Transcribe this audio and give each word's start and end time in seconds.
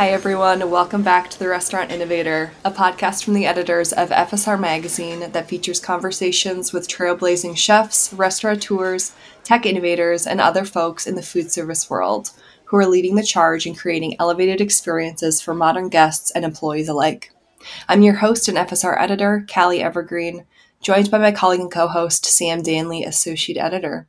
Hi, 0.00 0.12
everyone. 0.12 0.70
Welcome 0.70 1.02
back 1.02 1.28
to 1.28 1.38
The 1.38 1.50
Restaurant 1.50 1.90
Innovator, 1.90 2.52
a 2.64 2.70
podcast 2.70 3.22
from 3.22 3.34
the 3.34 3.44
editors 3.44 3.92
of 3.92 4.08
FSR 4.08 4.58
Magazine 4.58 5.30
that 5.32 5.46
features 5.46 5.78
conversations 5.78 6.72
with 6.72 6.88
trailblazing 6.88 7.54
chefs, 7.58 8.10
restaurateurs, 8.14 9.12
tech 9.44 9.66
innovators, 9.66 10.26
and 10.26 10.40
other 10.40 10.64
folks 10.64 11.06
in 11.06 11.16
the 11.16 11.22
food 11.22 11.52
service 11.52 11.90
world 11.90 12.30
who 12.64 12.78
are 12.78 12.86
leading 12.86 13.14
the 13.14 13.22
charge 13.22 13.66
in 13.66 13.74
creating 13.74 14.16
elevated 14.18 14.62
experiences 14.62 15.42
for 15.42 15.52
modern 15.52 15.90
guests 15.90 16.30
and 16.30 16.46
employees 16.46 16.88
alike. 16.88 17.30
I'm 17.86 18.00
your 18.00 18.14
host 18.14 18.48
and 18.48 18.56
FSR 18.56 18.98
editor, 18.98 19.44
Callie 19.52 19.82
Evergreen, 19.82 20.46
joined 20.80 21.10
by 21.10 21.18
my 21.18 21.30
colleague 21.30 21.60
and 21.60 21.70
co 21.70 21.88
host, 21.88 22.24
Sam 22.24 22.62
Danley, 22.62 23.04
associate 23.04 23.58
editor. 23.58 24.08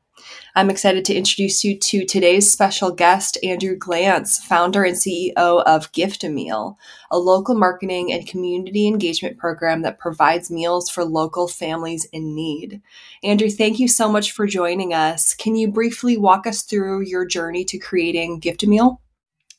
I'm 0.55 0.69
excited 0.69 1.05
to 1.05 1.13
introduce 1.13 1.63
you 1.63 1.77
to 1.77 2.05
today's 2.05 2.51
special 2.51 2.91
guest, 2.91 3.37
Andrew 3.43 3.77
Glantz, 3.77 4.39
founder 4.39 4.83
and 4.83 4.97
CEO 4.97 5.33
of 5.35 5.91
Gift 5.91 6.23
a 6.23 6.29
Meal, 6.29 6.77
a 7.09 7.17
local 7.17 7.55
marketing 7.55 8.11
and 8.11 8.27
community 8.27 8.87
engagement 8.87 9.37
program 9.37 9.81
that 9.83 9.99
provides 9.99 10.51
meals 10.51 10.89
for 10.89 11.05
local 11.05 11.47
families 11.47 12.05
in 12.11 12.35
need. 12.35 12.81
Andrew, 13.23 13.49
thank 13.49 13.79
you 13.79 13.87
so 13.87 14.11
much 14.11 14.31
for 14.31 14.45
joining 14.45 14.93
us. 14.93 15.33
Can 15.33 15.55
you 15.55 15.69
briefly 15.69 16.17
walk 16.17 16.45
us 16.45 16.63
through 16.63 17.01
your 17.01 17.25
journey 17.25 17.63
to 17.65 17.77
creating 17.77 18.39
Gift 18.39 18.63
a 18.63 18.67
Meal? 18.67 19.01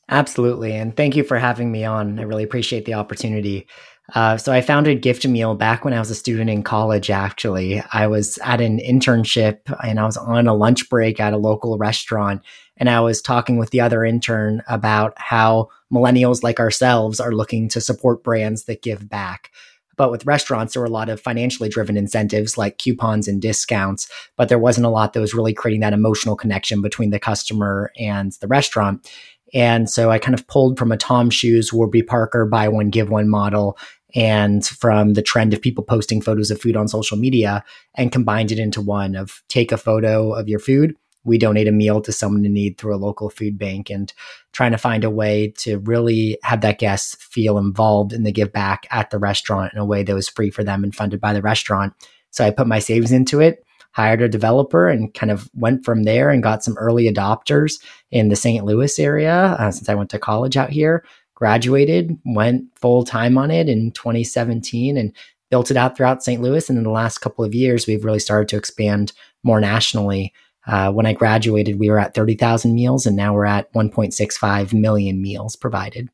Absolutely. 0.09 0.73
And 0.73 0.95
thank 0.95 1.15
you 1.15 1.23
for 1.23 1.39
having 1.39 1.71
me 1.71 1.85
on. 1.85 2.19
I 2.19 2.23
really 2.23 2.43
appreciate 2.43 2.85
the 2.85 2.93
opportunity. 2.93 3.67
Uh, 4.13 4.37
so 4.37 4.51
I 4.51 4.61
founded 4.61 5.01
Gift 5.01 5.23
a 5.23 5.29
Meal 5.29 5.55
back 5.55 5.85
when 5.85 5.93
I 5.93 5.99
was 5.99 6.11
a 6.11 6.15
student 6.15 6.49
in 6.49 6.61
college. 6.61 7.09
Actually, 7.09 7.81
I 7.93 8.07
was 8.07 8.37
at 8.39 8.59
an 8.59 8.79
internship 8.79 9.59
and 9.83 9.99
I 9.99 10.05
was 10.05 10.17
on 10.17 10.47
a 10.47 10.53
lunch 10.53 10.89
break 10.89 11.19
at 11.19 11.33
a 11.33 11.37
local 11.37 11.77
restaurant, 11.77 12.41
and 12.77 12.89
I 12.89 12.99
was 12.99 13.21
talking 13.21 13.57
with 13.57 13.69
the 13.69 13.81
other 13.81 14.03
intern 14.03 14.61
about 14.67 15.13
how 15.17 15.69
millennials 15.91 16.43
like 16.43 16.59
ourselves 16.59 17.19
are 17.19 17.31
looking 17.31 17.69
to 17.69 17.81
support 17.81 18.23
brands 18.23 18.65
that 18.65 18.81
give 18.81 19.07
back. 19.09 19.51
But 19.95 20.11
with 20.11 20.25
restaurants, 20.25 20.73
there 20.73 20.81
were 20.81 20.87
a 20.87 20.91
lot 20.91 21.09
of 21.09 21.21
financially 21.21 21.69
driven 21.69 21.97
incentives 21.97 22.57
like 22.57 22.79
coupons 22.79 23.27
and 23.27 23.41
discounts, 23.41 24.09
but 24.35 24.49
there 24.49 24.59
wasn't 24.59 24.87
a 24.87 24.89
lot 24.89 25.13
that 25.13 25.19
was 25.19 25.35
really 25.35 25.53
creating 25.53 25.81
that 25.81 25.93
emotional 25.93 26.35
connection 26.35 26.81
between 26.81 27.11
the 27.11 27.19
customer 27.19 27.91
and 27.97 28.31
the 28.41 28.47
restaurant. 28.47 29.07
And 29.53 29.89
so 29.89 30.09
I 30.09 30.19
kind 30.19 30.33
of 30.33 30.47
pulled 30.47 30.79
from 30.79 30.91
a 30.91 30.97
TOMS 30.97 31.33
Shoes, 31.33 31.71
Warby 31.71 32.03
Parker, 32.03 32.45
buy 32.45 32.67
one, 32.67 32.89
give 32.89 33.09
one 33.09 33.29
model, 33.29 33.77
and 34.15 34.65
from 34.65 35.13
the 35.13 35.21
trend 35.21 35.53
of 35.53 35.61
people 35.61 35.83
posting 35.83 36.21
photos 36.21 36.51
of 36.51 36.61
food 36.61 36.75
on 36.75 36.87
social 36.87 37.17
media 37.17 37.63
and 37.95 38.11
combined 38.11 38.51
it 38.51 38.59
into 38.59 38.81
one 38.81 39.15
of 39.15 39.41
take 39.49 39.71
a 39.71 39.77
photo 39.77 40.33
of 40.33 40.47
your 40.47 40.59
food. 40.59 40.95
We 41.25 41.37
donate 41.37 41.69
a 41.69 41.71
meal 41.71 42.01
to 42.01 42.11
someone 42.11 42.45
in 42.45 42.53
need 42.53 42.77
through 42.77 42.95
a 42.95 42.97
local 42.97 43.29
food 43.29 43.57
bank 43.57 43.89
and 43.89 44.11
trying 44.51 44.71
to 44.71 44.77
find 44.77 45.03
a 45.03 45.09
way 45.09 45.53
to 45.59 45.79
really 45.79 46.37
have 46.43 46.61
that 46.61 46.79
guest 46.79 47.21
feel 47.21 47.57
involved 47.57 48.11
in 48.11 48.23
the 48.23 48.31
give 48.31 48.51
back 48.51 48.85
at 48.91 49.09
the 49.09 49.19
restaurant 49.19 49.73
in 49.73 49.79
a 49.79 49.85
way 49.85 50.03
that 50.03 50.13
was 50.13 50.27
free 50.27 50.49
for 50.49 50.63
them 50.63 50.83
and 50.83 50.93
funded 50.93 51.21
by 51.21 51.33
the 51.33 51.41
restaurant. 51.41 51.93
So 52.31 52.43
I 52.43 52.51
put 52.51 52.67
my 52.67 52.79
savings 52.79 53.11
into 53.11 53.39
it 53.39 53.63
hired 53.93 54.21
a 54.21 54.27
developer 54.27 54.89
and 54.89 55.13
kind 55.13 55.31
of 55.31 55.49
went 55.53 55.85
from 55.85 56.03
there 56.03 56.29
and 56.29 56.43
got 56.43 56.63
some 56.63 56.77
early 56.77 57.11
adopters 57.11 57.81
in 58.11 58.29
the 58.29 58.35
St. 58.35 58.65
Louis 58.65 58.99
area 58.99 59.55
uh, 59.59 59.71
since 59.71 59.87
I 59.87 59.95
went 59.95 60.09
to 60.11 60.19
college 60.19 60.57
out 60.57 60.69
here. 60.69 61.05
Graduated, 61.35 62.17
went 62.25 62.65
full 62.77 63.03
time 63.03 63.37
on 63.37 63.51
it 63.51 63.69
in 63.69 63.91
2017 63.91 64.97
and 64.97 65.13
built 65.49 65.71
it 65.71 65.77
out 65.77 65.95
throughout 65.95 66.23
St. 66.23 66.41
Louis. 66.41 66.67
And 66.69 66.77
in 66.77 66.83
the 66.83 66.89
last 66.89 67.19
couple 67.19 67.45
of 67.45 67.53
years, 67.53 67.85
we've 67.85 68.05
really 68.05 68.19
started 68.19 68.49
to 68.49 68.57
expand 68.57 69.13
more 69.43 69.59
nationally. 69.59 70.33
Uh, 70.65 70.91
when 70.91 71.05
I 71.05 71.13
graduated, 71.13 71.77
we 71.79 71.89
were 71.89 71.99
at 71.99 72.13
30,000 72.13 72.73
meals, 72.73 73.05
and 73.05 73.17
now 73.17 73.33
we're 73.33 73.45
at 73.45 73.71
1.65 73.73 74.73
million 74.73 75.21
meals 75.21 75.55
provided. 75.55 76.09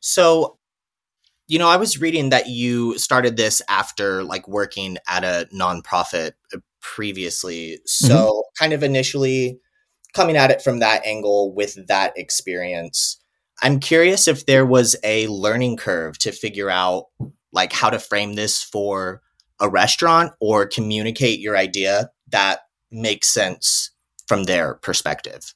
So, 0.00 0.58
you 1.48 1.58
know, 1.58 1.68
I 1.68 1.76
was 1.76 2.00
reading 2.00 2.30
that 2.30 2.48
you 2.48 2.98
started 2.98 3.36
this 3.36 3.60
after 3.68 4.22
like 4.24 4.46
working 4.48 4.98
at 5.08 5.24
a 5.24 5.48
nonprofit 5.54 6.32
uh, 6.54 6.58
previously. 6.80 7.80
So, 7.86 8.14
mm-hmm. 8.14 8.64
kind 8.64 8.72
of 8.72 8.82
initially 8.82 9.60
coming 10.14 10.36
at 10.36 10.50
it 10.50 10.62
from 10.62 10.80
that 10.80 11.04
angle 11.06 11.54
with 11.54 11.86
that 11.88 12.12
experience. 12.16 13.18
I'm 13.62 13.80
curious 13.80 14.28
if 14.28 14.46
there 14.46 14.66
was 14.66 14.96
a 15.04 15.26
learning 15.28 15.76
curve 15.76 16.18
to 16.18 16.32
figure 16.32 16.70
out 16.70 17.06
like 17.52 17.72
how 17.72 17.90
to 17.90 17.98
frame 17.98 18.34
this 18.34 18.62
for 18.62 19.22
a 19.60 19.68
restaurant 19.68 20.32
or 20.40 20.66
communicate 20.66 21.38
your 21.38 21.56
idea 21.56 22.10
that 22.28 22.60
makes 22.90 23.28
sense 23.28 23.90
from 24.26 24.44
their 24.44 24.74
perspective. 24.74 25.54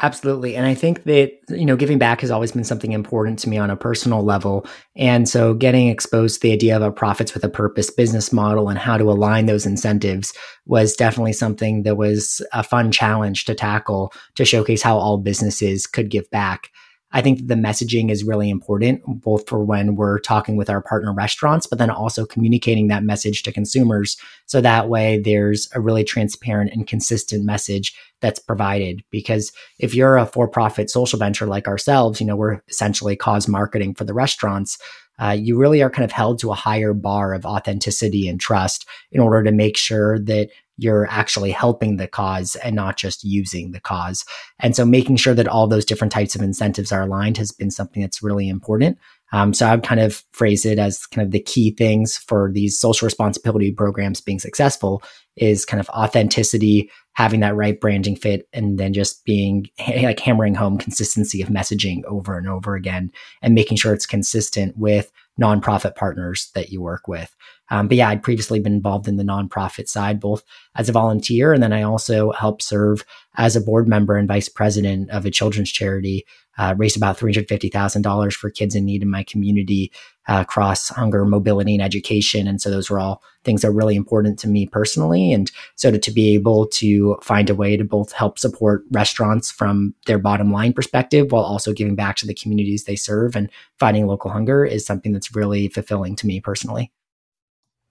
Absolutely. 0.00 0.54
And 0.54 0.64
I 0.64 0.74
think 0.74 1.02
that, 1.04 1.32
you 1.48 1.66
know, 1.66 1.76
giving 1.76 1.98
back 1.98 2.20
has 2.20 2.30
always 2.30 2.52
been 2.52 2.62
something 2.62 2.92
important 2.92 3.40
to 3.40 3.48
me 3.48 3.58
on 3.58 3.68
a 3.68 3.76
personal 3.76 4.22
level. 4.22 4.64
And 4.94 5.28
so 5.28 5.54
getting 5.54 5.88
exposed 5.88 6.36
to 6.36 6.40
the 6.40 6.52
idea 6.52 6.76
of 6.76 6.82
a 6.82 6.92
profits 6.92 7.34
with 7.34 7.42
a 7.42 7.48
purpose 7.48 7.90
business 7.90 8.32
model 8.32 8.68
and 8.68 8.78
how 8.78 8.96
to 8.96 9.10
align 9.10 9.46
those 9.46 9.66
incentives 9.66 10.32
was 10.66 10.94
definitely 10.94 11.32
something 11.32 11.82
that 11.82 11.96
was 11.96 12.40
a 12.52 12.62
fun 12.62 12.92
challenge 12.92 13.44
to 13.46 13.54
tackle 13.56 14.12
to 14.36 14.44
showcase 14.44 14.82
how 14.82 14.96
all 14.96 15.18
businesses 15.18 15.86
could 15.86 16.10
give 16.10 16.30
back. 16.30 16.70
I 17.10 17.22
think 17.22 17.46
the 17.46 17.54
messaging 17.54 18.10
is 18.10 18.22
really 18.22 18.50
important, 18.50 19.02
both 19.06 19.48
for 19.48 19.64
when 19.64 19.96
we're 19.96 20.18
talking 20.18 20.56
with 20.56 20.68
our 20.68 20.82
partner 20.82 21.14
restaurants, 21.14 21.66
but 21.66 21.78
then 21.78 21.90
also 21.90 22.26
communicating 22.26 22.88
that 22.88 23.02
message 23.02 23.42
to 23.44 23.52
consumers. 23.52 24.18
So 24.44 24.60
that 24.60 24.90
way 24.90 25.18
there's 25.18 25.68
a 25.72 25.80
really 25.80 26.04
transparent 26.04 26.70
and 26.72 26.86
consistent 26.86 27.44
message 27.44 27.94
that's 28.20 28.38
provided. 28.38 29.02
Because 29.10 29.52
if 29.78 29.94
you're 29.94 30.18
a 30.18 30.26
for 30.26 30.48
profit 30.48 30.90
social 30.90 31.18
venture 31.18 31.46
like 31.46 31.66
ourselves, 31.66 32.20
you 32.20 32.26
know, 32.26 32.36
we're 32.36 32.60
essentially 32.68 33.16
cause 33.16 33.48
marketing 33.48 33.94
for 33.94 34.04
the 34.04 34.14
restaurants. 34.14 34.78
Uh, 35.20 35.30
you 35.30 35.56
really 35.56 35.82
are 35.82 35.90
kind 35.90 36.04
of 36.04 36.12
held 36.12 36.38
to 36.38 36.52
a 36.52 36.54
higher 36.54 36.92
bar 36.92 37.32
of 37.32 37.44
authenticity 37.44 38.28
and 38.28 38.38
trust 38.38 38.86
in 39.10 39.20
order 39.20 39.42
to 39.42 39.50
make 39.50 39.76
sure 39.76 40.18
that 40.18 40.48
you're 40.78 41.06
actually 41.10 41.50
helping 41.50 41.96
the 41.96 42.06
cause 42.06 42.56
and 42.56 42.74
not 42.74 42.96
just 42.96 43.24
using 43.24 43.72
the 43.72 43.80
cause. 43.80 44.24
And 44.60 44.74
so 44.74 44.86
making 44.86 45.16
sure 45.16 45.34
that 45.34 45.48
all 45.48 45.66
those 45.66 45.84
different 45.84 46.12
types 46.12 46.34
of 46.34 46.40
incentives 46.40 46.92
are 46.92 47.02
aligned 47.02 47.36
has 47.36 47.50
been 47.50 47.70
something 47.70 48.00
that's 48.00 48.22
really 48.22 48.48
important. 48.48 48.96
Um, 49.32 49.52
so 49.52 49.66
I 49.66 49.74
would 49.74 49.84
kind 49.84 50.00
of 50.00 50.24
phrase 50.32 50.64
it 50.64 50.78
as 50.78 51.04
kind 51.04 51.26
of 51.26 51.32
the 51.32 51.40
key 51.40 51.72
things 51.72 52.16
for 52.16 52.50
these 52.52 52.80
social 52.80 53.06
responsibility 53.06 53.72
programs 53.72 54.22
being 54.22 54.38
successful 54.38 55.02
is 55.36 55.64
kind 55.64 55.80
of 55.80 55.88
authenticity, 55.90 56.90
having 57.12 57.40
that 57.40 57.54
right 57.54 57.78
branding 57.78 58.16
fit, 58.16 58.48
and 58.52 58.78
then 58.78 58.92
just 58.92 59.24
being 59.24 59.66
like 60.02 60.20
hammering 60.20 60.54
home 60.54 60.78
consistency 60.78 61.42
of 61.42 61.48
messaging 61.48 62.02
over 62.04 62.38
and 62.38 62.48
over 62.48 62.74
again 62.74 63.10
and 63.42 63.54
making 63.54 63.76
sure 63.76 63.92
it's 63.92 64.06
consistent 64.06 64.76
with 64.78 65.12
nonprofit 65.40 65.94
partners 65.94 66.50
that 66.54 66.70
you 66.70 66.80
work 66.80 67.06
with. 67.06 67.34
Um, 67.70 67.88
but 67.88 67.96
yeah, 67.96 68.08
I'd 68.08 68.22
previously 68.22 68.60
been 68.60 68.72
involved 68.72 69.08
in 69.08 69.16
the 69.16 69.24
nonprofit 69.24 69.88
side, 69.88 70.20
both 70.20 70.42
as 70.74 70.88
a 70.88 70.92
volunteer 70.92 71.52
and 71.52 71.62
then 71.62 71.72
I 71.72 71.82
also 71.82 72.32
helped 72.32 72.62
serve 72.62 73.04
as 73.36 73.56
a 73.56 73.60
board 73.60 73.88
member 73.88 74.16
and 74.16 74.28
vice 74.28 74.48
president 74.48 75.10
of 75.10 75.24
a 75.24 75.30
children's 75.30 75.70
charity. 75.70 76.24
Uh, 76.56 76.74
raised 76.76 76.96
about 76.96 77.16
$350,000 77.16 78.32
for 78.32 78.50
kids 78.50 78.74
in 78.74 78.84
need 78.84 79.00
in 79.00 79.08
my 79.08 79.22
community 79.22 79.92
uh, 80.26 80.40
across 80.40 80.88
hunger, 80.88 81.24
mobility, 81.24 81.72
and 81.72 81.82
education. 81.82 82.48
And 82.48 82.60
so 82.60 82.68
those 82.68 82.90
were 82.90 82.98
all 82.98 83.22
things 83.44 83.62
that 83.62 83.68
are 83.68 83.72
really 83.72 83.94
important 83.94 84.40
to 84.40 84.48
me 84.48 84.66
personally. 84.66 85.32
And 85.32 85.48
so 85.76 85.92
to, 85.92 86.00
to 86.00 86.10
be 86.10 86.34
able 86.34 86.66
to 86.66 87.16
find 87.22 87.48
a 87.48 87.54
way 87.54 87.76
to 87.76 87.84
both 87.84 88.10
help 88.10 88.40
support 88.40 88.82
restaurants 88.90 89.52
from 89.52 89.94
their 90.06 90.18
bottom 90.18 90.50
line 90.50 90.72
perspective 90.72 91.30
while 91.30 91.44
also 91.44 91.72
giving 91.72 91.94
back 91.94 92.16
to 92.16 92.26
the 92.26 92.34
communities 92.34 92.84
they 92.84 92.96
serve 92.96 93.36
and 93.36 93.48
fighting 93.78 94.08
local 94.08 94.32
hunger 94.32 94.64
is 94.64 94.84
something 94.84 95.12
that's 95.12 95.36
really 95.36 95.68
fulfilling 95.68 96.16
to 96.16 96.26
me 96.26 96.40
personally. 96.40 96.90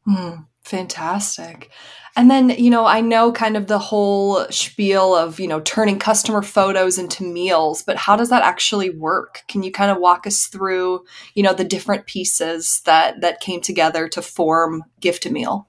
Mm, 0.07 0.45
fantastic. 0.63 1.69
And 2.16 2.31
then, 2.31 2.50
you 2.50 2.69
know, 2.69 2.85
I 2.85 3.01
know 3.01 3.31
kind 3.31 3.56
of 3.57 3.68
the 3.68 3.78
whole 3.78 4.45
spiel 4.50 5.16
of, 5.16 5.40
you 5.40 5.47
know, 5.47 5.59
turning 5.61 5.99
customer 5.99 6.41
photos 6.41 6.97
into 6.97 7.23
meals, 7.23 7.84
but 7.84 7.97
how 7.97 8.16
does 8.16 8.29
that 8.29 8.41
actually 8.43 8.90
work? 8.90 9.41
Can 9.47 9.61
you 9.64 9.72
kind 9.72 9.91
of 9.91 9.97
walk 9.99 10.26
us 10.26 10.47
through, 10.47 11.03
you 11.35 11.43
know, 11.43 11.53
the 11.53 11.64
different 11.64 12.08
pieces 12.08 12.82
that 12.85 13.22
that 13.22 13.40
came 13.41 13.61
together 13.61 14.08
to 14.09 14.22
form 14.22 14.84
Gift 14.99 15.26
a 15.26 15.32
Meal? 15.32 15.67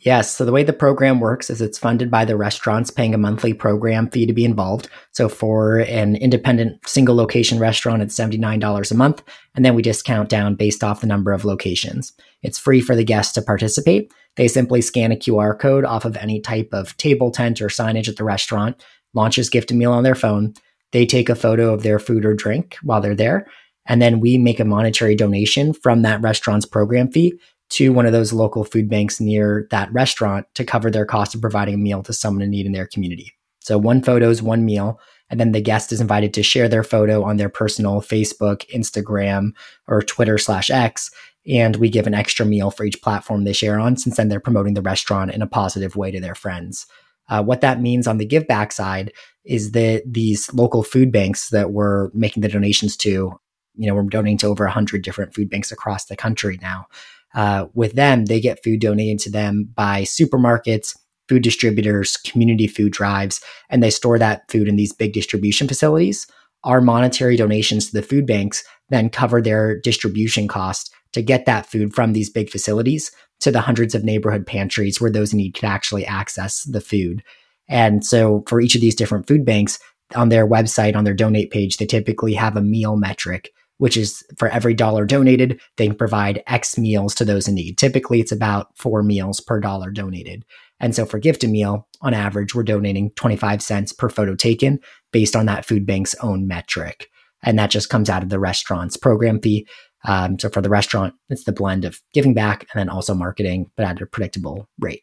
Yes. 0.00 0.36
So 0.36 0.44
the 0.44 0.52
way 0.52 0.62
the 0.62 0.72
program 0.72 1.18
works 1.18 1.50
is 1.50 1.60
it's 1.60 1.76
funded 1.76 2.08
by 2.08 2.24
the 2.24 2.36
restaurants 2.36 2.90
paying 2.90 3.14
a 3.14 3.18
monthly 3.18 3.52
program 3.52 4.08
fee 4.08 4.26
to 4.26 4.32
be 4.32 4.44
involved. 4.44 4.88
So 5.10 5.28
for 5.28 5.78
an 5.80 6.14
independent 6.14 6.86
single 6.88 7.16
location 7.16 7.58
restaurant, 7.58 8.02
it's 8.02 8.16
$79 8.16 8.90
a 8.90 8.94
month. 8.94 9.24
And 9.56 9.64
then 9.64 9.74
we 9.74 9.82
discount 9.82 10.28
down 10.28 10.54
based 10.54 10.84
off 10.84 11.00
the 11.00 11.08
number 11.08 11.32
of 11.32 11.44
locations. 11.44 12.12
It's 12.42 12.58
free 12.58 12.80
for 12.80 12.94
the 12.94 13.02
guests 13.02 13.32
to 13.34 13.42
participate. 13.42 14.12
They 14.36 14.46
simply 14.46 14.82
scan 14.82 15.10
a 15.10 15.16
QR 15.16 15.58
code 15.58 15.84
off 15.84 16.04
of 16.04 16.16
any 16.16 16.40
type 16.40 16.68
of 16.72 16.96
table, 16.96 17.32
tent, 17.32 17.60
or 17.60 17.66
signage 17.66 18.08
at 18.08 18.16
the 18.16 18.24
restaurant, 18.24 18.80
launches 19.14 19.50
gift 19.50 19.72
a 19.72 19.74
meal 19.74 19.92
on 19.92 20.04
their 20.04 20.14
phone. 20.14 20.54
They 20.92 21.06
take 21.06 21.28
a 21.28 21.34
photo 21.34 21.74
of 21.74 21.82
their 21.82 21.98
food 21.98 22.24
or 22.24 22.34
drink 22.34 22.76
while 22.84 23.00
they're 23.00 23.16
there. 23.16 23.48
And 23.84 24.00
then 24.00 24.20
we 24.20 24.38
make 24.38 24.60
a 24.60 24.64
monetary 24.64 25.16
donation 25.16 25.72
from 25.72 26.02
that 26.02 26.20
restaurant's 26.20 26.66
program 26.66 27.10
fee 27.10 27.34
to 27.70 27.92
one 27.92 28.06
of 28.06 28.12
those 28.12 28.32
local 28.32 28.64
food 28.64 28.88
banks 28.88 29.20
near 29.20 29.66
that 29.70 29.92
restaurant 29.92 30.46
to 30.54 30.64
cover 30.64 30.90
their 30.90 31.06
cost 31.06 31.34
of 31.34 31.40
providing 31.40 31.74
a 31.74 31.78
meal 31.78 32.02
to 32.02 32.12
someone 32.12 32.42
in 32.42 32.50
need 32.50 32.66
in 32.66 32.72
their 32.72 32.86
community. 32.86 33.32
So 33.60 33.76
one 33.76 34.02
photo 34.02 34.30
is 34.30 34.42
one 34.42 34.64
meal. 34.64 34.98
And 35.30 35.38
then 35.38 35.52
the 35.52 35.60
guest 35.60 35.92
is 35.92 36.00
invited 36.00 36.32
to 36.34 36.42
share 36.42 36.68
their 36.68 36.82
photo 36.82 37.22
on 37.22 37.36
their 37.36 37.50
personal 37.50 38.00
Facebook, 38.00 38.66
Instagram, 38.74 39.50
or 39.86 40.00
Twitter 40.00 40.38
slash 40.38 40.70
X. 40.70 41.10
And 41.46 41.76
we 41.76 41.90
give 41.90 42.06
an 42.06 42.14
extra 42.14 42.46
meal 42.46 42.70
for 42.70 42.84
each 42.84 43.02
platform 43.02 43.44
they 43.44 43.52
share 43.52 43.78
on, 43.78 43.96
since 43.96 44.16
then 44.16 44.28
they're 44.28 44.40
promoting 44.40 44.74
the 44.74 44.82
restaurant 44.82 45.32
in 45.32 45.42
a 45.42 45.46
positive 45.46 45.96
way 45.96 46.10
to 46.10 46.20
their 46.20 46.34
friends. 46.34 46.86
Uh, 47.28 47.42
what 47.42 47.60
that 47.60 47.80
means 47.80 48.06
on 48.06 48.16
the 48.16 48.24
give 48.24 48.46
back 48.46 48.72
side 48.72 49.12
is 49.44 49.72
that 49.72 50.02
these 50.06 50.52
local 50.54 50.82
food 50.82 51.12
banks 51.12 51.50
that 51.50 51.72
we're 51.72 52.10
making 52.14 52.40
the 52.40 52.48
donations 52.48 52.96
to, 52.96 53.38
you 53.76 53.86
know, 53.86 53.94
we're 53.94 54.02
donating 54.04 54.38
to 54.38 54.46
over 54.46 54.64
100 54.64 55.02
different 55.02 55.34
food 55.34 55.50
banks 55.50 55.70
across 55.70 56.06
the 56.06 56.16
country 56.16 56.58
now. 56.62 56.86
Uh, 57.34 57.66
with 57.74 57.92
them, 57.94 58.24
they 58.24 58.40
get 58.40 58.62
food 58.64 58.80
donated 58.80 59.18
to 59.20 59.30
them 59.30 59.68
by 59.74 60.02
supermarkets, 60.02 60.96
food 61.28 61.42
distributors, 61.42 62.16
community 62.16 62.66
food 62.66 62.92
drives, 62.92 63.40
and 63.68 63.82
they 63.82 63.90
store 63.90 64.18
that 64.18 64.50
food 64.50 64.68
in 64.68 64.76
these 64.76 64.92
big 64.92 65.12
distribution 65.12 65.68
facilities. 65.68 66.26
Our 66.64 66.80
monetary 66.80 67.36
donations 67.36 67.86
to 67.86 67.92
the 67.92 68.02
food 68.02 68.26
banks 68.26 68.64
then 68.88 69.10
cover 69.10 69.40
their 69.40 69.78
distribution 69.78 70.48
cost 70.48 70.92
to 71.12 71.22
get 71.22 71.46
that 71.46 71.66
food 71.66 71.94
from 71.94 72.12
these 72.12 72.30
big 72.30 72.50
facilities 72.50 73.10
to 73.40 73.50
the 73.50 73.60
hundreds 73.60 73.94
of 73.94 74.04
neighborhood 74.04 74.46
pantries 74.46 75.00
where 75.00 75.10
those 75.10 75.32
in 75.32 75.38
need 75.38 75.54
can 75.54 75.70
actually 75.70 76.04
access 76.04 76.64
the 76.64 76.80
food. 76.80 77.22
And 77.68 78.04
so 78.04 78.44
for 78.46 78.60
each 78.60 78.74
of 78.74 78.80
these 78.80 78.94
different 78.94 79.26
food 79.26 79.44
banks 79.44 79.78
on 80.16 80.30
their 80.30 80.48
website, 80.48 80.96
on 80.96 81.04
their 81.04 81.14
donate 81.14 81.50
page, 81.50 81.76
they 81.76 81.86
typically 81.86 82.34
have 82.34 82.56
a 82.56 82.62
meal 82.62 82.96
metric, 82.96 83.50
which 83.78 83.96
is 83.96 84.22
for 84.36 84.48
every 84.48 84.74
dollar 84.74 85.04
donated, 85.04 85.60
they 85.76 85.90
provide 85.90 86.42
X 86.46 86.76
meals 86.76 87.14
to 87.16 87.24
those 87.24 87.48
in 87.48 87.54
need. 87.54 87.78
Typically, 87.78 88.20
it's 88.20 88.32
about 88.32 88.76
four 88.76 89.02
meals 89.02 89.40
per 89.40 89.60
dollar 89.60 89.90
donated. 89.90 90.44
And 90.80 90.94
so 90.94 91.06
for 91.06 91.18
Gift 91.18 91.42
a 91.44 91.48
Meal, 91.48 91.88
on 92.00 92.14
average, 92.14 92.54
we're 92.54 92.62
donating 92.62 93.10
25 93.12 93.62
cents 93.62 93.92
per 93.92 94.08
photo 94.08 94.34
taken 94.34 94.80
based 95.12 95.34
on 95.34 95.46
that 95.46 95.64
food 95.64 95.86
bank's 95.86 96.14
own 96.16 96.46
metric. 96.46 97.08
And 97.42 97.58
that 97.58 97.70
just 97.70 97.88
comes 97.88 98.10
out 98.10 98.22
of 98.22 98.28
the 98.28 98.38
restaurant's 98.38 98.96
program 98.96 99.40
fee. 99.40 99.66
Um, 100.04 100.38
so 100.38 100.48
for 100.48 100.60
the 100.60 100.68
restaurant, 100.68 101.14
it's 101.28 101.44
the 101.44 101.52
blend 101.52 101.84
of 101.84 102.00
giving 102.12 102.34
back 102.34 102.66
and 102.72 102.78
then 102.78 102.88
also 102.88 103.14
marketing, 103.14 103.70
but 103.76 103.86
at 103.86 104.00
a 104.00 104.06
predictable 104.06 104.68
rate. 104.78 105.02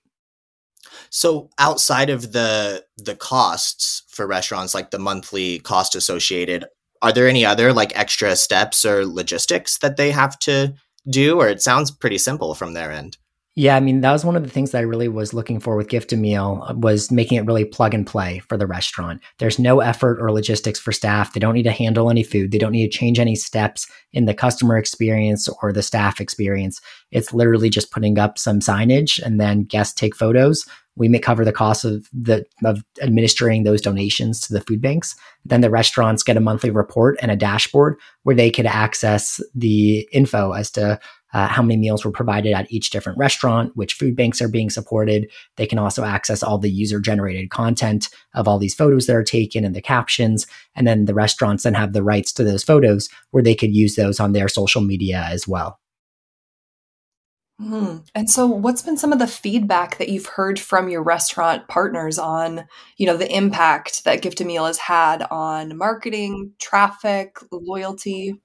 So 1.09 1.49
outside 1.57 2.09
of 2.09 2.31
the 2.31 2.85
the 2.97 3.15
costs 3.15 4.03
for 4.09 4.27
restaurants, 4.27 4.73
like 4.73 4.91
the 4.91 4.99
monthly 4.99 5.59
cost 5.59 5.95
associated, 5.95 6.65
are 7.05 7.11
there 7.11 7.27
any 7.27 7.45
other 7.45 7.71
like 7.71 7.95
extra 7.95 8.35
steps 8.35 8.83
or 8.83 9.05
logistics 9.05 9.77
that 9.77 9.95
they 9.95 10.09
have 10.09 10.39
to 10.39 10.73
do? 11.07 11.39
Or 11.39 11.47
it 11.47 11.61
sounds 11.61 11.91
pretty 11.91 12.17
simple 12.17 12.55
from 12.55 12.73
their 12.73 12.91
end. 12.91 13.17
Yeah, 13.57 13.75
I 13.75 13.79
mean 13.79 14.01
that 14.01 14.11
was 14.11 14.25
one 14.25 14.35
of 14.35 14.41
the 14.41 14.49
things 14.49 14.71
that 14.71 14.79
I 14.79 14.81
really 14.81 15.07
was 15.07 15.31
looking 15.31 15.59
for 15.59 15.75
with 15.77 15.87
Gift 15.87 16.11
a 16.13 16.17
Meal 16.17 16.65
uh, 16.67 16.73
was 16.73 17.11
making 17.11 17.37
it 17.37 17.45
really 17.45 17.63
plug 17.63 17.93
and 17.93 18.07
play 18.07 18.39
for 18.39 18.57
the 18.57 18.65
restaurant. 18.65 19.21
There's 19.37 19.59
no 19.59 19.81
effort 19.81 20.19
or 20.19 20.31
logistics 20.31 20.79
for 20.79 20.91
staff. 20.91 21.31
They 21.31 21.39
don't 21.39 21.53
need 21.53 21.63
to 21.63 21.71
handle 21.71 22.09
any 22.09 22.23
food. 22.23 22.51
They 22.51 22.57
don't 22.57 22.71
need 22.71 22.91
to 22.91 22.97
change 22.97 23.19
any 23.19 23.35
steps 23.35 23.87
in 24.11 24.25
the 24.25 24.33
customer 24.33 24.75
experience 24.75 25.47
or 25.61 25.71
the 25.71 25.83
staff 25.83 26.19
experience. 26.19 26.81
It's 27.11 27.35
literally 27.35 27.69
just 27.69 27.91
putting 27.91 28.17
up 28.17 28.39
some 28.39 28.61
signage 28.61 29.21
and 29.21 29.39
then 29.39 29.63
guests 29.63 29.93
take 29.93 30.15
photos. 30.15 30.65
We 30.95 31.09
may 31.09 31.19
cover 31.19 31.43
the 31.43 31.51
cost 31.51 31.85
of 31.85 32.07
the 32.13 32.45
of 32.63 32.83
administering 33.01 33.63
those 33.63 33.81
donations 33.81 34.39
to 34.41 34.53
the 34.53 34.61
food 34.61 34.81
banks. 34.81 35.15
Then 35.43 35.61
the 35.61 35.69
restaurants 35.69 36.23
get 36.23 36.37
a 36.37 36.41
monthly 36.41 36.69
report 36.69 37.17
and 37.21 37.31
a 37.31 37.35
dashboard 37.35 37.97
where 38.23 38.35
they 38.35 38.49
could 38.49 38.65
access 38.65 39.41
the 39.53 40.07
info 40.11 40.51
as 40.51 40.71
to 40.71 40.99
uh, 41.35 41.47
how 41.47 41.61
many 41.61 41.75
meals 41.75 42.05
were 42.05 42.11
provided 42.11 42.53
at 42.53 42.71
each 42.71 42.91
different 42.91 43.17
restaurant, 43.17 43.75
which 43.75 43.95
food 43.95 44.15
banks 44.15 44.41
are 44.41 44.47
being 44.47 44.69
supported. 44.69 45.29
They 45.57 45.67
can 45.67 45.77
also 45.77 46.05
access 46.05 46.41
all 46.41 46.57
the 46.57 46.71
user 46.71 47.01
generated 47.01 47.49
content 47.49 48.07
of 48.33 48.47
all 48.47 48.57
these 48.57 48.73
photos 48.73 49.05
that 49.07 49.17
are 49.17 49.23
taken 49.23 49.65
and 49.65 49.75
the 49.75 49.81
captions. 49.81 50.47
And 50.75 50.87
then 50.87 51.05
the 51.05 51.13
restaurants 51.13 51.63
then 51.63 51.73
have 51.73 51.91
the 51.91 52.03
rights 52.03 52.31
to 52.33 52.45
those 52.45 52.63
photos 52.63 53.09
where 53.31 53.43
they 53.43 53.53
could 53.53 53.75
use 53.75 53.95
those 53.95 54.21
on 54.21 54.31
their 54.31 54.47
social 54.47 54.81
media 54.81 55.27
as 55.29 55.45
well. 55.45 55.77
Hmm. 57.57 57.97
And 58.13 58.29
so, 58.29 58.47
what's 58.47 58.81
been 58.81 58.97
some 58.97 59.13
of 59.13 59.19
the 59.19 59.27
feedback 59.27 59.97
that 59.97 60.09
you've 60.09 60.25
heard 60.25 60.59
from 60.59 60.89
your 60.89 61.01
restaurant 61.01 61.67
partners 61.69 62.19
on, 62.19 62.67
you 62.97 63.07
know, 63.07 63.15
the 63.15 63.33
impact 63.33 64.03
that 64.03 64.21
Gift 64.21 64.41
a 64.41 64.45
Meal 64.45 64.65
has 64.65 64.77
had 64.77 65.25
on 65.31 65.77
marketing, 65.77 66.51
traffic, 66.59 67.37
loyalty? 67.51 68.41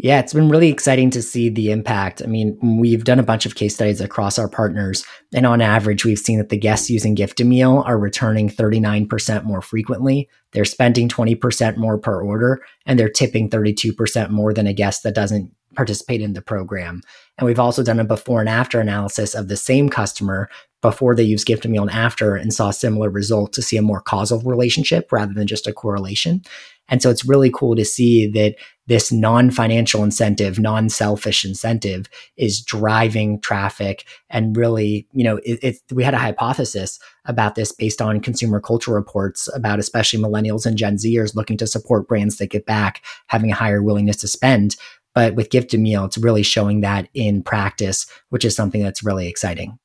Yeah, 0.00 0.20
it's 0.20 0.32
been 0.32 0.48
really 0.48 0.68
exciting 0.68 1.10
to 1.10 1.22
see 1.22 1.48
the 1.48 1.72
impact. 1.72 2.22
I 2.22 2.26
mean, 2.26 2.56
we've 2.80 3.02
done 3.02 3.18
a 3.18 3.24
bunch 3.24 3.46
of 3.46 3.56
case 3.56 3.74
studies 3.74 4.00
across 4.00 4.38
our 4.38 4.48
partners, 4.48 5.04
and 5.32 5.46
on 5.46 5.60
average, 5.60 6.04
we've 6.04 6.18
seen 6.18 6.38
that 6.38 6.48
the 6.48 6.58
guests 6.58 6.90
using 6.90 7.14
Gift 7.14 7.40
a 7.40 7.44
Meal 7.44 7.84
are 7.86 7.98
returning 7.98 8.48
39% 8.48 9.44
more 9.44 9.62
frequently. 9.62 10.28
They're 10.52 10.64
spending 10.64 11.08
20% 11.08 11.76
more 11.76 11.98
per 11.98 12.20
order, 12.20 12.62
and 12.84 12.98
they're 12.98 13.08
tipping 13.08 13.48
32% 13.48 14.30
more 14.30 14.52
than 14.52 14.66
a 14.66 14.72
guest 14.72 15.04
that 15.04 15.14
doesn't 15.14 15.52
participate 15.74 16.20
in 16.20 16.32
the 16.32 16.42
program. 16.42 17.02
And 17.36 17.46
we've 17.46 17.58
also 17.58 17.82
done 17.82 18.00
a 18.00 18.04
before 18.04 18.40
and 18.40 18.48
after 18.48 18.80
analysis 18.80 19.34
of 19.34 19.48
the 19.48 19.56
same 19.56 19.88
customer 19.88 20.48
before 20.80 21.14
they 21.14 21.24
use 21.24 21.44
gift 21.44 21.66
meal 21.66 21.82
and 21.82 21.90
after 21.90 22.36
and 22.36 22.54
saw 22.54 22.70
similar 22.70 23.10
results 23.10 23.56
to 23.56 23.62
see 23.62 23.76
a 23.76 23.82
more 23.82 24.00
causal 24.00 24.40
relationship 24.40 25.10
rather 25.10 25.34
than 25.34 25.46
just 25.46 25.66
a 25.66 25.72
correlation. 25.72 26.42
And 26.88 27.02
so 27.02 27.10
it's 27.10 27.24
really 27.24 27.50
cool 27.50 27.76
to 27.76 27.84
see 27.84 28.26
that 28.28 28.54
this 28.86 29.12
non 29.12 29.50
financial 29.50 30.02
incentive, 30.02 30.58
non 30.58 30.88
selfish 30.88 31.44
incentive 31.44 32.06
is 32.36 32.62
driving 32.62 33.40
traffic. 33.40 34.06
And 34.30 34.56
really, 34.56 35.06
you 35.12 35.22
know, 35.22 35.36
it, 35.44 35.58
it, 35.62 35.76
we 35.92 36.02
had 36.02 36.14
a 36.14 36.18
hypothesis 36.18 36.98
about 37.26 37.54
this 37.54 37.70
based 37.70 38.00
on 38.00 38.20
consumer 38.20 38.60
culture 38.60 38.92
reports 38.92 39.48
about 39.54 39.78
especially 39.78 40.18
millennials 40.18 40.64
and 40.64 40.78
Gen 40.78 40.96
Zers 40.96 41.36
looking 41.36 41.58
to 41.58 41.66
support 41.66 42.08
brands 42.08 42.38
that 42.38 42.50
get 42.50 42.64
back, 42.64 43.04
having 43.26 43.50
a 43.52 43.54
higher 43.54 43.82
willingness 43.82 44.16
to 44.18 44.28
spend. 44.28 44.76
But 45.18 45.34
with 45.34 45.50
Gift 45.50 45.74
a 45.74 45.78
Meal, 45.78 46.04
it's 46.04 46.16
really 46.16 46.44
showing 46.44 46.82
that 46.82 47.08
in 47.12 47.42
practice, 47.42 48.06
which 48.28 48.44
is 48.44 48.54
something 48.54 48.80
that's 48.80 49.02
really 49.02 49.26
exciting. 49.26 49.80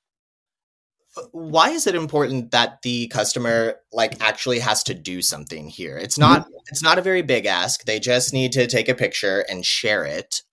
Why 1.31 1.71
is 1.71 1.87
it 1.87 1.95
important 1.95 2.51
that 2.51 2.83
the 2.83 3.07
customer 3.07 3.77
like 3.91 4.21
actually 4.21 4.59
has 4.59 4.83
to 4.83 4.93
do 4.93 5.23
something 5.23 5.69
here? 5.69 5.97
It's 5.97 6.19
not 6.19 6.41
mm-hmm. 6.41 6.53
it's 6.67 6.83
not 6.83 6.99
a 6.99 7.01
very 7.01 7.23
big 7.23 7.47
ask. 7.47 7.83
They 7.83 7.99
just 7.99 8.31
need 8.31 8.51
to 8.51 8.67
take 8.67 8.87
a 8.87 8.93
picture 8.93 9.43
and 9.49 9.65
share 9.65 10.05
it. 10.05 10.43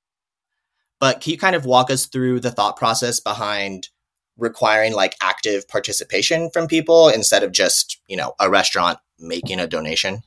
But 0.98 1.20
can 1.20 1.32
you 1.32 1.38
kind 1.38 1.54
of 1.54 1.66
walk 1.66 1.90
us 1.90 2.06
through 2.06 2.40
the 2.40 2.50
thought 2.50 2.78
process 2.78 3.20
behind 3.20 3.90
requiring 4.38 4.94
like 4.94 5.14
active 5.20 5.68
participation 5.68 6.48
from 6.54 6.66
people 6.66 7.10
instead 7.10 7.42
of 7.42 7.52
just 7.52 8.00
you 8.08 8.16
know 8.16 8.32
a 8.40 8.48
restaurant 8.48 8.98
making 9.18 9.60
a 9.60 9.66
donation 9.66 10.22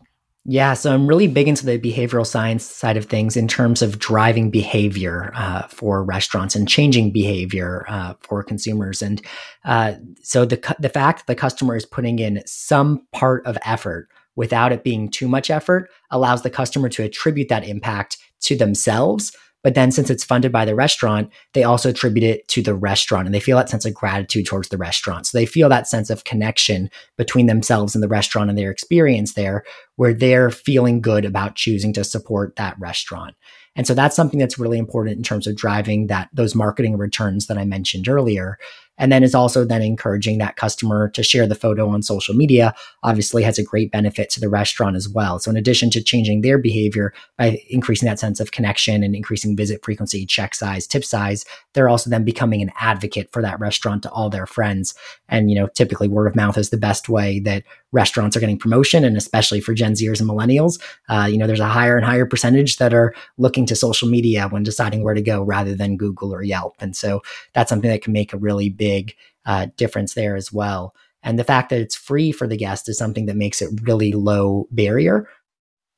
yeah, 0.46 0.74
so 0.74 0.94
I'm 0.94 1.08
really 1.08 1.28
big 1.28 1.48
into 1.48 1.66
the 1.66 1.80
behavioral 1.80 2.28
science 2.28 2.66
side 2.66 2.98
of 2.98 3.06
things 3.06 3.38
in 3.38 3.48
terms 3.48 3.82
of 3.82 3.98
driving 3.98 4.52
behavior 4.52 5.32
uh, 5.36 5.68
for 5.68 6.04
restaurants 6.04 6.54
and 6.54 6.68
changing 6.68 7.12
behavior 7.12 7.86
uh, 7.88 8.16
for 8.20 8.44
consumers. 8.44 9.02
And 9.02 9.22
uh, 9.64 9.94
so 10.22 10.44
the 10.44 10.76
the 10.80 10.90
fact 10.90 11.20
that 11.20 11.28
the 11.28 11.40
customer 11.40 11.78
is 11.78 11.86
putting 11.86 12.20
in 12.20 12.44
some 12.46 13.08
part 13.14 13.46
of 13.46 13.58
effort 13.66 14.10
without 14.36 14.74
it 14.74 14.84
being 14.84 15.10
too 15.10 15.30
much 15.30 15.50
effort 15.50 15.90
allows 16.12 16.42
the 16.42 16.50
customer 16.50 16.90
to 16.90 17.04
attribute 17.04 17.48
that 17.48 17.66
impact 17.66 18.18
to 18.42 18.58
themselves 18.58 19.32
but 19.64 19.76
then 19.76 19.92
since 19.92 20.10
it's 20.10 20.26
funded 20.26 20.52
by 20.52 20.66
the 20.66 20.76
restaurant, 20.76 21.32
they 21.54 21.64
also 21.64 21.90
attribute 21.90 22.24
it 22.24 22.48
to 22.50 22.62
the 22.62 22.76
restaurant 22.76 23.26
and 23.26 23.34
they 23.34 23.40
feel 23.40 23.58
that 23.58 23.70
sense 23.70 23.86
of 23.86 23.94
gratitude 23.94 24.46
towards 24.46 24.68
the 24.68 24.78
restaurant. 24.78 25.26
So 25.26 25.38
they 25.38 25.46
feel 25.46 25.70
that 25.70 25.88
sense 25.88 26.10
of 26.10 26.26
connection 26.26 26.90
between 27.18 27.48
themselves 27.48 27.96
and 27.96 28.04
the 28.04 28.10
restaurant 28.10 28.50
and 28.50 28.60
their 28.60 28.70
experience 28.70 29.34
there, 29.34 29.64
where 29.96 30.14
they're 30.14 30.50
feeling 30.50 31.02
good 31.02 31.26
about 31.26 31.56
choosing 31.56 31.94
to 31.94 32.04
support 32.04 32.56
that 32.56 32.80
restaurant. 32.80 33.36
And 33.76 33.88
so 33.88 33.94
that's 33.94 34.16
something 34.16 34.40
that's 34.40 34.60
really 34.60 34.78
important 34.78 35.18
in 35.18 35.24
terms 35.24 35.48
of 35.48 35.56
driving 35.56 36.08
that 36.08 36.30
those 36.34 36.56
marketing 36.56 36.98
returns 36.98 37.48
that 37.48 37.58
I 37.58 37.66
mentioned 37.66 38.08
earlier. 38.08 38.58
And 39.00 39.12
then 39.12 39.24
is 39.24 39.34
also 39.34 39.66
then 39.66 39.82
encouraging 39.82 40.38
that 40.38 40.56
customer 40.56 41.10
to 41.10 41.24
share 41.24 41.48
the 41.48 41.56
photo 41.56 41.90
on 41.90 42.04
social 42.04 42.36
media 42.36 42.76
obviously 43.02 43.42
has 43.42 43.58
a 43.58 43.64
great 43.64 43.92
benefit 43.92 44.30
to 44.32 44.40
the 44.40 44.50
restaurant 44.50 44.96
as 44.96 45.10
well. 45.10 45.40
So 45.40 45.50
in 45.50 45.58
addition 45.58 45.90
to 45.92 46.04
changing 46.04 46.42
their 46.42 46.60
behavior 46.60 47.12
by 47.36 47.60
increasing 47.70 48.08
that 48.08 48.20
sense 48.20 48.40
of 48.40 48.52
connection 48.52 49.02
and 49.02 49.16
increasing 49.16 49.58
visit 49.58 49.84
frequency 49.84 50.28
check 50.28 50.54
size 50.54 50.86
tip 50.86 51.04
size 51.04 51.44
they're 51.74 51.90
also 51.90 52.12
then 52.12 52.24
becoming 52.24 52.62
an 52.62 52.72
advocate 52.80 53.32
for 53.32 53.42
that 53.42 53.60
restaurant 53.60 54.04
to 54.04 54.12
all 54.12 54.30
their 54.30 54.46
friends. 54.46 54.94
And 55.28 55.50
you 55.50 55.60
know 55.60 55.68
typically 55.68 56.08
word 56.08 56.28
of 56.28 56.36
mouth 56.36 56.58
is 56.58 56.70
the 56.70 56.78
best 56.78 57.10
way 57.10 57.40
that 57.40 57.64
restaurants 57.94 58.36
are 58.36 58.42
getting 58.42 58.60
promotion 58.60 59.06
and 59.06 59.16
especially 59.16 59.62
for 59.62 59.74
gen 59.74 59.94
zers 59.94 60.20
and 60.20 60.30
millennials 60.30 60.82
uh, 61.10 61.28
you 61.30 61.38
know 61.38 61.48
there's 61.48 61.60
a 61.60 61.68
higher 61.68 61.96
and 61.96 62.06
higher 62.06 62.26
percentage 62.26 62.78
that 62.78 62.94
are 62.94 63.14
looking 63.38 63.66
to 63.66 63.76
social 63.76 64.10
media 64.10 64.48
when 64.50 64.64
deciding 64.64 65.04
where 65.04 65.14
to 65.14 65.22
go 65.22 65.42
rather 65.42 65.74
than 65.74 65.96
google 65.96 66.34
or 66.34 66.44
yelp 66.44 66.76
and 66.80 66.96
so 66.96 67.22
that's 67.54 67.70
something 67.70 67.90
that 67.90 68.02
can 68.02 68.14
make 68.14 68.34
a 68.34 68.38
really 68.38 68.70
big 68.70 69.16
uh, 69.46 69.68
difference 69.78 70.14
there 70.14 70.36
as 70.36 70.52
well. 70.52 70.96
And 71.22 71.40
the 71.40 71.44
fact 71.44 71.70
that 71.70 71.80
it's 71.80 71.96
free 71.96 72.32
for 72.32 72.48
the 72.48 72.58
guest 72.58 72.90
is 72.90 72.98
something 72.98 73.26
that 73.28 73.36
makes 73.36 73.62
it 73.62 73.70
really 73.84 74.12
low 74.12 74.68
barrier. 74.72 75.28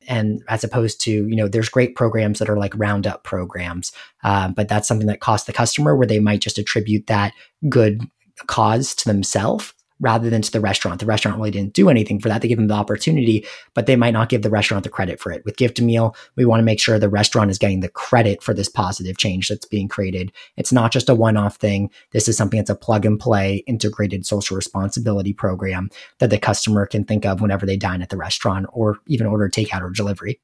And 0.08 0.44
as 0.48 0.64
opposed 0.64 1.02
to, 1.02 1.12
you 1.12 1.36
know, 1.36 1.48
there's 1.48 1.70
great 1.70 1.96
programs 1.96 2.38
that 2.40 2.50
are 2.50 2.58
like 2.58 2.74
roundup 2.76 3.24
programs, 3.24 3.92
uh, 4.24 4.50
but 4.50 4.68
that's 4.68 4.88
something 4.88 5.08
that 5.08 5.20
costs 5.20 5.48
the 5.48 5.54
customer 5.54 5.96
where 5.96 6.06
they 6.06 6.20
might 6.20 6.42
just 6.42 6.60
attribute 6.60 7.08
that 7.08 7.34
good 7.70 8.04
cause 8.48 8.94
to 8.96 9.06
themselves 9.06 9.75
rather 10.00 10.30
than 10.30 10.42
to 10.42 10.52
the 10.52 10.60
restaurant. 10.60 11.00
The 11.00 11.06
restaurant 11.06 11.38
really 11.38 11.52
didn't 11.52 11.74
do 11.74 11.90
anything 11.90 12.20
for 12.20 12.28
that. 12.28 12.42
They 12.42 12.48
give 12.48 12.58
them 12.58 12.68
the 12.68 12.74
opportunity, 12.74 13.46
but 13.74 13.86
they 13.86 13.96
might 13.96 14.12
not 14.12 14.30
give 14.30 14.42
the 14.42 14.50
restaurant 14.50 14.84
the 14.84 14.90
credit 14.90 15.20
for 15.20 15.32
it. 15.32 15.46
With 15.46 15.58
Gift 15.58 15.80
a 15.80 15.84
Meal, 15.84 16.16
we 16.36 16.46
want 16.46 16.60
to 16.60 16.66
make 16.66 16.80
sure 16.80 17.00
the 17.00 17.10
restaurant 17.10 17.50
is 17.50 17.58
getting 17.58 17.80
the 17.80 17.90
credit 17.90 18.44
for 18.44 18.54
this 18.54 18.68
positive 18.68 19.18
change 19.18 19.48
that's 19.48 19.66
being 19.66 19.88
created. 19.88 20.32
It's 20.58 20.74
not 20.74 20.92
just 20.92 21.10
a 21.10 21.16
one 21.16 21.38
off 21.38 21.56
thing. 21.56 21.90
This 22.12 22.28
is 22.28 22.36
something 22.36 22.58
that's 22.58 22.70
a 22.70 22.76
plug 22.76 23.06
and 23.06 23.20
play 23.20 23.64
integrated 23.68 24.26
social 24.26 24.58
responsibility 24.58 25.34
program 25.34 25.90
that 26.20 26.30
the 26.30 26.40
customer 26.40 26.86
can 26.86 27.06
think 27.06 27.26
of 27.26 27.42
whenever 27.42 27.66
they 27.66 27.78
dine 27.78 28.02
at 28.02 28.10
the 28.10 28.18
restaurant 28.18 28.66
or 28.74 28.98
even 29.08 29.28
order 29.28 29.50
takeout 29.50 29.82
or 29.82 29.92
delivery. 29.92 30.42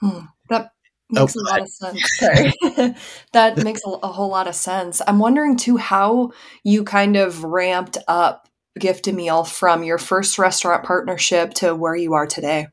Hmm. 0.00 0.26
That 0.50 0.73
Oh, 1.16 1.20
makes 1.20 1.36
oh, 1.36 1.40
a 1.40 1.42
lot 1.42 1.60
of 1.60 1.68
sense. 1.68 2.18
Sorry. 2.18 2.52
that 3.32 3.62
makes 3.62 3.82
a, 3.84 3.90
a, 3.90 4.08
whole 4.08 4.30
lot 4.30 4.48
of 4.48 4.54
sense. 4.54 5.02
I'm 5.06 5.18
wondering 5.18 5.56
too 5.56 5.76
how 5.76 6.32
you 6.62 6.82
kind 6.84 7.16
of 7.16 7.44
ramped 7.44 7.98
up 8.08 8.48
Gift 8.78 9.06
a 9.06 9.12
Meal 9.12 9.44
from 9.44 9.84
your 9.84 9.98
first 9.98 10.38
restaurant 10.38 10.84
partnership 10.84 11.54
to 11.54 11.74
where 11.74 11.94
you 11.94 12.14
are 12.14 12.26
today. 12.26 12.68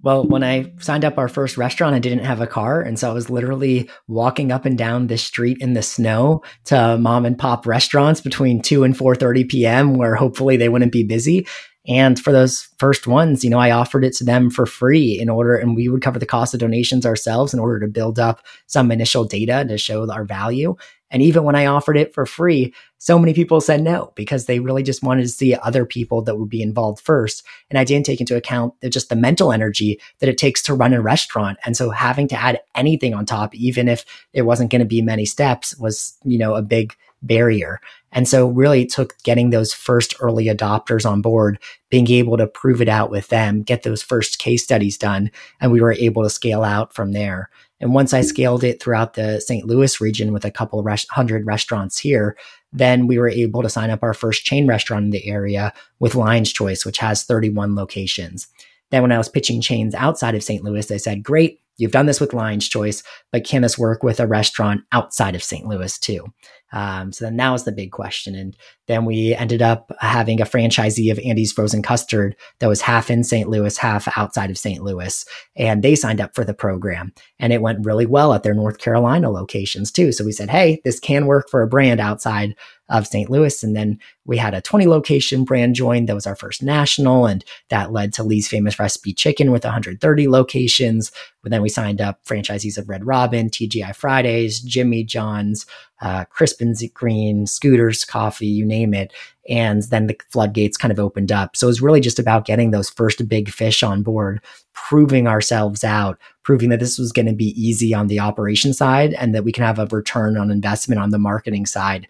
Well, 0.00 0.24
when 0.24 0.44
I 0.44 0.72
signed 0.78 1.04
up 1.04 1.18
our 1.18 1.26
first 1.26 1.56
restaurant, 1.56 1.96
I 1.96 1.98
didn't 1.98 2.24
have 2.24 2.40
a 2.40 2.46
car. 2.46 2.80
And 2.80 2.96
so 2.96 3.10
I 3.10 3.12
was 3.12 3.30
literally 3.30 3.90
walking 4.06 4.52
up 4.52 4.64
and 4.64 4.78
down 4.78 5.08
the 5.08 5.18
street 5.18 5.58
in 5.60 5.72
the 5.72 5.82
snow 5.82 6.42
to 6.66 6.96
mom 6.98 7.26
and 7.26 7.36
pop 7.36 7.66
restaurants 7.66 8.20
between 8.20 8.62
2 8.62 8.84
and 8.84 8.96
4.30 8.96 9.48
p.m. 9.48 9.94
where 9.94 10.14
hopefully 10.14 10.56
they 10.56 10.68
wouldn't 10.68 10.92
be 10.92 11.02
busy. 11.02 11.48
And 11.88 12.20
for 12.20 12.32
those 12.32 12.68
first 12.78 13.06
ones, 13.06 13.42
you 13.42 13.48
know, 13.48 13.58
I 13.58 13.70
offered 13.70 14.04
it 14.04 14.14
to 14.16 14.24
them 14.24 14.50
for 14.50 14.66
free 14.66 15.18
in 15.18 15.30
order, 15.30 15.56
and 15.56 15.74
we 15.74 15.88
would 15.88 16.02
cover 16.02 16.18
the 16.18 16.26
cost 16.26 16.52
of 16.52 16.60
donations 16.60 17.06
ourselves 17.06 17.54
in 17.54 17.60
order 17.60 17.80
to 17.80 17.88
build 17.88 18.18
up 18.18 18.44
some 18.66 18.92
initial 18.92 19.24
data 19.24 19.64
to 19.66 19.78
show 19.78 20.10
our 20.12 20.24
value. 20.24 20.76
And 21.10 21.22
even 21.22 21.44
when 21.44 21.56
I 21.56 21.64
offered 21.64 21.96
it 21.96 22.12
for 22.12 22.26
free, 22.26 22.74
so 22.98 23.18
many 23.18 23.32
people 23.32 23.62
said 23.62 23.82
no 23.82 24.12
because 24.14 24.44
they 24.44 24.60
really 24.60 24.82
just 24.82 25.02
wanted 25.02 25.22
to 25.22 25.28
see 25.28 25.54
other 25.54 25.86
people 25.86 26.20
that 26.22 26.36
would 26.36 26.50
be 26.50 26.60
involved 26.60 27.00
first. 27.00 27.42
And 27.70 27.78
I 27.78 27.84
didn't 27.84 28.04
take 28.04 28.20
into 28.20 28.36
account 28.36 28.74
just 28.90 29.08
the 29.08 29.16
mental 29.16 29.50
energy 29.50 29.98
that 30.18 30.28
it 30.28 30.36
takes 30.36 30.60
to 30.62 30.74
run 30.74 30.92
a 30.92 31.00
restaurant. 31.00 31.58
And 31.64 31.74
so 31.74 31.88
having 31.88 32.28
to 32.28 32.36
add 32.36 32.60
anything 32.74 33.14
on 33.14 33.24
top, 33.24 33.54
even 33.54 33.88
if 33.88 34.04
it 34.34 34.42
wasn't 34.42 34.70
going 34.70 34.80
to 34.80 34.86
be 34.86 35.00
many 35.00 35.24
steps, 35.24 35.74
was, 35.78 36.18
you 36.24 36.36
know, 36.36 36.54
a 36.54 36.62
big 36.62 36.94
barrier. 37.22 37.80
And 38.12 38.26
so 38.26 38.48
really 38.48 38.82
it 38.82 38.90
took 38.90 39.18
getting 39.22 39.50
those 39.50 39.72
first 39.72 40.14
early 40.20 40.46
adopters 40.46 41.08
on 41.08 41.20
board, 41.20 41.58
being 41.90 42.10
able 42.10 42.36
to 42.36 42.46
prove 42.46 42.80
it 42.80 42.88
out 42.88 43.10
with 43.10 43.28
them, 43.28 43.62
get 43.62 43.82
those 43.82 44.02
first 44.02 44.38
case 44.38 44.64
studies 44.64 44.96
done, 44.96 45.30
and 45.60 45.72
we 45.72 45.80
were 45.80 45.92
able 45.92 46.22
to 46.22 46.30
scale 46.30 46.64
out 46.64 46.94
from 46.94 47.12
there. 47.12 47.50
And 47.80 47.94
once 47.94 48.12
I 48.12 48.22
scaled 48.22 48.64
it 48.64 48.82
throughout 48.82 49.14
the 49.14 49.40
St. 49.40 49.66
Louis 49.66 50.00
region 50.00 50.32
with 50.32 50.44
a 50.44 50.50
couple 50.50 50.82
res- 50.82 51.06
hundred 51.10 51.46
restaurants 51.46 51.98
here, 51.98 52.36
then 52.72 53.06
we 53.06 53.18
were 53.18 53.28
able 53.28 53.62
to 53.62 53.68
sign 53.68 53.90
up 53.90 54.02
our 54.02 54.14
first 54.14 54.44
chain 54.44 54.66
restaurant 54.66 55.04
in 55.04 55.10
the 55.10 55.26
area 55.26 55.72
with 56.00 56.14
Lion's 56.14 56.52
Choice, 56.52 56.84
which 56.84 56.98
has 56.98 57.22
31 57.22 57.74
locations. 57.74 58.48
Then 58.90 59.02
when 59.02 59.12
I 59.12 59.18
was 59.18 59.28
pitching 59.28 59.60
chains 59.60 59.94
outside 59.94 60.34
of 60.34 60.42
St. 60.42 60.64
Louis, 60.64 60.86
they 60.86 60.98
said, 60.98 61.22
great, 61.22 61.60
you've 61.76 61.92
done 61.92 62.06
this 62.06 62.20
with 62.20 62.34
Lion's 62.34 62.68
Choice, 62.68 63.02
but 63.32 63.44
can 63.44 63.62
this 63.62 63.78
work 63.78 64.02
with 64.02 64.18
a 64.18 64.26
restaurant 64.26 64.82
outside 64.92 65.34
of 65.34 65.42
St. 65.42 65.66
Louis 65.66 65.98
too? 65.98 66.26
Um, 66.72 67.12
so 67.12 67.24
then 67.24 67.36
that 67.36 67.50
was 67.50 67.64
the 67.64 67.72
big 67.72 67.92
question. 67.92 68.34
And 68.34 68.56
then 68.86 69.04
we 69.04 69.34
ended 69.34 69.62
up 69.62 69.92
having 70.00 70.40
a 70.40 70.44
franchisee 70.44 71.10
of 71.10 71.18
Andy's 71.18 71.52
Frozen 71.52 71.82
Custard 71.82 72.36
that 72.58 72.68
was 72.68 72.80
half 72.80 73.10
in 73.10 73.24
St. 73.24 73.48
Louis, 73.48 73.76
half 73.76 74.08
outside 74.16 74.50
of 74.50 74.58
St. 74.58 74.82
Louis. 74.82 75.24
And 75.56 75.82
they 75.82 75.94
signed 75.94 76.20
up 76.20 76.34
for 76.34 76.44
the 76.44 76.54
program. 76.54 77.12
And 77.38 77.52
it 77.52 77.62
went 77.62 77.84
really 77.84 78.06
well 78.06 78.34
at 78.34 78.42
their 78.42 78.54
North 78.54 78.78
Carolina 78.78 79.30
locations 79.30 79.90
too. 79.90 80.12
So 80.12 80.24
we 80.24 80.32
said, 80.32 80.50
hey, 80.50 80.80
this 80.84 81.00
can 81.00 81.26
work 81.26 81.48
for 81.48 81.62
a 81.62 81.68
brand 81.68 82.00
outside 82.00 82.54
of 82.88 83.06
St. 83.06 83.28
Louis. 83.28 83.62
And 83.62 83.76
then 83.76 83.98
we 84.24 84.38
had 84.38 84.54
a 84.54 84.62
20 84.62 84.86
location 84.86 85.44
brand 85.44 85.74
join 85.74 86.06
that 86.06 86.14
was 86.14 86.26
our 86.26 86.36
first 86.36 86.62
national. 86.62 87.26
And 87.26 87.44
that 87.68 87.92
led 87.92 88.12
to 88.14 88.22
Lee's 88.22 88.48
Famous 88.48 88.78
Recipe 88.78 89.12
Chicken 89.12 89.50
with 89.52 89.64
130 89.64 90.28
locations. 90.28 91.12
But 91.42 91.50
then 91.50 91.62
we 91.62 91.68
signed 91.68 92.00
up 92.00 92.24
franchisees 92.24 92.78
of 92.78 92.88
Red 92.88 93.06
Robin, 93.06 93.50
TGI 93.50 93.94
Fridays, 93.94 94.60
Jimmy 94.60 95.04
John's, 95.04 95.66
uh, 96.00 96.24
Crisp 96.26 96.62
& 96.78 96.94
Green, 96.94 97.46
Scooters 97.46 98.04
Coffee, 98.04 98.46
you 98.46 98.64
name 98.64 98.94
it. 98.94 99.12
And 99.48 99.82
then 99.84 100.06
the 100.06 100.16
floodgates 100.30 100.76
kind 100.76 100.92
of 100.92 101.00
opened 101.00 101.32
up. 101.32 101.56
So 101.56 101.66
it 101.66 101.70
was 101.70 101.82
really 101.82 102.00
just 102.00 102.18
about 102.18 102.44
getting 102.44 102.70
those 102.70 102.90
first 102.90 103.26
big 103.28 103.48
fish 103.48 103.82
on 103.82 104.02
board, 104.02 104.40
proving 104.74 105.26
ourselves 105.26 105.82
out, 105.82 106.18
proving 106.42 106.68
that 106.68 106.80
this 106.80 106.98
was 106.98 107.12
going 107.12 107.26
to 107.26 107.32
be 107.32 107.60
easy 107.60 107.94
on 107.94 108.08
the 108.08 108.20
operation 108.20 108.74
side 108.74 109.14
and 109.14 109.34
that 109.34 109.44
we 109.44 109.52
can 109.52 109.64
have 109.64 109.78
a 109.78 109.86
return 109.86 110.36
on 110.36 110.50
investment 110.50 111.00
on 111.00 111.10
the 111.10 111.18
marketing 111.18 111.66
side 111.66 112.06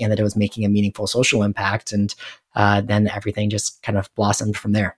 and 0.00 0.12
that 0.12 0.20
it 0.20 0.24
was 0.24 0.36
making 0.36 0.64
a 0.64 0.68
meaningful 0.68 1.06
social 1.06 1.42
impact. 1.42 1.92
And 1.92 2.14
uh, 2.54 2.80
then 2.82 3.08
everything 3.08 3.50
just 3.50 3.82
kind 3.82 3.98
of 3.98 4.14
blossomed 4.14 4.56
from 4.56 4.72
there. 4.72 4.96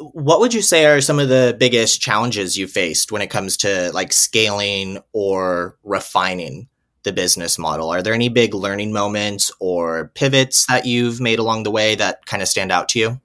What 0.00 0.40
would 0.40 0.52
you 0.52 0.62
say 0.62 0.86
are 0.86 1.00
some 1.00 1.20
of 1.20 1.28
the 1.28 1.56
biggest 1.58 2.00
challenges 2.00 2.58
you 2.58 2.66
faced 2.66 3.12
when 3.12 3.22
it 3.22 3.30
comes 3.30 3.56
to 3.58 3.92
like 3.92 4.12
scaling 4.12 4.98
or 5.12 5.78
refining 5.84 6.68
the 7.04 7.12
business 7.12 7.58
model? 7.58 7.90
Are 7.90 8.02
there 8.02 8.14
any 8.14 8.28
big 8.28 8.54
learning 8.54 8.92
moments 8.92 9.52
or 9.60 10.10
pivots 10.14 10.66
that 10.66 10.86
you've 10.86 11.20
made 11.20 11.38
along 11.38 11.62
the 11.62 11.70
way 11.70 11.94
that 11.94 12.26
kind 12.26 12.42
of 12.42 12.48
stand 12.48 12.72
out 12.72 12.88
to 12.90 12.98
you? 12.98 13.20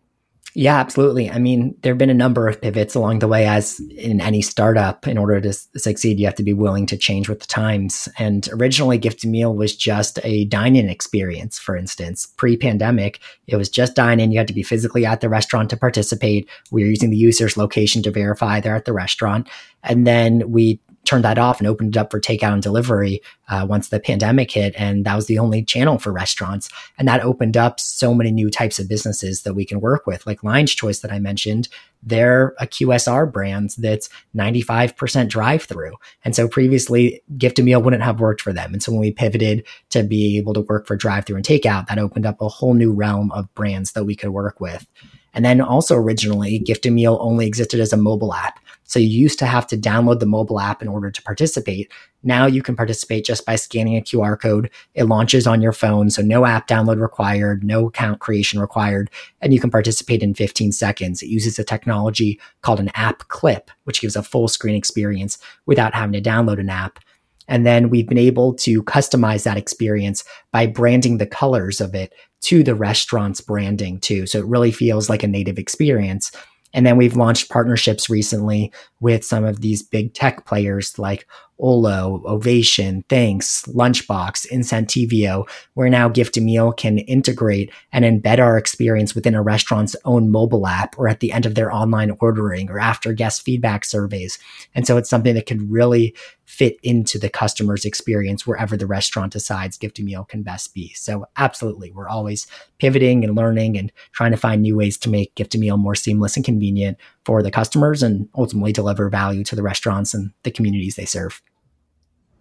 Yeah, 0.55 0.79
absolutely. 0.79 1.29
I 1.29 1.37
mean, 1.37 1.75
there 1.81 1.93
have 1.93 1.99
been 1.99 2.09
a 2.09 2.15
number 2.15 2.47
of 2.47 2.59
pivots 2.59 2.95
along 2.95 3.19
the 3.19 3.27
way, 3.27 3.45
as 3.45 3.79
in 3.95 4.19
any 4.19 4.41
startup. 4.41 5.07
In 5.07 5.17
order 5.17 5.39
to 5.39 5.53
succeed, 5.53 6.19
you 6.19 6.25
have 6.25 6.35
to 6.35 6.43
be 6.43 6.53
willing 6.53 6.87
to 6.87 6.97
change 6.97 7.29
with 7.29 7.39
the 7.39 7.47
times. 7.47 8.09
And 8.17 8.49
originally, 8.51 8.97
Gift 8.97 9.23
a 9.23 9.27
Meal 9.27 9.53
was 9.53 9.75
just 9.75 10.19
a 10.23 10.45
dine 10.45 10.75
in 10.75 10.89
experience, 10.89 11.59
for 11.59 11.77
instance. 11.77 12.25
Pre 12.35 12.57
pandemic, 12.57 13.19
it 13.45 13.57
was 13.57 13.69
just 13.69 13.95
dine 13.95 14.19
in. 14.19 14.31
You 14.31 14.39
had 14.39 14.47
to 14.47 14.53
be 14.53 14.63
physically 14.63 15.05
at 15.05 15.21
the 15.21 15.29
restaurant 15.29 15.69
to 15.69 15.77
participate. 15.77 16.49
We 16.71 16.83
were 16.83 16.89
using 16.89 17.11
the 17.11 17.17
user's 17.17 17.55
location 17.55 18.01
to 18.03 18.11
verify 18.11 18.59
they're 18.59 18.75
at 18.75 18.85
the 18.85 18.93
restaurant. 18.93 19.47
And 19.83 20.07
then 20.07 20.51
we 20.51 20.81
turned 21.09 21.23
that 21.23 21.39
off 21.39 21.59
and 21.59 21.67
opened 21.67 21.95
it 21.95 21.99
up 21.99 22.11
for 22.11 22.19
takeout 22.19 22.53
and 22.53 22.61
delivery 22.61 23.19
uh, 23.47 23.65
once 23.67 23.89
the 23.89 23.99
pandemic 23.99 24.51
hit. 24.51 24.75
And 24.77 25.05
that 25.05 25.15
was 25.15 25.25
the 25.25 25.39
only 25.39 25.63
channel 25.63 25.97
for 25.97 26.11
restaurants. 26.11 26.69
And 26.99 27.07
that 27.07 27.23
opened 27.23 27.57
up 27.57 27.79
so 27.79 28.13
many 28.13 28.31
new 28.31 28.51
types 28.51 28.77
of 28.77 28.87
businesses 28.87 29.41
that 29.41 29.55
we 29.55 29.65
can 29.65 29.81
work 29.81 30.05
with, 30.05 30.27
like 30.27 30.43
Lion's 30.43 30.75
Choice 30.75 30.99
that 30.99 31.11
I 31.11 31.17
mentioned. 31.17 31.67
They're 32.03 32.53
a 32.59 32.67
QSR 32.67 33.31
brand 33.31 33.73
that's 33.79 34.07
95% 34.35 35.29
drive 35.29 35.63
through. 35.63 35.95
And 36.23 36.35
so 36.35 36.47
previously, 36.47 37.23
Gift 37.39 37.57
a 37.57 37.63
Meal 37.63 37.81
wouldn't 37.81 38.03
have 38.03 38.19
worked 38.19 38.41
for 38.41 38.53
them. 38.53 38.71
And 38.71 38.83
so 38.83 38.91
when 38.91 39.01
we 39.01 39.11
pivoted 39.11 39.65
to 39.89 40.03
be 40.03 40.37
able 40.37 40.53
to 40.53 40.61
work 40.61 40.85
for 40.85 40.95
drive 40.95 41.25
through 41.25 41.37
and 41.37 41.45
takeout, 41.45 41.87
that 41.87 41.97
opened 41.97 42.27
up 42.27 42.39
a 42.39 42.47
whole 42.47 42.75
new 42.75 42.93
realm 42.93 43.31
of 43.31 43.53
brands 43.55 43.93
that 43.93 44.03
we 44.03 44.15
could 44.15 44.29
work 44.29 44.61
with. 44.61 44.85
And 45.33 45.43
then 45.43 45.59
also 45.59 45.95
originally, 45.95 46.59
Gift 46.59 46.85
a 46.85 46.91
Meal 46.91 47.17
only 47.19 47.47
existed 47.47 47.79
as 47.79 47.93
a 47.93 47.97
mobile 47.97 48.33
app. 48.33 48.59
So 48.89 48.99
you 48.99 49.07
used 49.07 49.37
to 49.39 49.45
have 49.45 49.67
to 49.67 49.77
download 49.77 50.19
the 50.19 50.25
mobile 50.25 50.59
app 50.59 50.81
in 50.81 50.87
order 50.87 51.11
to 51.11 51.21
participate. 51.21 51.91
Now 52.23 52.47
you 52.47 52.63
can 52.63 52.75
participate 52.75 53.23
just 53.23 53.45
by 53.45 53.55
scanning 53.55 53.95
a 53.95 54.01
QR 54.01 54.37
code. 54.37 54.71
It 54.95 55.03
launches 55.03 55.45
on 55.45 55.61
your 55.61 55.73
phone. 55.73 56.09
So 56.09 56.23
no 56.23 56.43
app 56.43 56.67
download 56.67 56.99
required, 56.99 57.63
no 57.63 57.87
account 57.87 58.19
creation 58.19 58.59
required, 58.59 59.11
and 59.41 59.53
you 59.53 59.59
can 59.59 59.69
participate 59.69 60.23
in 60.23 60.33
15 60.33 60.71
seconds. 60.71 61.21
It 61.21 61.29
uses 61.29 61.59
a 61.59 61.63
technology 61.63 62.39
called 62.63 62.79
an 62.79 62.89
app 62.95 63.27
clip, 63.27 63.69
which 63.83 64.01
gives 64.01 64.15
a 64.15 64.23
full 64.23 64.47
screen 64.47 64.75
experience 64.75 65.37
without 65.67 65.93
having 65.93 66.21
to 66.21 66.29
download 66.29 66.59
an 66.59 66.69
app. 66.69 66.99
And 67.47 67.65
then 67.65 67.89
we've 67.89 68.07
been 68.07 68.17
able 68.17 68.53
to 68.55 68.83
customize 68.83 69.43
that 69.43 69.57
experience 69.57 70.23
by 70.51 70.65
branding 70.67 71.17
the 71.17 71.27
colors 71.27 71.79
of 71.79 71.93
it 71.93 72.13
to 72.41 72.63
the 72.63 72.75
restaurant's 72.75 73.41
branding 73.41 73.99
too. 73.99 74.25
So 74.25 74.39
it 74.39 74.45
really 74.45 74.71
feels 74.71 75.09
like 75.09 75.23
a 75.23 75.27
native 75.27 75.59
experience. 75.59 76.31
And 76.73 76.85
then 76.85 76.97
we've 76.97 77.15
launched 77.15 77.49
partnerships 77.49 78.09
recently 78.09 78.71
with 78.99 79.23
some 79.23 79.45
of 79.45 79.61
these 79.61 79.81
big 79.81 80.13
tech 80.13 80.45
players 80.45 80.99
like 80.99 81.25
Olo, 81.59 82.21
Ovation, 82.25 83.03
Thanx, 83.09 83.67
Lunchbox, 83.73 84.49
Incentivio, 84.49 85.47
where 85.73 85.89
now 85.89 86.07
Gift 86.07 86.37
a 86.37 86.41
Meal 86.41 86.71
can 86.71 86.99
integrate 86.99 87.71
and 87.91 88.05
embed 88.05 88.39
our 88.39 88.57
experience 88.57 89.13
within 89.13 89.35
a 89.35 89.41
restaurant's 89.41 89.95
own 90.05 90.31
mobile 90.31 90.67
app 90.67 90.97
or 90.97 91.09
at 91.09 91.19
the 91.19 91.31
end 91.31 91.45
of 91.45 91.55
their 91.55 91.73
online 91.73 92.15
ordering 92.21 92.69
or 92.69 92.79
after 92.79 93.11
guest 93.13 93.41
feedback 93.41 93.83
surveys. 93.83 94.39
And 94.73 94.87
so 94.87 94.95
it's 94.97 95.09
something 95.09 95.35
that 95.35 95.47
could 95.47 95.69
really 95.69 96.15
fit 96.45 96.79
into 96.81 97.19
the 97.19 97.29
customer's 97.29 97.85
experience 97.85 98.47
wherever 98.47 98.75
the 98.75 98.87
restaurant 98.87 99.31
decides 99.31 99.77
Gift 99.77 99.99
a 99.99 100.03
Meal 100.03 100.23
can 100.23 100.41
best 100.41 100.73
be. 100.73 100.91
So 100.93 101.27
absolutely, 101.37 101.91
we're 101.91 102.09
always 102.09 102.47
pivoting 102.79 103.23
and 103.23 103.35
learning 103.35 103.77
and 103.77 103.91
trying 104.13 104.31
to 104.31 104.37
find 104.37 104.61
new 104.61 104.75
ways 104.75 104.97
to 104.99 105.09
make 105.09 105.35
Gift 105.35 105.53
a 105.55 105.59
Meal 105.59 105.77
more 105.77 105.93
seamless 105.93 106.35
and 106.37 106.45
convenient 106.45 106.97
for 107.23 107.43
the 107.43 107.51
customers 107.51 108.01
and 108.01 108.27
ultimately 108.35 108.73
deliver 108.73 108.88
value 108.93 109.43
to 109.43 109.55
the 109.55 109.63
restaurants 109.63 110.13
and 110.13 110.31
the 110.43 110.51
communities 110.51 110.95
they 110.95 111.05
serve. 111.05 111.41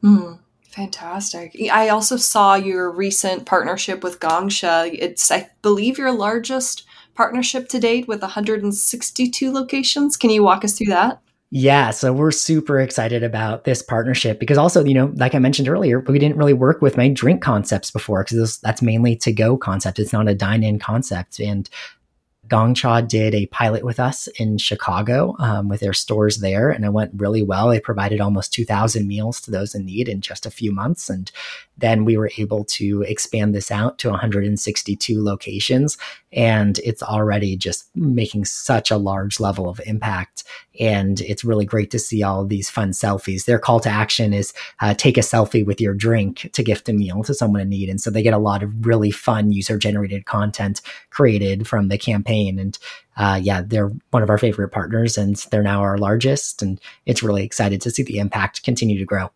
Mm, 0.02 0.38
fantastic. 0.62 1.57
I 1.73 1.88
also 1.88 2.17
saw 2.17 2.55
your 2.55 2.90
recent 2.90 3.47
partnership 3.47 4.02
with 4.02 4.21
Gong 4.21 4.49
Cha. 4.49 4.88
It's, 4.93 5.31
I 5.31 5.50
believe, 5.62 5.99
your 5.99 6.12
largest 6.12 6.85
partnership 7.14 7.69
to 7.69 7.81
date 7.81 8.07
with 8.07 8.23
162 8.23 9.52
locations. 9.52 10.17
Can 10.17 10.31
you 10.31 10.43
walk 10.43 10.64
us 10.64 10.78
through 10.78 10.87
that? 10.87 11.21
Yeah, 11.50 11.90
so 11.93 12.12
we're 12.12 12.31
super 12.31 12.78
excited 12.78 13.23
about 13.23 13.64
this 13.64 13.81
partnership 13.81 14.38
because 14.38 14.59
also, 14.59 14.85
you 14.85 14.93
know, 14.93 15.11
like 15.17 15.35
I 15.35 15.38
mentioned 15.38 15.67
earlier, 15.67 16.00
we 16.00 16.19
didn't 16.19 16.37
really 16.37 16.52
work 16.52 16.83
with 16.83 16.99
my 16.99 17.09
drink 17.09 17.43
concepts 17.43 17.90
before 17.90 18.23
because 18.23 18.59
that's 18.59 18.83
mainly 18.83 19.17
to 19.17 19.33
go 19.33 19.57
concept. 19.57 19.99
It's 19.99 20.12
not 20.12 20.28
a 20.28 20.35
dine 20.35 20.62
in 20.62 20.78
concept. 20.78 21.40
And 21.40 21.69
Gong 22.49 22.75
Cha 22.75 23.00
did 23.02 23.35
a 23.35 23.47
pilot 23.47 23.85
with 23.85 24.00
us 24.00 24.26
in 24.38 24.59
Chicago 24.59 25.37
um, 25.38 25.69
with 25.69 25.81
their 25.81 25.93
stores 25.93 26.38
there, 26.38 26.71
and 26.71 26.85
it 26.85 26.93
went 26.93 27.12
really 27.14 27.43
well. 27.43 27.69
They 27.69 27.81
provided 27.81 28.21
almost 28.21 28.52
2,000 28.52 29.07
meals 29.07 29.40
to 29.43 29.50
those 29.50 29.75
in 29.75 29.85
need 29.85 30.09
in 30.09 30.21
just 30.21 30.47
a 30.47 30.50
few 30.50 30.73
months. 30.73 31.11
And 31.11 31.31
then 31.76 32.05
we 32.05 32.17
were 32.17 32.31
able 32.38 32.64
to 32.64 33.02
expand 33.02 33.55
this 33.55 33.71
out 33.71 33.99
to 33.99 34.11
162 34.11 35.23
locations. 35.23 35.99
And 36.33 36.79
it's 36.81 37.03
already 37.03 37.57
just 37.57 37.89
making 37.97 38.45
such 38.45 38.91
a 38.91 38.97
large 38.97 39.41
level 39.41 39.69
of 39.69 39.81
impact. 39.87 40.45
And 40.79 41.21
it's 41.23 41.45
really 41.45 41.65
great 41.65 41.91
to 41.93 41.99
see 41.99 42.23
all 42.23 42.45
these 42.45 42.69
fun 42.69 42.91
selfies. 42.91 43.45
Their 43.45 43.59
call 43.59 43.81
to 43.81 43.89
action 43.89 44.33
is 44.33 44.53
uh, 44.81 44.95
take 44.95 45.17
a 45.17 45.23
selfie 45.23 45.65
with 45.65 45.81
your 45.81 45.95
drink 45.95 46.51
to 46.53 46.63
gift 46.63 46.89
a 46.89 46.93
meal 46.93 47.23
to 47.25 47.35
someone 47.35 47.61
in 47.61 47.69
need. 47.69 47.89
And 47.89 48.01
so 48.01 48.11
they 48.11 48.23
get 48.23 48.35
a 48.35 48.39
lot 48.39 48.63
of 48.63 48.87
really 48.87 49.11
fun 49.11 49.53
user 49.53 49.79
generated 49.79 50.27
content 50.27 50.81
created 51.11 51.67
from 51.67 51.89
the 51.89 51.99
campaign. 51.99 52.59
And 52.59 52.79
uh, 53.17 53.41
yeah, 53.43 53.63
they're 53.63 53.91
one 54.11 54.23
of 54.23 54.31
our 54.31 54.39
favorite 54.39 54.69
partners 54.69 55.19
and 55.19 55.37
they're 55.51 55.63
now 55.63 55.81
our 55.81 55.99
largest. 55.99 56.63
And 56.63 56.81
it's 57.07 57.23
really 57.23 57.45
excited 57.45 57.81
to 57.83 57.91
see 57.91 58.03
the 58.03 58.19
impact 58.19 58.63
continue 58.63 58.99
to 58.99 59.05
grow. 59.05 59.31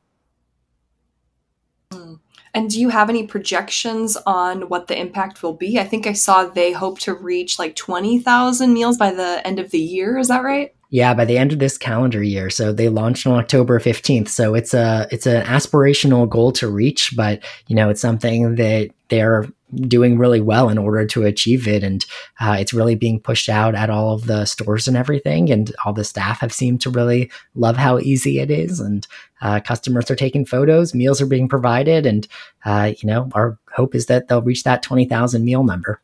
And 2.54 2.68
do 2.68 2.78
you 2.80 2.90
have 2.90 3.08
any 3.08 3.26
projections 3.26 4.16
on 4.26 4.68
what 4.68 4.86
the 4.86 4.98
impact 4.98 5.42
will 5.42 5.54
be? 5.54 5.78
I 5.78 5.84
think 5.84 6.06
I 6.06 6.12
saw 6.12 6.44
they 6.44 6.72
hope 6.72 6.98
to 7.00 7.14
reach 7.14 7.58
like 7.58 7.76
20,000 7.76 8.72
meals 8.72 8.98
by 8.98 9.10
the 9.10 9.40
end 9.46 9.58
of 9.58 9.70
the 9.70 9.78
year. 9.78 10.18
Is 10.18 10.28
that 10.28 10.42
right? 10.42 10.74
Yeah, 10.92 11.14
by 11.14 11.24
the 11.24 11.38
end 11.38 11.54
of 11.54 11.58
this 11.58 11.78
calendar 11.78 12.22
year. 12.22 12.50
So 12.50 12.70
they 12.70 12.90
launched 12.90 13.26
on 13.26 13.38
October 13.38 13.80
15th. 13.80 14.28
So 14.28 14.54
it's 14.54 14.74
a 14.74 15.08
it's 15.10 15.24
an 15.24 15.42
aspirational 15.46 16.28
goal 16.28 16.52
to 16.52 16.68
reach, 16.68 17.14
but 17.16 17.42
you 17.66 17.74
know, 17.74 17.88
it's 17.88 18.02
something 18.02 18.56
that 18.56 18.90
they're 19.08 19.48
doing 19.74 20.18
really 20.18 20.42
well 20.42 20.68
in 20.68 20.76
order 20.76 21.06
to 21.06 21.24
achieve 21.24 21.66
it. 21.66 21.82
And 21.82 22.04
uh, 22.40 22.58
it's 22.60 22.74
really 22.74 22.94
being 22.94 23.20
pushed 23.20 23.48
out 23.48 23.74
at 23.74 23.88
all 23.88 24.12
of 24.12 24.26
the 24.26 24.44
stores 24.44 24.86
and 24.86 24.94
everything. 24.94 25.50
And 25.50 25.74
all 25.86 25.94
the 25.94 26.04
staff 26.04 26.40
have 26.40 26.52
seemed 26.52 26.82
to 26.82 26.90
really 26.90 27.30
love 27.54 27.78
how 27.78 27.98
easy 27.98 28.38
it 28.38 28.50
is. 28.50 28.78
And 28.78 29.06
uh, 29.40 29.60
customers 29.60 30.10
are 30.10 30.14
taking 30.14 30.44
photos, 30.44 30.94
meals 30.94 31.22
are 31.22 31.26
being 31.26 31.48
provided. 31.48 32.04
And, 32.04 32.28
uh, 32.66 32.92
you 32.98 33.06
know, 33.06 33.30
our 33.32 33.58
hope 33.74 33.94
is 33.94 34.06
that 34.06 34.28
they'll 34.28 34.42
reach 34.42 34.64
that 34.64 34.82
20,000 34.82 35.42
meal 35.42 35.64
number. 35.64 36.02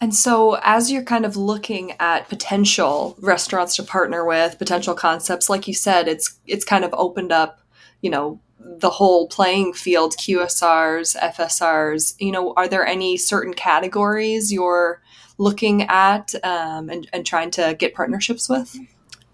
And 0.00 0.14
so, 0.14 0.58
as 0.62 0.90
you're 0.90 1.02
kind 1.02 1.24
of 1.24 1.36
looking 1.36 1.92
at 1.98 2.28
potential 2.28 3.16
restaurants 3.20 3.76
to 3.76 3.82
partner 3.82 4.24
with, 4.24 4.58
potential 4.58 4.94
concepts, 4.94 5.48
like 5.48 5.66
you 5.66 5.74
said, 5.74 6.06
it's 6.06 6.38
it's 6.46 6.64
kind 6.64 6.84
of 6.84 6.92
opened 6.94 7.32
up, 7.32 7.60
you 8.02 8.10
know, 8.10 8.38
the 8.60 8.90
whole 8.90 9.26
playing 9.28 9.72
field. 9.72 10.14
QSRs, 10.18 11.16
FSRs. 11.16 12.14
You 12.18 12.32
know, 12.32 12.52
are 12.56 12.68
there 12.68 12.86
any 12.86 13.16
certain 13.16 13.54
categories 13.54 14.52
you're 14.52 15.00
looking 15.38 15.82
at 15.82 16.34
um, 16.44 16.90
and, 16.90 17.08
and 17.12 17.24
trying 17.24 17.50
to 17.52 17.74
get 17.78 17.94
partnerships 17.94 18.48
with? 18.48 18.76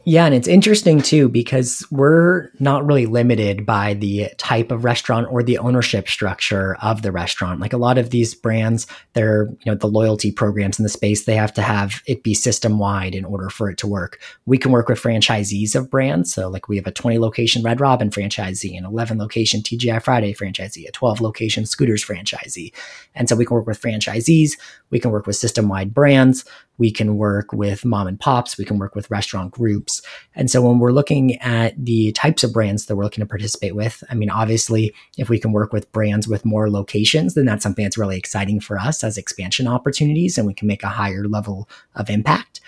Yeah, 0.04 0.26
and 0.26 0.34
it's 0.34 0.48
interesting 0.48 1.00
too 1.00 1.28
because 1.28 1.86
we're 1.92 2.50
not 2.58 2.84
really 2.84 3.06
limited 3.06 3.64
by 3.64 3.94
the 3.94 4.30
type 4.36 4.72
of 4.72 4.82
restaurant 4.84 5.28
or 5.30 5.44
the 5.44 5.58
ownership 5.58 6.08
structure 6.08 6.76
of 6.82 7.02
the 7.02 7.12
restaurant. 7.12 7.60
Like 7.60 7.72
a 7.72 7.76
lot 7.76 7.98
of 7.98 8.10
these 8.10 8.34
brands, 8.34 8.88
they're, 9.12 9.44
you 9.64 9.70
know, 9.70 9.76
the 9.76 9.86
loyalty 9.86 10.32
programs 10.32 10.80
in 10.80 10.82
the 10.82 10.88
space, 10.88 11.24
they 11.24 11.36
have 11.36 11.54
to 11.54 11.62
have 11.62 12.02
it 12.06 12.24
be 12.24 12.34
system 12.34 12.80
wide 12.80 13.14
in 13.14 13.24
order 13.24 13.48
for 13.48 13.70
it 13.70 13.78
to 13.78 13.86
work. 13.86 14.20
We 14.44 14.58
can 14.58 14.72
work 14.72 14.88
with 14.88 15.00
franchisees 15.00 15.76
of 15.76 15.88
brands. 15.88 16.34
So 16.34 16.48
like 16.48 16.68
we 16.68 16.76
have 16.76 16.88
a 16.88 16.92
20 16.92 17.20
location 17.20 17.62
Red 17.62 17.80
Robin 17.80 18.10
franchisee, 18.10 18.76
an 18.76 18.84
11 18.84 19.18
location 19.18 19.60
TGI 19.60 20.02
Friday 20.02 20.34
franchisee, 20.34 20.88
a 20.88 20.90
12 20.90 21.20
location 21.20 21.64
Scooters 21.64 22.04
franchisee. 22.04 22.74
And 23.14 23.28
so 23.28 23.36
we 23.36 23.46
can 23.46 23.54
work 23.54 23.68
with 23.68 23.80
franchisees, 23.80 24.58
we 24.90 24.98
can 24.98 25.12
work 25.12 25.28
with 25.28 25.36
system 25.36 25.68
wide 25.68 25.94
brands, 25.94 26.44
we 26.78 26.90
can 26.90 27.16
work 27.16 27.52
with 27.52 27.84
mom 27.84 28.06
and 28.06 28.18
pops, 28.18 28.58
we 28.58 28.64
can 28.64 28.78
work 28.78 28.94
with 28.94 29.10
restaurant 29.10 29.52
groups. 29.52 30.02
And 30.34 30.50
so 30.50 30.62
when 30.62 30.78
we're 30.78 30.92
looking 30.92 31.36
at 31.40 31.74
the 31.82 32.12
types 32.12 32.42
of 32.42 32.52
brands 32.52 32.86
that 32.86 32.96
we're 32.96 33.04
looking 33.04 33.22
to 33.22 33.28
participate 33.28 33.74
with, 33.74 34.02
I 34.10 34.14
mean, 34.14 34.30
obviously, 34.30 34.94
if 35.18 35.28
we 35.28 35.38
can 35.38 35.52
work 35.52 35.72
with 35.72 35.90
brands 35.92 36.26
with 36.26 36.44
more 36.44 36.70
locations, 36.70 37.34
then 37.34 37.44
that's 37.44 37.62
something 37.62 37.84
that's 37.84 37.98
really 37.98 38.18
exciting 38.18 38.60
for 38.60 38.78
us 38.78 39.04
as 39.04 39.18
expansion 39.18 39.66
opportunities 39.66 40.38
and 40.38 40.46
we 40.46 40.54
can 40.54 40.66
make 40.66 40.82
a 40.82 40.88
higher 40.88 41.28
level 41.28 41.68
of 41.94 42.10
impact. 42.10 42.60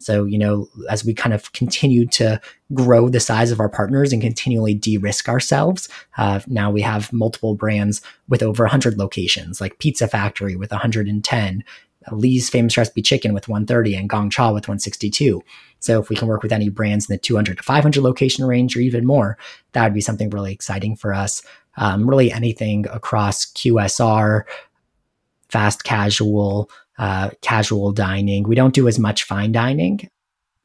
So, 0.00 0.24
you 0.24 0.38
know, 0.38 0.66
as 0.88 1.04
we 1.04 1.12
kind 1.12 1.34
of 1.34 1.52
continue 1.52 2.06
to 2.06 2.40
grow 2.72 3.10
the 3.10 3.20
size 3.20 3.50
of 3.50 3.60
our 3.60 3.68
partners 3.68 4.12
and 4.12 4.22
continually 4.22 4.74
de 4.74 4.96
risk 4.96 5.28
ourselves, 5.28 5.90
uh, 6.16 6.40
now 6.46 6.70
we 6.70 6.80
have 6.80 7.12
multiple 7.12 7.54
brands 7.54 8.00
with 8.26 8.42
over 8.42 8.64
100 8.64 8.96
locations, 8.96 9.60
like 9.60 9.78
Pizza 9.78 10.08
Factory 10.08 10.56
with 10.56 10.70
110, 10.70 11.64
Lee's 12.10 12.48
Famous 12.48 12.76
Recipe 12.76 13.02
Chicken 13.02 13.34
with 13.34 13.48
130 13.48 13.94
and 13.94 14.08
Gong 14.08 14.30
Cha 14.30 14.52
with 14.52 14.64
162. 14.64 15.42
So 15.80 16.00
if 16.00 16.08
we 16.08 16.16
can 16.16 16.28
work 16.28 16.42
with 16.42 16.52
any 16.52 16.68
brands 16.68 17.08
in 17.08 17.14
the 17.14 17.18
200 17.18 17.58
to 17.58 17.62
500 17.62 18.02
location 18.02 18.44
range 18.46 18.76
or 18.76 18.80
even 18.80 19.06
more, 19.06 19.36
that 19.72 19.84
would 19.84 19.94
be 19.94 20.00
something 20.00 20.30
really 20.30 20.52
exciting 20.52 20.96
for 20.96 21.14
us. 21.14 21.42
Um, 21.76 22.08
really 22.08 22.32
anything 22.32 22.86
across 22.88 23.46
QSR, 23.52 24.44
fast 25.48 25.84
casual, 25.84 26.70
uh, 26.98 27.30
casual 27.42 27.92
dining. 27.92 28.44
We 28.44 28.54
don't 28.54 28.74
do 28.74 28.88
as 28.88 28.98
much 28.98 29.24
fine 29.24 29.52
dining, 29.52 30.10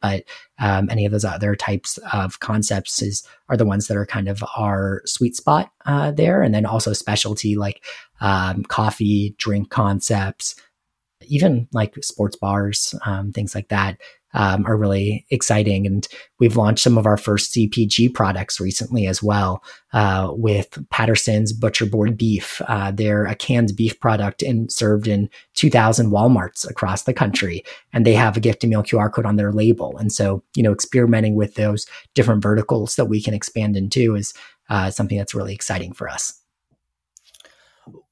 but 0.01 0.23
um, 0.59 0.89
any 0.89 1.05
of 1.05 1.11
those 1.11 1.25
other 1.25 1.55
types 1.55 1.97
of 2.11 2.39
concepts 2.39 3.01
is 3.01 3.27
are 3.49 3.57
the 3.57 3.65
ones 3.65 3.87
that 3.87 3.97
are 3.97 4.05
kind 4.05 4.27
of 4.27 4.43
our 4.57 5.01
sweet 5.05 5.35
spot 5.35 5.71
uh, 5.85 6.11
there. 6.11 6.41
And 6.41 6.53
then 6.53 6.65
also 6.65 6.93
specialty 6.93 7.55
like 7.55 7.83
um, 8.19 8.63
coffee, 8.63 9.35
drink 9.37 9.69
concepts, 9.69 10.55
even 11.27 11.67
like 11.71 11.95
sports 12.03 12.35
bars, 12.35 12.93
um, 13.05 13.31
things 13.31 13.55
like 13.55 13.69
that. 13.69 13.99
Um, 14.37 14.65
are 14.65 14.75
really 14.75 15.25
exciting. 15.29 15.87
And 15.87 16.05
we've 16.39 16.57
launched 16.57 16.83
some 16.83 16.97
of 16.97 17.05
our 17.05 17.15
first 17.15 17.53
CPG 17.53 18.13
products 18.13 18.59
recently 18.59 19.07
as 19.07 19.23
well 19.23 19.63
uh, 19.93 20.29
with 20.33 20.77
Patterson's 20.89 21.53
Butcher 21.53 21.85
Board 21.85 22.17
Beef. 22.17 22.61
Uh, 22.67 22.91
they're 22.91 23.27
a 23.27 23.35
canned 23.35 23.77
beef 23.77 23.97
product 24.01 24.41
and 24.41 24.69
served 24.69 25.07
in 25.07 25.29
2,000 25.53 26.11
Walmarts 26.11 26.69
across 26.69 27.03
the 27.03 27.13
country. 27.13 27.63
And 27.93 28.05
they 28.05 28.13
have 28.13 28.35
a 28.35 28.41
gift 28.41 28.65
meal 28.65 28.83
QR 28.83 29.09
code 29.09 29.25
on 29.25 29.37
their 29.37 29.53
label. 29.53 29.97
And 29.97 30.11
so, 30.11 30.43
you 30.53 30.63
know, 30.63 30.73
experimenting 30.73 31.35
with 31.35 31.55
those 31.55 31.87
different 32.13 32.43
verticals 32.43 32.97
that 32.97 33.05
we 33.05 33.21
can 33.21 33.33
expand 33.33 33.77
into 33.77 34.15
is 34.15 34.33
uh, 34.69 34.91
something 34.91 35.17
that's 35.17 35.33
really 35.33 35.53
exciting 35.53 35.93
for 35.93 36.09
us 36.09 36.41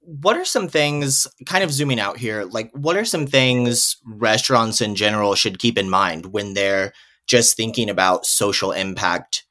what 0.06 0.36
are 0.36 0.46
some 0.46 0.68
things 0.68 1.28
kind 1.46 1.63
of 1.63 1.72
zooming 1.72 2.00
out 2.00 2.18
here 2.18 2.44
like 2.44 2.70
what 2.74 2.98
are 2.98 3.06
some 3.06 3.26
things 3.26 3.98
restaurants 4.06 4.82
in 4.82 4.96
general 4.96 5.34
should 5.34 5.60
keep 5.60 5.78
in 5.78 5.89
mind 5.89 6.28
when 6.28 6.54
they're 6.54 6.92
just 7.26 7.56
thinking 7.56 7.89
about 7.89 8.26
social 8.26 8.72
impact 8.72 9.46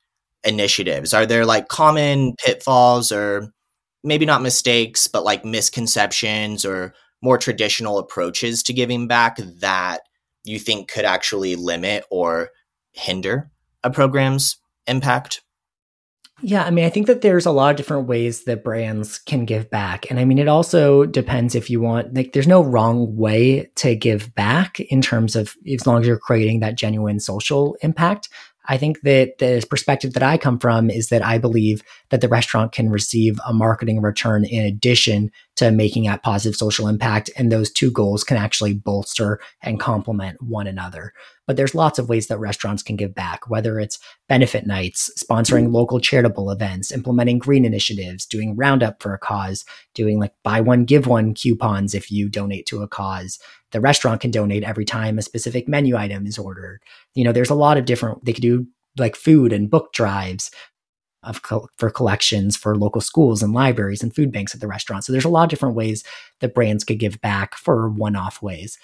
initiatives? 0.44 1.14
Are 1.14 1.26
there 1.26 1.46
like 1.46 1.68
common 1.68 2.34
pitfalls 2.36 3.12
or 3.12 3.52
maybe 4.04 4.26
not 4.26 4.42
mistakes 4.42 5.06
but 5.06 5.24
like 5.24 5.44
misconceptions 5.44 6.64
or 6.64 6.94
more 7.22 7.38
traditional 7.38 7.98
approaches 7.98 8.62
to 8.64 8.72
giving 8.72 9.06
back 9.06 9.36
that 9.60 10.00
you 10.44 10.58
think 10.58 10.90
could 10.90 11.04
actually 11.04 11.54
limit 11.54 12.04
or 12.10 12.50
hinder 12.92 13.50
a 13.84 13.90
program's 13.90 14.56
impact 14.86 15.40
yeah, 16.42 16.64
I 16.64 16.70
mean, 16.70 16.84
I 16.84 16.90
think 16.90 17.06
that 17.06 17.22
there's 17.22 17.46
a 17.46 17.50
lot 17.50 17.70
of 17.70 17.76
different 17.76 18.08
ways 18.08 18.44
that 18.44 18.64
brands 18.64 19.18
can 19.18 19.44
give 19.44 19.70
back. 19.70 20.10
And 20.10 20.18
I 20.18 20.24
mean, 20.24 20.38
it 20.38 20.48
also 20.48 21.04
depends 21.06 21.54
if 21.54 21.70
you 21.70 21.80
want, 21.80 22.14
like, 22.14 22.32
there's 22.32 22.48
no 22.48 22.62
wrong 22.62 23.16
way 23.16 23.70
to 23.76 23.94
give 23.94 24.34
back 24.34 24.80
in 24.80 25.00
terms 25.00 25.36
of 25.36 25.54
as 25.72 25.86
long 25.86 26.00
as 26.00 26.06
you're 26.06 26.18
creating 26.18 26.60
that 26.60 26.76
genuine 26.76 27.20
social 27.20 27.76
impact. 27.82 28.28
I 28.66 28.76
think 28.78 29.00
that 29.00 29.38
the 29.38 29.64
perspective 29.68 30.12
that 30.14 30.22
I 30.22 30.38
come 30.38 30.58
from 30.58 30.88
is 30.88 31.08
that 31.08 31.24
I 31.24 31.38
believe 31.38 31.82
that 32.10 32.20
the 32.20 32.28
restaurant 32.28 32.72
can 32.72 32.90
receive 32.90 33.40
a 33.46 33.52
marketing 33.52 34.00
return 34.00 34.44
in 34.44 34.64
addition 34.64 35.30
to 35.56 35.70
making 35.70 36.06
a 36.06 36.18
positive 36.18 36.56
social 36.56 36.86
impact. 36.86 37.28
And 37.36 37.50
those 37.50 37.70
two 37.70 37.90
goals 37.90 38.24
can 38.24 38.36
actually 38.36 38.74
bolster 38.74 39.40
and 39.62 39.80
complement 39.80 40.40
one 40.40 40.66
another. 40.66 41.12
But 41.46 41.56
there's 41.56 41.74
lots 41.74 41.98
of 41.98 42.08
ways 42.08 42.28
that 42.28 42.38
restaurants 42.38 42.82
can 42.82 42.96
give 42.96 43.14
back, 43.14 43.50
whether 43.50 43.80
it's 43.80 43.98
benefit 44.28 44.66
nights, 44.66 45.10
sponsoring 45.18 45.72
local 45.72 45.98
charitable 45.98 46.50
events, 46.50 46.92
implementing 46.92 47.38
green 47.38 47.64
initiatives, 47.64 48.26
doing 48.26 48.56
roundup 48.56 49.02
for 49.02 49.12
a 49.12 49.18
cause, 49.18 49.64
doing 49.94 50.20
like 50.20 50.32
buy 50.44 50.60
one, 50.60 50.84
give 50.84 51.06
one 51.06 51.34
coupons 51.34 51.94
if 51.94 52.10
you 52.12 52.28
donate 52.28 52.66
to 52.66 52.82
a 52.82 52.88
cause. 52.88 53.40
The 53.72 53.80
restaurant 53.80 54.20
can 54.20 54.30
donate 54.30 54.62
every 54.62 54.84
time 54.84 55.18
a 55.18 55.22
specific 55.22 55.66
menu 55.66 55.96
item 55.96 56.26
is 56.26 56.38
ordered. 56.38 56.80
You 57.14 57.24
know, 57.24 57.32
there's 57.32 57.50
a 57.50 57.54
lot 57.54 57.76
of 57.76 57.84
different, 57.84 58.24
they 58.24 58.32
could 58.32 58.42
do 58.42 58.66
like 58.98 59.16
food 59.16 59.52
and 59.52 59.70
book 59.70 59.92
drives 59.92 60.50
of 61.22 61.40
for 61.76 61.90
collections 61.90 62.56
for 62.56 62.76
local 62.76 63.00
schools 63.00 63.42
and 63.42 63.52
libraries 63.52 64.02
and 64.02 64.14
food 64.14 64.32
banks 64.32 64.54
at 64.54 64.60
the 64.60 64.66
restaurant. 64.66 65.04
So 65.04 65.12
there's 65.12 65.24
a 65.24 65.28
lot 65.28 65.44
of 65.44 65.50
different 65.50 65.76
ways 65.76 66.04
that 66.40 66.54
brands 66.54 66.84
could 66.84 66.98
give 66.98 67.20
back 67.20 67.54
for 67.54 67.88
one-off 67.88 68.42
ways. 68.42 68.78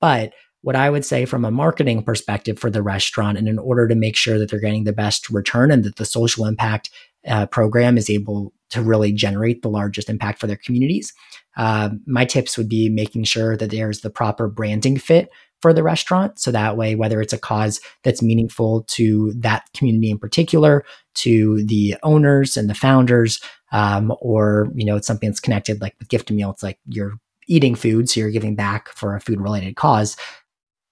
But 0.00 0.32
what 0.62 0.76
I 0.76 0.90
would 0.90 1.06
say 1.06 1.24
from 1.24 1.46
a 1.46 1.50
marketing 1.50 2.02
perspective 2.02 2.58
for 2.58 2.70
the 2.70 2.82
restaurant, 2.82 3.38
and 3.38 3.48
in 3.48 3.58
order 3.58 3.88
to 3.88 3.94
make 3.94 4.16
sure 4.16 4.38
that 4.38 4.50
they're 4.50 4.60
getting 4.60 4.84
the 4.84 4.92
best 4.92 5.30
return 5.30 5.70
and 5.70 5.82
that 5.84 5.96
the 5.96 6.04
social 6.04 6.44
impact 6.44 6.90
uh, 7.26 7.46
program 7.46 7.98
is 7.98 8.10
able 8.10 8.52
to 8.70 8.82
really 8.82 9.12
generate 9.12 9.62
the 9.62 9.70
largest 9.70 10.08
impact 10.08 10.38
for 10.38 10.46
their 10.46 10.56
communities, 10.56 11.12
uh, 11.56 11.90
my 12.06 12.24
tips 12.24 12.56
would 12.56 12.68
be 12.68 12.88
making 12.88 13.24
sure 13.24 13.56
that 13.56 13.70
there's 13.70 14.00
the 14.00 14.10
proper 14.10 14.48
branding 14.48 14.96
fit 14.96 15.28
for 15.60 15.72
the 15.72 15.82
restaurant. 15.82 16.38
So 16.38 16.50
that 16.52 16.76
way, 16.76 16.94
whether 16.94 17.20
it's 17.20 17.32
a 17.32 17.38
cause 17.38 17.80
that's 18.02 18.22
meaningful 18.22 18.84
to 18.88 19.32
that 19.34 19.64
community 19.74 20.10
in 20.10 20.18
particular, 20.18 20.84
to 21.16 21.62
the 21.64 21.96
owners 22.02 22.56
and 22.56 22.70
the 22.70 22.74
founders, 22.74 23.40
um, 23.72 24.14
or 24.20 24.68
you 24.74 24.84
know, 24.84 24.96
it's 24.96 25.06
something 25.06 25.28
that's 25.28 25.40
connected, 25.40 25.80
like 25.80 25.94
with 25.98 26.08
gift 26.08 26.30
meal, 26.30 26.50
it's 26.50 26.62
like 26.62 26.78
you're 26.86 27.14
eating 27.46 27.74
food, 27.74 28.08
so 28.08 28.20
you're 28.20 28.30
giving 28.30 28.54
back 28.54 28.88
for 28.90 29.14
a 29.14 29.20
food 29.20 29.40
related 29.40 29.76
cause. 29.76 30.16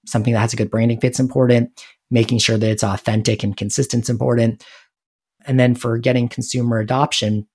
Something 0.06 0.32
that 0.34 0.40
has 0.40 0.52
a 0.52 0.56
good 0.56 0.70
branding 0.70 1.00
fit's 1.00 1.20
important. 1.20 1.84
Making 2.10 2.38
sure 2.38 2.56
that 2.56 2.70
it's 2.70 2.84
authentic 2.84 3.42
and 3.42 3.56
consistent 3.56 4.04
is 4.04 4.10
important. 4.10 4.64
And 5.48 5.58
then 5.58 5.74
for 5.74 5.98
getting 5.98 6.28
consumer 6.28 6.78
adoption, 6.78 7.46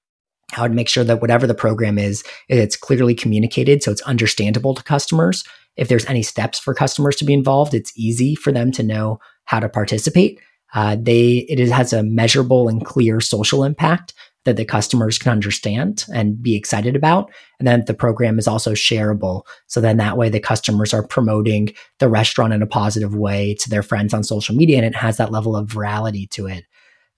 I 0.58 0.62
would 0.62 0.74
make 0.74 0.90
sure 0.90 1.04
that 1.04 1.22
whatever 1.22 1.48
the 1.48 1.56
program 1.56 1.98
is, 1.98 2.24
it's 2.50 2.76
clearly 2.76 3.16
communicated 3.16 3.82
so 3.82 3.92
it's 3.92 4.02
understandable 4.02 4.76
to 4.76 4.84
customers. 4.84 5.44
If 5.78 5.88
there's 5.88 6.06
any 6.06 6.24
steps 6.24 6.60
for 6.60 6.74
customers 6.74 7.16
to 7.18 7.26
be 7.26 7.34
involved, 7.34 7.74
it's 7.74 7.98
easy 7.98 8.36
for 8.36 8.52
them 8.52 8.72
to 8.74 8.84
know 8.84 9.20
how 9.46 9.60
to 9.60 9.70
participate. 9.70 10.40
Uh, 10.74 10.98
they 11.00 11.46
it 11.50 11.70
has 11.70 11.94
a 11.94 12.04
measurable 12.04 12.68
and 12.68 12.86
clear 12.86 13.22
social 13.22 13.64
impact 13.64 14.14
that 14.46 14.58
the 14.58 14.66
customers 14.66 15.18
can 15.18 15.32
understand 15.32 16.06
and 16.14 16.42
be 16.42 16.56
excited 16.56 16.96
about. 16.96 17.32
And 17.60 17.68
then 17.68 17.84
the 17.86 17.94
program 17.94 18.38
is 18.38 18.48
also 18.48 18.74
shareable. 18.74 19.44
So 19.68 19.80
then 19.80 19.98
that 19.98 20.18
way 20.18 20.30
the 20.30 20.40
customers 20.40 20.94
are 20.94 21.06
promoting 21.06 21.74
the 22.00 22.10
restaurant 22.10 22.54
in 22.54 22.62
a 22.62 22.68
positive 22.68 23.16
way 23.16 23.56
to 23.62 23.70
their 23.70 23.84
friends 23.84 24.14
on 24.14 24.24
social 24.24 24.56
media 24.56 24.78
and 24.78 24.86
it 24.86 24.96
has 24.96 25.18
that 25.18 25.32
level 25.32 25.56
of 25.56 25.70
virality 25.70 26.30
to 26.32 26.48
it. 26.48 26.66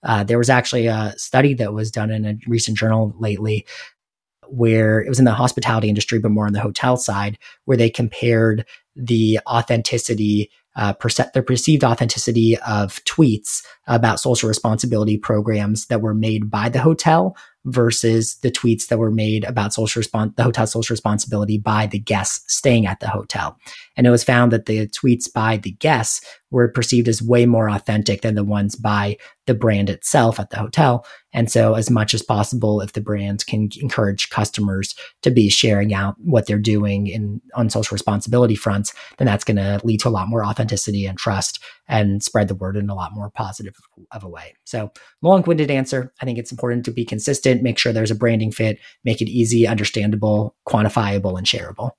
Uh, 0.02 0.24
there 0.24 0.38
was 0.38 0.50
actually 0.50 0.86
a 0.86 1.14
study 1.16 1.54
that 1.54 1.72
was 1.72 1.90
done 1.90 2.10
in 2.10 2.24
a 2.24 2.36
recent 2.46 2.78
journal 2.78 3.14
lately 3.18 3.66
where 4.48 5.00
it 5.00 5.08
was 5.08 5.18
in 5.18 5.24
the 5.24 5.32
hospitality 5.32 5.88
industry, 5.88 6.18
but 6.18 6.30
more 6.30 6.46
on 6.46 6.52
the 6.52 6.60
hotel 6.60 6.96
side, 6.96 7.38
where 7.64 7.76
they 7.76 7.90
compared 7.90 8.64
the 8.94 9.38
authenticity, 9.46 10.50
uh, 10.76 10.92
perce- 10.92 11.32
the 11.32 11.42
perceived 11.42 11.84
authenticity 11.84 12.56
of 12.58 13.02
tweets 13.04 13.64
about 13.86 14.20
social 14.20 14.48
responsibility 14.48 15.18
programs 15.18 15.86
that 15.86 16.00
were 16.00 16.14
made 16.14 16.50
by 16.50 16.68
the 16.68 16.80
hotel 16.80 17.36
versus 17.64 18.36
the 18.42 18.50
tweets 18.50 18.88
that 18.88 18.98
were 18.98 19.10
made 19.10 19.44
about 19.44 19.74
social 19.74 19.98
response, 19.98 20.32
the 20.36 20.44
hotel 20.44 20.66
social 20.66 20.94
responsibility 20.94 21.58
by 21.58 21.86
the 21.86 21.98
guests 21.98 22.44
staying 22.52 22.86
at 22.86 23.00
the 23.00 23.08
hotel. 23.08 23.58
And 23.96 24.06
it 24.06 24.10
was 24.10 24.22
found 24.22 24.52
that 24.52 24.66
the 24.66 24.86
tweets 24.88 25.32
by 25.32 25.56
the 25.56 25.72
guests 25.72 26.24
were 26.50 26.68
perceived 26.68 27.08
as 27.08 27.22
way 27.22 27.46
more 27.46 27.68
authentic 27.68 28.22
than 28.22 28.34
the 28.34 28.44
ones 28.44 28.76
by 28.76 29.16
the 29.46 29.54
brand 29.54 29.90
itself 29.90 30.38
at 30.38 30.50
the 30.50 30.56
hotel. 30.56 31.06
And 31.32 31.50
so, 31.50 31.74
as 31.74 31.90
much 31.90 32.14
as 32.14 32.22
possible, 32.22 32.80
if 32.80 32.92
the 32.92 33.00
brand 33.00 33.44
can 33.46 33.68
encourage 33.80 34.30
customers 34.30 34.94
to 35.22 35.30
be 35.30 35.48
sharing 35.48 35.92
out 35.92 36.14
what 36.18 36.46
they're 36.46 36.58
doing 36.58 37.08
in 37.08 37.40
on 37.54 37.68
social 37.68 37.94
responsibility 37.94 38.54
fronts, 38.54 38.94
then 39.18 39.26
that's 39.26 39.44
going 39.44 39.56
to 39.56 39.80
lead 39.84 40.00
to 40.00 40.08
a 40.08 40.10
lot 40.10 40.28
more 40.28 40.44
authenticity 40.44 41.06
and 41.06 41.18
trust 41.18 41.62
and 41.88 42.22
spread 42.22 42.48
the 42.48 42.54
word 42.54 42.76
in 42.76 42.88
a 42.88 42.94
lot 42.94 43.12
more 43.12 43.30
positive 43.30 43.74
of 44.12 44.24
a 44.24 44.28
way. 44.28 44.54
So, 44.64 44.90
long-winded 45.22 45.70
answer. 45.70 46.12
I 46.20 46.24
think 46.24 46.38
it's 46.38 46.52
important 46.52 46.84
to 46.86 46.90
be 46.90 47.04
consistent, 47.04 47.62
make 47.62 47.78
sure 47.78 47.92
there's 47.92 48.10
a 48.10 48.16
branding 48.16 48.52
fit, 48.52 48.78
make 49.04 49.20
it 49.20 49.28
easy, 49.28 49.66
understandable, 49.66 50.56
quantifiable, 50.66 51.36
and 51.36 51.46
shareable. 51.46 51.92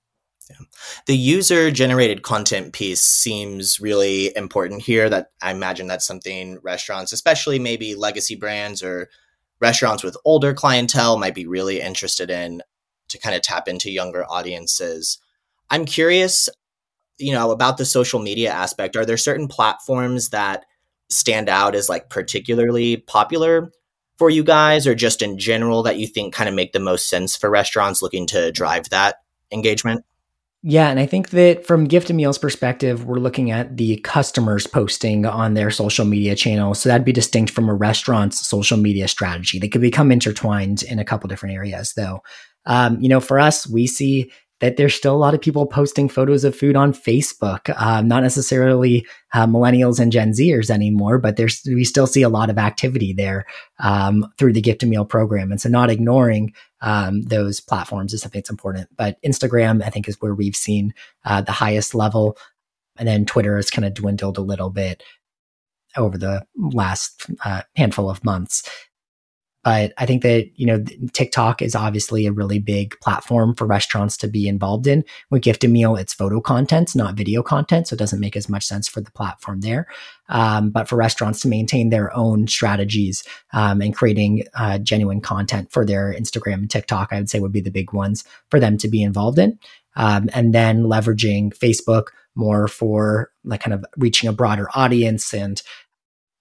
The 1.06 1.16
user 1.16 1.72
generated 1.72 2.22
content 2.22 2.74
piece 2.74 3.02
seems 3.02 3.80
really 3.80 4.36
important 4.36 4.82
here. 4.82 5.10
That 5.10 5.32
I 5.42 5.52
imagine 5.52 5.88
that's 5.88 6.06
something 6.06 6.60
restaurants, 6.62 7.12
especially 7.12 7.60
maybe 7.60 7.96
legacy 7.96 8.36
brands 8.36 8.84
or 8.84 9.10
restaurants 9.60 10.04
with 10.04 10.18
older 10.26 10.54
clientele, 10.54 11.18
might 11.18 11.36
be 11.36 11.48
really 11.48 11.82
interested 11.82 12.30
in 12.30 12.62
to 13.10 13.18
kind 13.18 13.36
of 13.36 13.42
tap 13.42 13.68
into 13.68 13.92
younger 13.92 14.26
audiences. 14.26 15.18
I'm 15.70 15.86
curious, 15.86 16.50
you 17.18 17.34
know, 17.34 17.52
about 17.52 17.78
the 17.78 17.86
social 17.86 18.20
media 18.20 18.52
aspect. 18.52 18.96
Are 18.96 19.06
there 19.06 19.18
certain 19.18 19.48
platforms 19.48 20.30
that 20.30 20.66
stand 21.10 21.50
out 21.50 21.74
as 21.74 21.90
like 21.90 22.10
particularly 22.10 22.98
popular 22.98 23.72
for 24.18 24.30
you 24.30 24.44
guys, 24.44 24.88
or 24.88 24.96
just 24.96 25.22
in 25.22 25.38
general 25.38 25.84
that 25.84 25.98
you 25.98 26.08
think 26.08 26.34
kind 26.34 26.50
of 26.50 26.56
make 26.56 26.74
the 26.74 26.80
most 26.80 27.10
sense 27.10 27.36
for 27.36 27.50
restaurants 27.50 28.02
looking 28.02 28.28
to 28.28 28.52
drive 28.52 28.90
that 28.90 29.18
engagement? 29.52 30.04
Yeah, 30.64 30.90
and 30.90 31.00
I 31.00 31.06
think 31.06 31.30
that 31.30 31.66
from 31.66 31.86
Gift 31.86 32.10
a 32.10 32.14
Meal's 32.14 32.40
perspective, 32.40 33.06
we're 33.06 33.20
looking 33.20 33.52
at 33.52 33.78
the 33.78 33.98
customers 33.98 34.66
posting 34.66 35.26
on 35.26 35.54
their 35.54 35.70
social 35.70 36.04
media 36.04 36.36
channels. 36.36 36.80
So 36.82 36.90
that'd 36.90 37.06
be 37.06 37.14
distinct 37.14 37.52
from 37.52 37.70
a 37.70 37.76
restaurant's 37.76 38.46
social 38.46 38.78
media 38.78 39.08
strategy. 39.08 39.60
They 39.60 39.70
could 39.70 39.82
become 39.82 40.12
intertwined 40.12 40.84
in 40.84 41.00
a 41.00 41.06
couple 41.06 41.28
different 41.28 41.56
areas, 41.56 41.94
though. 41.96 42.22
Um, 42.66 43.00
you 43.00 43.08
know, 43.08 43.20
for 43.20 43.40
us, 43.40 43.70
we 43.70 43.88
see 43.88 44.32
that 44.60 44.78
there's 44.78 44.96
still 44.96 45.16
a 45.16 45.18
lot 45.18 45.34
of 45.34 45.42
people 45.42 45.66
posting 45.66 46.10
photos 46.10 46.44
of 46.44 46.56
food 46.56 46.76
on 46.76 46.94
Facebook. 46.94 47.70
Um, 47.80 48.08
not 48.08 48.24
necessarily 48.24 49.06
uh, 49.34 49.46
millennials 49.46 50.00
and 50.00 50.12
Gen 50.12 50.32
Zers 50.32 50.70
anymore, 50.70 51.20
but 51.20 51.36
there's 51.36 51.62
we 51.66 51.84
still 51.84 52.08
see 52.08 52.24
a 52.24 52.30
lot 52.30 52.50
of 52.50 52.58
activity 52.58 53.14
there 53.14 53.46
um, 53.80 54.26
through 54.38 54.54
the 54.54 54.62
Gift 54.62 54.84
a 54.84 54.86
Meal 54.86 55.06
program. 55.06 55.52
And 55.52 55.62
so, 55.62 55.70
not 55.70 55.90
ignoring 55.90 56.54
um, 56.82 57.22
those 57.24 57.60
platforms 57.60 58.14
is 58.14 58.22
something 58.22 58.40
that's 58.40 58.50
important. 58.50 58.90
But 58.96 59.22
Instagram, 59.24 59.84
I 59.84 59.90
think, 59.90 60.08
is 60.08 60.20
where 60.22 60.34
we've 60.34 60.56
seen 60.56 60.94
uh, 61.26 61.42
the 61.42 61.52
highest 61.52 61.94
level, 61.94 62.38
and 62.98 63.08
then 63.08 63.26
Twitter 63.26 63.56
has 63.58 63.70
kind 63.70 63.86
of 63.86 63.94
dwindled 63.94 64.38
a 64.38 64.42
little 64.42 64.72
bit 64.72 65.04
over 65.96 66.18
the 66.18 66.46
last 66.56 67.28
uh, 67.46 67.62
handful 67.76 68.10
of 68.10 68.24
months. 68.24 68.70
But 69.68 69.92
I 69.98 70.06
think 70.06 70.24
that, 70.24 70.50
you 70.56 70.66
know, 70.66 70.82
TikTok 71.12 71.62
is 71.62 71.76
obviously 71.76 72.26
a 72.26 72.32
really 72.32 72.58
big 72.58 72.98
platform 73.02 73.54
for 73.54 73.68
restaurants 73.68 74.16
to 74.16 74.30
be 74.30 74.48
involved 74.48 74.88
in. 74.88 75.04
With 75.30 75.42
Gift 75.42 75.66
a 75.66 75.68
Meal, 75.68 75.98
it's 75.98 76.14
photo 76.14 76.40
content, 76.40 76.96
not 76.96 77.16
video 77.16 77.44
content. 77.44 77.90
So 77.90 77.94
it 77.96 78.00
doesn't 78.00 78.22
make 78.22 78.38
as 78.38 78.48
much 78.48 78.66
sense 78.66 78.88
for 78.88 79.02
the 79.02 79.12
platform 79.12 79.60
there. 79.60 79.88
Um, 80.30 80.70
but 80.70 80.88
for 80.88 80.96
restaurants 80.96 81.42
to 81.42 81.50
maintain 81.50 81.90
their 81.90 82.16
own 82.16 82.48
strategies 82.48 83.26
um, 83.52 83.82
and 83.82 83.94
creating 83.94 84.46
uh, 84.58 84.78
genuine 84.78 85.20
content 85.20 85.70
for 85.70 85.86
their 85.86 86.14
Instagram 86.14 86.60
and 86.60 86.72
TikTok, 86.72 87.10
I 87.12 87.18
would 87.18 87.30
say 87.30 87.42
would 87.42 87.52
be 87.52 87.60
the 87.60 87.70
big 87.70 87.92
ones 87.92 88.24
for 88.50 88.62
them 88.62 88.78
to 88.78 88.88
be 88.88 89.04
involved 89.04 89.38
in. 89.38 89.60
Um, 89.98 90.30
and 90.34 90.56
then 90.56 90.84
leveraging 90.84 91.54
Facebook 91.54 92.06
more 92.36 92.70
for 92.70 93.32
like 93.44 93.62
kind 93.62 93.74
of 93.74 93.84
reaching 93.98 94.30
a 94.30 94.34
broader 94.34 94.70
audience 94.76 95.34
and 95.34 95.62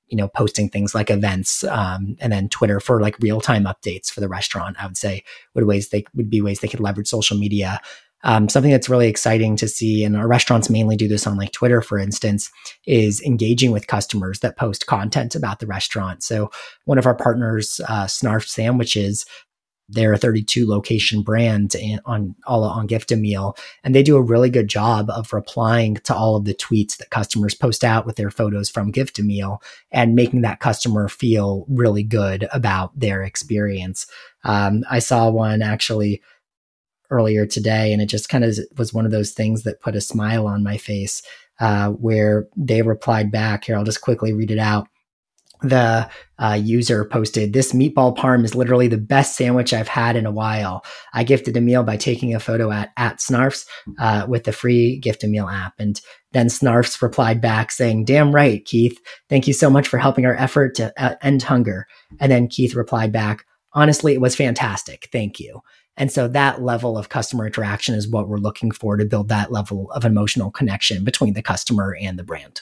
you 0.09 0.17
know, 0.17 0.29
posting 0.29 0.69
things 0.69 0.95
like 0.95 1.11
events, 1.11 1.65
um, 1.65 2.17
and 2.21 2.33
then 2.33 2.49
Twitter 2.49 2.81
for 2.81 3.01
like 3.01 3.19
real 3.21 3.41
time 3.41 3.65
updates 3.65 4.11
for 4.11 4.21
the 4.21 4.29
restaurant. 4.29 4.77
I 4.81 4.87
would 4.87 4.97
say 4.97 5.25
would 5.55 5.65
ways 5.65 5.89
they 5.89 6.05
would 6.15 6.31
be 6.31 6.41
ways 6.41 6.61
they 6.61 6.69
could 6.69 6.81
leverage 6.81 7.09
social 7.09 7.37
media. 7.37 7.81
Um, 8.25 8.49
something 8.49 8.73
that's 8.73 8.89
really 8.89 9.09
exciting 9.09 9.55
to 9.57 9.69
see, 9.69 10.03
and 10.03 10.17
our 10.17 10.27
restaurants 10.27 10.69
mainly 10.69 10.97
do 10.97 11.07
this 11.07 11.27
on 11.27 11.37
like 11.37 11.53
Twitter, 11.53 11.81
for 11.81 11.99
instance, 11.99 12.51
is 12.87 13.23
engaging 13.23 13.71
with 13.71 13.87
customers 13.87 14.41
that 14.41 14.57
post 14.57 14.87
content 14.87 15.37
about 15.37 15.61
the 15.61 15.67
restaurant. 15.67 16.25
So 16.25 16.51
one 16.87 16.99
of 16.99 17.07
our 17.07 17.15
partners, 17.15 17.81
uh, 17.89 18.07
Snarf 18.07 18.49
Sandwiches, 18.49 19.27
they're 19.89 20.13
a 20.13 20.19
32 20.19 20.67
location 20.67 21.23
brand 21.23 21.75
on 22.05 22.35
all 22.47 22.65
on 22.65 22.87
gift 22.87 23.13
a 23.13 23.17
meal 23.17 23.57
and 23.85 23.95
they 23.95 24.03
do 24.03 24.17
a 24.17 24.23
really 24.23 24.51
good 24.51 24.69
job 24.69 25.09
of 25.11 25.33
replying 25.33 25.95
to 25.97 26.15
all 26.15 26.37
of 26.37 26.45
the 26.45 26.55
tweets 26.55 26.97
that 26.97 27.11
customers 27.11 27.55
post 27.55 27.85
out 27.85 28.05
with 28.05 28.17
their 28.17 28.31
photos 28.31 28.69
from 28.69 28.91
gift 28.91 29.19
a 29.19 29.23
meal 29.23 29.63
and 29.93 30.15
making 30.15 30.41
that 30.41 30.61
customer 30.61 31.09
feel 31.09 31.65
really 31.69 32.03
good 32.03 32.49
about 32.53 32.99
their 32.99 33.23
experience. 33.23 34.07
Um, 34.45 34.85
i 34.91 34.99
saw 34.99 35.31
one 35.31 35.63
actually 35.63 36.23
earlier 37.11 37.47
today 37.47 37.93
and 37.93 38.03
it 38.03 38.07
just 38.07 38.29
kind 38.29 38.45
of 38.45 38.57
was 38.77 38.93
one 38.93 39.05
of 39.05 39.13
those 39.13 39.33
things 39.33 39.63
that 39.63 39.81
put 39.81 39.95
a 39.95 40.01
smile 40.01 40.47
on 40.47 40.63
my 40.63 40.77
face 40.77 41.23
uh, 41.61 41.91
where 41.91 42.49
they 42.57 42.83
replied 42.83 43.31
back 43.31 43.65
here 43.65 43.77
i'll 43.77 43.85
just 43.85 44.01
quickly 44.01 44.33
read 44.33 44.51
it 44.51 44.59
out 44.59 44.89
the 45.63 46.09
uh, 46.39 46.59
user 46.61 47.05
posted, 47.05 47.53
This 47.53 47.73
meatball 47.73 48.17
parm 48.17 48.45
is 48.45 48.55
literally 48.55 48.89
the 48.89 48.99
best 48.99 49.37
sandwich 49.37 49.73
I've 49.73 49.89
had 49.89 50.17
in 50.17 50.27
a 50.27 50.31
while. 50.31 50.85
I 51.15 51.25
gifted 51.25 51.57
a 51.57 51.61
meal 51.61 51.83
by 51.83 51.97
taking 51.97 52.35
a 52.35 52.41
photo 52.41 52.71
at, 52.71 52.93
at 52.97 53.19
Snarfs 53.19 53.67
uh, 53.99 54.27
with 54.29 54.45
the 54.45 54.53
free 54.53 54.99
gift 54.99 55.25
a 55.25 55.29
meal 55.29 55.49
app. 55.49 55.75
And 55.79 56.01
then 56.33 56.49
Snarfs 56.49 57.01
replied 57.01 57.41
back 57.41 57.71
saying, 57.71 58.05
Damn 58.05 58.35
right, 58.35 58.65
Keith. 58.65 58.99
Thank 59.29 59.47
you 59.47 59.53
so 59.53 59.71
much 59.71 59.89
for 59.89 59.99
helping 59.99 60.27
our 60.27 60.37
effort 60.37 60.75
to 60.77 60.93
uh, 61.03 61.17
end 61.23 61.43
hunger. 61.43 61.87
And 62.21 62.31
then 62.31 62.49
Keith 62.49 62.75
replied 62.75 63.13
back, 63.13 63.45
Honestly, 63.73 64.15
it 64.15 64.21
was 64.21 64.37
fantastic. 64.37 65.09
Thank 65.13 65.39
you. 65.39 65.61
And 65.97 66.13
so 66.13 66.29
that 66.29 66.63
level 66.63 66.99
of 66.99 67.09
customer 67.09 67.47
interaction 67.47 67.95
is 67.95 68.09
what 68.09 68.29
we're 68.29 68.37
looking 68.37 68.71
for 68.71 68.97
to 68.97 69.05
build 69.05 69.29
that 69.29 69.51
level 69.51 69.91
of 69.93 70.05
emotional 70.05 70.51
connection 70.51 71.05
between 71.05 71.35
the 71.35 71.43
customer 71.43 71.97
and 72.01 72.19
the 72.19 72.25
brand. 72.25 72.61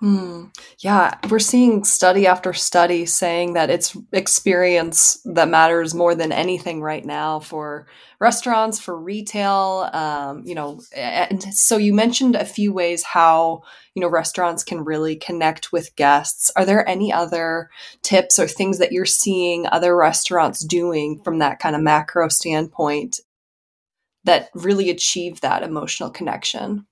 Hmm. 0.00 0.44
Yeah, 0.80 1.14
we're 1.30 1.38
seeing 1.38 1.82
study 1.82 2.26
after 2.26 2.52
study 2.52 3.06
saying 3.06 3.54
that 3.54 3.70
it's 3.70 3.96
experience 4.12 5.18
that 5.24 5.48
matters 5.48 5.94
more 5.94 6.14
than 6.14 6.32
anything 6.32 6.82
right 6.82 7.02
now 7.02 7.40
for 7.40 7.86
restaurants, 8.20 8.78
for 8.78 8.94
retail. 9.00 9.88
Um, 9.94 10.42
you 10.44 10.54
know, 10.54 10.82
and 10.94 11.42
so 11.44 11.78
you 11.78 11.94
mentioned 11.94 12.36
a 12.36 12.44
few 12.44 12.74
ways 12.74 13.02
how 13.04 13.62
you 13.94 14.02
know 14.02 14.08
restaurants 14.08 14.62
can 14.62 14.84
really 14.84 15.16
connect 15.16 15.72
with 15.72 15.96
guests. 15.96 16.50
Are 16.56 16.66
there 16.66 16.86
any 16.86 17.10
other 17.10 17.70
tips 18.02 18.38
or 18.38 18.46
things 18.46 18.78
that 18.78 18.92
you're 18.92 19.06
seeing 19.06 19.66
other 19.68 19.96
restaurants 19.96 20.62
doing 20.62 21.22
from 21.24 21.38
that 21.38 21.58
kind 21.58 21.74
of 21.74 21.80
macro 21.80 22.28
standpoint 22.28 23.20
that 24.24 24.50
really 24.54 24.90
achieve 24.90 25.40
that 25.40 25.62
emotional 25.62 26.10
connection? 26.10 26.86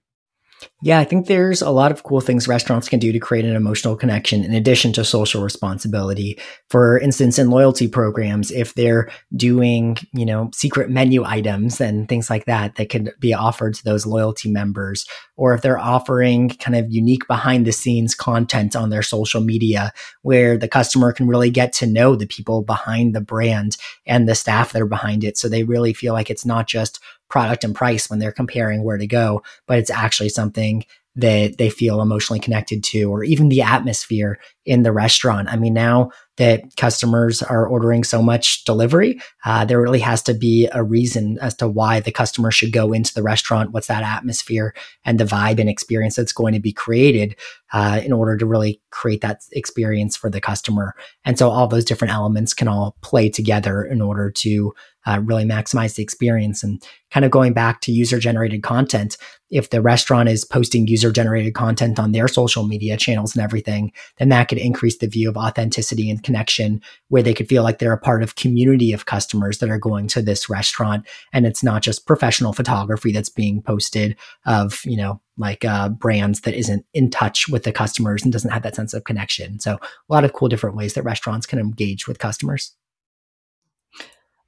Yeah, 0.83 0.99
I 0.99 1.05
think 1.05 1.27
there's 1.27 1.63
a 1.63 1.71
lot 1.71 1.93
of 1.93 2.03
cool 2.03 2.21
things 2.21 2.49
restaurants 2.49 2.89
can 2.89 2.99
do 2.99 3.13
to 3.13 3.19
create 3.19 3.45
an 3.45 3.57
emotional 3.57 3.97
connection 3.97 4.45
in 4.45 4.53
addition 4.53 4.93
to 4.95 5.05
social 5.05 5.43
responsibility. 5.43 6.39
For 6.71 6.99
instance, 6.99 7.39
in 7.39 7.51
loyalty 7.51 7.89
programs, 7.89 8.51
if 8.51 8.75
they're 8.75 9.11
doing, 9.35 9.97
you 10.13 10.27
know, 10.27 10.51
secret 10.55 10.91
menu 10.91 11.25
items 11.25 11.81
and 11.81 12.09
things 12.09 12.29
like 12.31 12.45
that 12.47 12.77
that 12.77 12.91
could 12.91 13.13
be 13.21 13.35
offered 13.35 13.75
to 13.75 13.85
those 13.85 14.07
loyalty 14.07 14.51
members, 14.51 15.07
or 15.37 15.55
if 15.55 15.63
they're 15.63 15.79
offering 15.79 16.49
kind 16.49 16.77
of 16.77 16.91
unique 16.91 17.27
behind 17.27 17.67
the 17.67 17.73
scenes 17.73 18.15
content 18.15 18.77
on 18.77 18.91
their 18.91 19.03
social 19.03 19.41
media 19.41 19.93
where 20.23 20.57
the 20.57 20.69
customer 20.69 21.13
can 21.13 21.27
really 21.27 21.51
get 21.51 21.73
to 21.73 21.87
know 21.87 22.15
the 22.15 22.27
people 22.27 22.63
behind 22.63 23.15
the 23.15 23.21
brand 23.21 23.77
and 24.07 24.29
the 24.29 24.35
staff 24.35 24.73
that 24.73 24.83
are 24.83 24.87
behind 24.87 25.25
it. 25.25 25.37
So 25.37 25.49
they 25.49 25.65
really 25.65 25.93
feel 25.93 26.13
like 26.13 26.31
it's 26.31 26.47
not 26.47 26.69
just 26.69 27.01
product 27.29 27.65
and 27.65 27.75
price 27.75 28.09
when 28.09 28.19
they're 28.19 28.33
comparing 28.33 28.85
where 28.85 28.99
to 28.99 29.07
go, 29.07 29.43
but 29.67 29.79
it's 29.79 29.91
actually 29.91 30.29
something 30.29 30.85
that 31.17 31.59
they 31.59 31.71
feel 31.71 32.01
emotionally 32.01 32.41
connected 32.41 32.83
to, 32.83 33.05
or 33.05 33.23
even 33.23 33.49
the 33.49 33.63
atmosphere 33.63 34.39
in 34.65 34.83
the 34.83 34.93
restaurant. 34.93 35.49
I 35.49 35.57
mean, 35.57 35.75
now 35.75 36.11
that 36.37 36.77
customers 36.77 37.43
are 37.43 37.67
ordering 37.67 38.03
so 38.03 38.23
much 38.23 38.65
delivery, 38.65 39.21
uh, 39.45 39.65
there 39.65 39.81
really 39.81 40.01
has 40.01 40.23
to 40.23 40.35
be 40.35 40.69
a 40.73 40.83
reason 40.83 41.39
as 41.41 41.55
to 41.55 41.69
why 41.69 42.01
the 42.01 42.11
customer 42.11 42.51
should 42.51 42.73
go 42.73 42.93
into 42.93 43.15
the 43.15 43.23
restaurant. 43.23 43.71
What's 43.71 43.87
that 43.87 44.03
atmosphere 44.03 44.75
and 45.05 45.21
the 45.21 45.25
vibe 45.25 45.61
and 45.61 45.69
experience 45.69 46.17
that's 46.17 46.33
going 46.33 46.55
to 46.55 46.61
be 46.61 46.73
created 46.73 47.37
uh, 47.75 48.01
in 48.03 48.13
order 48.13 48.37
to 48.39 48.47
really 48.47 48.81
create 48.91 49.21
that 49.21 49.43
experience 49.53 50.17
for 50.17 50.31
the 50.31 50.41
customer? 50.41 50.95
And 51.25 51.39
so 51.39 51.51
all 51.51 51.67
those 51.67 51.85
different 51.85 52.15
elements 52.15 52.55
can 52.55 52.69
all 52.69 52.97
play 53.03 53.29
together 53.29 53.83
in 53.83 54.01
order 54.01 54.31
to 54.31 54.73
uh, 55.07 55.21
really 55.23 55.45
maximize 55.45 55.97
the 55.97 56.03
experience. 56.03 56.63
And 56.63 56.83
kind 57.11 57.25
of 57.25 57.31
going 57.31 57.53
back 57.53 57.81
to 57.83 57.93
user 57.93 58.19
generated 58.19 58.63
content, 58.63 59.19
if 59.51 59.71
the 59.71 59.83
restaurant 59.83 60.29
is 60.29 60.45
posting 60.45 60.87
user 60.87 61.13
generated 61.13 61.55
content 61.55 61.99
on 61.99 62.13
their 62.13 62.29
social 62.29 62.67
media 62.67 62.97
channels 62.97 63.35
and 63.35 63.45
everything, 63.45 63.93
then 64.19 64.31
that 64.31 64.49
could 64.49 64.59
increase 64.59 64.99
the 64.99 65.07
view 65.07 65.29
of 65.29 65.37
authenticity 65.37 66.09
and 66.09 66.23
connection 66.23 66.81
where 67.09 67.23
they 67.23 67.35
could 67.35 67.49
feel 67.49 67.63
like 67.63 67.79
they're 67.79 67.93
a 67.93 67.99
part 67.99 68.23
of 68.23 68.37
community 68.37 68.93
of 68.93 69.07
customers 69.07 69.59
that 69.59 69.71
are 69.71 69.79
going 69.79 70.09
to 70.09 70.23
this 70.23 70.49
restaurant. 70.49 71.07
And 71.33 71.45
it's 71.47 71.63
not 71.63 71.83
just 71.83 72.07
professional 72.07 72.53
photography 72.53 73.13
that's 73.13 73.29
being 73.29 73.63
posted 73.63 74.17
of, 74.47 74.81
you 74.85 74.97
know, 74.97 75.21
like 75.37 75.65
uh, 75.65 75.89
brands 75.89 76.43
that 76.43 76.55
isn't 76.55 76.85
in 76.95 77.11
touch 77.11 77.49
with 77.49 77.65
the 77.65 77.73
customers 77.73 78.23
and 78.23 78.33
doesn't 78.33 78.53
have 78.53 78.63
that 78.63 78.77
sense 78.77 78.95
of 78.95 79.05
connection. 79.05 79.59
So 79.59 79.75
a 79.75 80.13
lot 80.13 80.25
of 80.25 80.33
cool 80.33 80.49
different 80.49 80.77
ways 80.77 80.95
that 80.95 81.03
restaurants 81.03 81.47
can 81.47 81.59
engage 81.59 82.07
with 82.07 82.19
customers. 82.19 82.75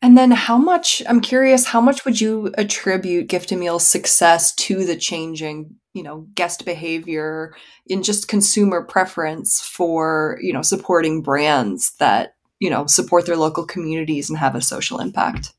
And 0.03 0.17
then 0.17 0.31
how 0.31 0.59
much, 0.59 1.03
I'm 1.09 1.21
curious, 1.21 1.67
how 1.67 1.81
much 1.81 2.05
would 2.05 2.21
you 2.21 2.53
attribute 2.59 3.29
Gift 3.29 3.51
a 3.51 3.57
Meal's 3.57 3.87
success 3.87 4.55
to 4.57 4.85
the 4.85 4.97
changing, 4.97 5.75
you 5.95 6.03
know, 6.03 6.27
guest 6.35 6.65
behavior 6.65 7.55
in 7.87 8.03
just 8.03 8.29
consumer 8.29 8.83
preference 8.83 9.61
for, 9.61 10.39
you 10.43 10.53
know, 10.53 10.63
supporting 10.63 11.23
brands 11.23 11.95
that, 11.99 12.35
you 12.61 12.71
know, 12.71 12.87
support 12.87 13.27
their 13.27 13.37
local 13.37 13.67
communities 13.67 14.29
and 14.29 14.39
have 14.39 14.55
a 14.55 14.61
social 14.61 15.01
impact? 15.01 15.55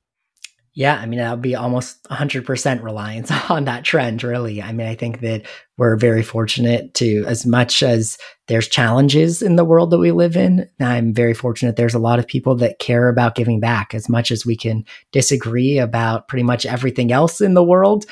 Yeah, 0.78 0.96
I 0.96 1.08
mean, 1.08 1.18
that 1.18 1.32
would 1.32 1.42
be 1.42 1.56
almost 1.56 2.04
100% 2.04 2.84
reliance 2.84 3.32
on 3.50 3.66
that 3.66 3.84
trend, 3.84 4.24
really. 4.24 4.62
I 4.62 4.72
mean, 4.72 4.86
I 4.86 4.94
think 4.94 5.22
that 5.22 5.42
we're 5.76 5.96
very 5.96 6.22
fortunate 6.22 6.94
to, 6.94 7.26
as 7.26 7.48
much 7.48 7.82
as 7.82 8.20
there's 8.48 8.68
challenges 8.68 9.42
in 9.42 9.56
the 9.56 9.66
world 9.66 9.90
that 9.90 9.98
we 9.98 10.12
live 10.12 10.38
in, 10.38 10.70
I'm 10.80 11.16
very 11.16 11.34
fortunate 11.34 11.78
there's 11.78 11.96
a 11.96 12.00
lot 12.00 12.20
of 12.20 12.28
people 12.28 12.54
that 12.58 12.78
care 12.78 13.10
about 13.10 13.34
giving 13.34 13.60
back 13.60 13.96
as 13.96 14.08
much 14.08 14.30
as 14.30 14.46
we 14.46 14.56
can 14.56 14.86
disagree 15.12 15.80
about 15.80 16.28
pretty 16.28 16.44
much 16.44 16.64
everything 16.64 17.12
else 17.12 17.42
in 17.42 17.56
the 17.56 17.64
world. 17.64 18.06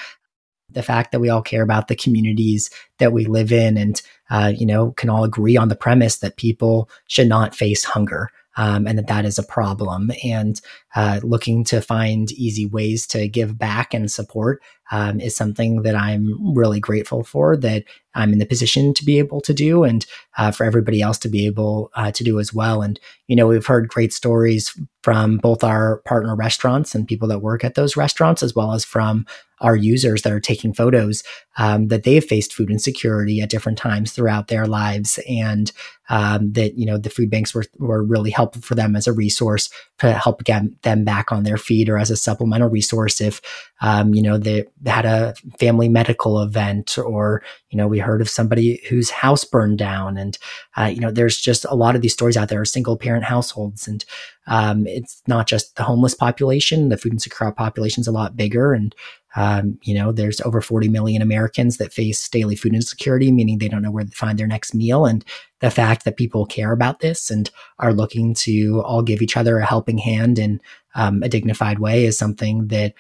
The 0.72 0.82
fact 0.82 1.12
that 1.12 1.20
we 1.20 1.30
all 1.30 1.44
care 1.44 1.62
about 1.62 1.88
the 1.88 1.96
communities 1.96 2.72
that 2.98 3.14
we 3.14 3.26
live 3.26 3.52
in 3.52 3.78
and, 3.78 4.02
uh, 4.32 4.52
you 4.58 4.66
know, 4.66 4.90
can 4.94 5.12
all 5.12 5.24
agree 5.24 5.56
on 5.56 5.68
the 5.68 5.76
premise 5.76 6.18
that 6.18 6.38
people 6.38 6.90
should 7.08 7.28
not 7.28 7.54
face 7.54 7.84
hunger 7.84 8.32
um, 8.58 8.88
and 8.88 8.98
that 8.98 9.08
that 9.08 9.26
is 9.26 9.38
a 9.38 9.44
problem. 9.44 10.12
And 10.24 10.60
uh, 10.96 11.20
looking 11.24 11.64
to 11.66 11.82
find 11.82 12.32
easy 12.32 12.66
ways 12.66 13.06
to 13.08 13.28
give 13.28 13.58
back 13.58 13.94
and 13.94 14.12
support 14.12 14.62
um, 14.92 15.20
is 15.20 15.36
something 15.36 15.82
that 15.82 15.96
I'm 15.96 16.56
really 16.56 16.80
grateful 16.80 17.24
for 17.24 17.58
that 17.58 17.84
I'm 18.14 18.32
in 18.32 18.40
the 18.40 18.46
position 18.46 18.94
to 18.94 19.06
be 19.06 19.18
able 19.20 19.42
to 19.42 19.54
do 19.54 19.84
and 19.84 20.06
uh, 20.38 20.52
for 20.52 20.64
everybody 20.64 21.02
else 21.02 21.18
to 21.20 21.30
be 21.30 21.46
able 21.46 21.92
uh, 21.96 22.12
to 22.12 22.24
do 22.24 22.40
as 22.40 22.54
well. 22.54 22.82
And, 22.82 23.00
you 23.28 23.36
know, 23.36 23.48
we've 23.48 23.66
heard 23.66 23.90
great 23.90 24.14
stories 24.14 24.80
from 25.04 25.38
both 25.38 25.64
our 25.64 25.98
partner 26.06 26.36
restaurants 26.36 26.96
and 26.96 27.08
people 27.08 27.28
that 27.30 27.40
work 27.40 27.64
at 27.64 27.76
those 27.76 27.98
restaurants, 27.98 28.44
as 28.44 28.56
well 28.56 28.74
as 28.74 28.86
from 28.86 29.26
our 29.66 29.76
users 29.76 30.22
that 30.22 30.32
are 30.32 30.40
taking 30.40 30.74
photos 30.74 31.24
um, 31.58 31.88
that 31.88 32.04
they've 32.04 32.24
faced 32.24 32.54
food 32.54 32.70
insecurity 32.70 33.42
at 33.42 33.50
different 33.50 33.80
times 33.80 34.12
throughout 34.12 34.48
their 34.48 34.68
lives 34.68 35.20
and 35.28 35.72
um, 36.10 36.54
that 36.54 36.78
you 36.78 36.86
know 36.86 37.00
the 37.00 37.10
food 37.10 37.32
banks 37.32 37.54
were, 37.56 37.66
were 37.80 38.04
really 38.04 38.30
helpful 38.30 38.62
for 38.62 38.76
them 38.76 38.96
as 38.96 39.08
a 39.08 39.14
resource 39.14 39.70
to 39.98 40.14
help 40.14 40.44
get 40.44 40.62
them 40.84 41.04
back 41.04 41.32
on 41.32 41.44
their 41.44 41.58
feet 41.58 41.90
or 41.90 41.98
as 41.98 42.12
a 42.12 42.16
supplemental 42.16 42.70
resource 42.70 43.20
if 43.20 43.42
um, 43.82 44.14
you 44.14 44.22
know 44.22 44.38
they, 44.38 44.66
they, 44.80 44.92
had 44.92 45.06
a 45.06 45.34
family 45.60 45.90
medical 45.90 46.42
event 46.42 46.98
or 47.00 47.42
you 47.70 47.78
know 47.78 47.88
we 47.88 47.98
heard 47.98 48.22
of 48.22 48.30
somebody 48.30 48.80
whose 48.88 49.10
house 49.10 49.44
burned 49.44 49.80
down. 49.80 50.18
And 50.18 50.38
uh, 50.78 50.92
you 50.94 51.00
know 51.00 51.12
there's 51.12 51.38
just 51.38 51.66
a 51.66 51.76
lot 51.76 51.96
of 51.96 52.02
these 52.02 52.14
stories 52.14 52.38
out 52.38 52.50
there 52.50 52.64
single 52.66 52.98
parent 52.98 53.24
households. 53.24 53.88
And 53.88 54.06
um, 54.48 54.86
it's 54.86 55.24
not 55.28 55.48
just 55.48 55.76
the 55.76 55.84
homeless 55.84 56.14
population 56.14 56.90
the 56.90 56.98
food 56.98 57.14
insecure 57.14 57.52
population 57.52 58.02
is 58.02 58.08
a 58.08 58.12
lot 58.12 58.38
bigger. 58.38 58.74
And 58.74 58.96
um, 59.36 59.78
you 59.84 59.94
know, 59.94 60.12
there's 60.12 60.42
over 60.42 60.62
40 60.62 60.88
million 60.88 61.22
Americans 61.22 61.78
that 61.78 61.94
face 61.94 62.28
daily 62.30 62.56
food 62.56 62.74
insecurity, 62.74 63.32
meaning 63.32 63.58
they 63.58 63.68
don't 63.68 63.82
know 63.82 63.92
where 63.92 64.06
to 64.06 64.12
find 64.12 64.40
their 64.40 64.48
next 64.48 64.74
meal. 64.74 65.06
And 65.06 65.26
the 65.60 65.72
fact 65.72 66.06
that 66.06 66.18
people 66.18 66.46
care 66.46 66.72
about 66.72 67.00
this 67.00 67.30
and 67.30 67.50
are 67.80 67.94
looking 67.94 68.34
to 68.36 68.82
all 68.86 69.02
give 69.02 69.22
each 69.22 69.38
other 69.38 69.58
a 69.58 69.66
helping 69.66 69.98
hand 69.98 70.40
in 70.40 70.62
um, 70.96 71.22
a 71.22 71.30
dignified 71.30 71.80
way 71.80 72.06
is 72.06 72.18
something 72.18 72.68
that 72.68 72.94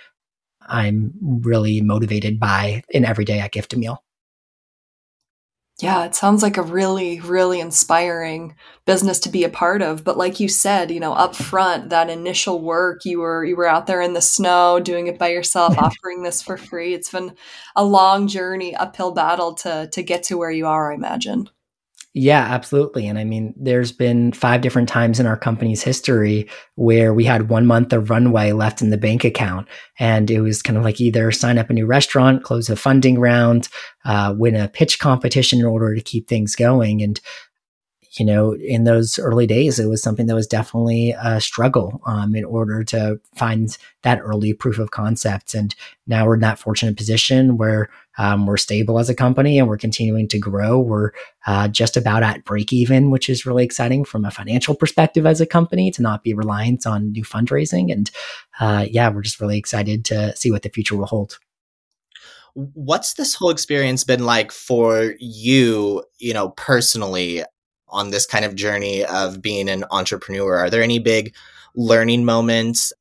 I'm 0.67 1.13
really 1.21 1.81
motivated 1.81 2.39
by 2.39 2.83
in 2.89 3.05
every 3.05 3.25
day 3.25 3.39
at 3.39 3.51
Gift 3.51 3.73
a 3.73 3.77
Meal. 3.77 4.04
Yeah, 5.81 6.05
it 6.05 6.15
sounds 6.15 6.41
like 6.41 6.55
a 6.55 6.61
really, 6.61 7.19
really 7.19 7.59
inspiring 7.59 8.55
business 8.85 9.19
to 9.19 9.29
be 9.29 9.43
a 9.43 9.49
part 9.49 9.81
of. 9.81 10.05
But 10.05 10.17
like 10.17 10.39
you 10.39 10.47
said, 10.47 10.89
you 10.89 11.01
know, 11.01 11.11
up 11.13 11.35
front, 11.35 11.89
that 11.89 12.09
initial 12.09 12.61
work, 12.61 13.03
you 13.03 13.19
were 13.19 13.43
you 13.43 13.57
were 13.57 13.67
out 13.67 13.85
there 13.85 14.01
in 14.01 14.13
the 14.13 14.21
snow 14.21 14.79
doing 14.79 15.07
it 15.07 15.19
by 15.19 15.29
yourself, 15.29 15.77
offering 15.77 16.23
this 16.23 16.41
for 16.41 16.55
free. 16.57 16.93
It's 16.93 17.11
been 17.11 17.35
a 17.75 17.83
long 17.83 18.27
journey, 18.27 18.73
uphill 18.73 19.11
battle 19.11 19.53
to 19.55 19.89
to 19.91 20.01
get 20.03 20.23
to 20.23 20.38
where 20.38 20.51
you 20.51 20.65
are, 20.65 20.91
I 20.93 20.95
imagine. 20.95 21.49
Yeah, 22.17 22.39
absolutely. 22.39 23.08
And 23.08 23.19
I 23.19 23.25
mean, 23.25 23.54
there's 23.58 23.91
been 23.91 24.32
five 24.32 24.62
different 24.62 24.88
times 24.88 25.19
in 25.19 25.25
our 25.25 25.36
company's 25.36 25.84
history 25.84 26.47
where 26.75 27.13
we 27.13 27.25
had 27.25 27.49
one 27.49 27.65
month 27.65 27.91
of 27.91 28.10
runway 28.10 28.54
left 28.54 28.82
in 28.82 28.89
the 28.89 28.97
bank 28.97 29.25
account. 29.25 29.67
And 29.99 30.32
it 30.32 30.39
was 30.39 30.62
kind 30.62 30.78
of 30.78 30.86
like 30.86 31.01
either 31.01 31.30
sign 31.34 31.58
up 31.58 31.69
a 31.69 31.73
new 31.73 31.86
restaurant, 31.86 32.41
close 32.43 32.69
a 32.69 32.78
funding 32.78 33.19
round, 33.19 33.67
uh, 34.06 34.34
win 34.38 34.56
a 34.56 34.69
pitch 34.69 34.97
competition 34.99 35.60
in 35.60 35.65
order 35.65 35.93
to 35.93 36.01
keep 36.01 36.30
things 36.30 36.56
going. 36.56 37.01
And 37.04 37.19
you 38.17 38.25
know, 38.25 38.56
in 38.56 38.86
those 38.86 39.19
early 39.19 39.45
days, 39.45 39.78
it 39.78 39.88
was 39.88 40.01
something 40.01 40.28
that 40.28 40.36
was 40.36 40.47
definitely 40.47 41.13
a 41.21 41.41
struggle 41.41 42.01
um, 42.06 42.34
in 42.34 42.45
order 42.45 42.82
to 42.86 43.19
find 43.36 43.78
that 44.04 44.21
early 44.21 44.54
proof 44.54 44.80
of 44.80 44.91
concept. 44.91 45.54
And 45.54 45.75
now 46.08 46.25
we're 46.25 46.36
in 46.36 46.39
that 46.39 46.60
fortunate 46.60 46.95
position 46.95 47.58
where 47.58 47.89
um, 48.17 48.45
we're 48.45 48.58
stable 48.58 48.99
as 48.99 49.10
a 49.10 49.15
company 49.15 49.60
and 49.60 49.67
we're 49.67 49.78
continuing 49.78 50.28
to 50.30 50.39
grow. 50.39 50.80
We're 50.80 51.12
uh, 51.45 51.67
just 51.67 51.97
about 51.97 52.23
at 52.23 52.43
break 52.43 52.71
even, 52.73 53.12
which 53.12 53.30
is 53.30 53.45
really 53.45 53.63
exciting 53.63 54.06
from 54.06 54.25
a 54.25 54.32
financial 54.32 54.75
perspective 54.75 55.25
as 55.25 55.41
a 55.41 55.45
company 55.45 55.91
to 55.91 56.01
not 56.01 56.23
be 56.23 56.34
reliant 56.34 56.86
on 56.86 57.12
new 57.12 57.23
fundraising. 57.23 57.91
And 57.91 58.12
uh, 58.60 58.86
yeah, 58.89 59.10
we're 59.10 59.21
just 59.21 59.41
really 59.41 59.58
excited 59.58 60.06
to 60.06 60.36
see 60.36 60.51
what 60.51 60.63
the 60.63 60.69
future 60.69 60.95
will 60.95 61.06
hold 61.06 61.38
what's 62.73 63.15
this 63.15 63.36
whole 63.36 63.49
experience 63.49 64.06
been 64.06 64.25
like 64.25 64.49
for 64.49 65.13
you 65.19 66.01
you 66.19 66.34
know 66.34 66.51
personally 66.51 67.43
on 67.95 68.12
this 68.12 68.25
kind 68.25 68.45
of 68.45 68.56
journey 68.56 69.06
of 69.06 69.41
being 69.41 69.69
an 69.69 69.86
entrepreneur? 69.91 70.58
Are 70.58 70.69
there 70.69 70.84
any 70.84 70.99
big 70.99 71.34
learning 71.75 72.25
moments 72.25 72.91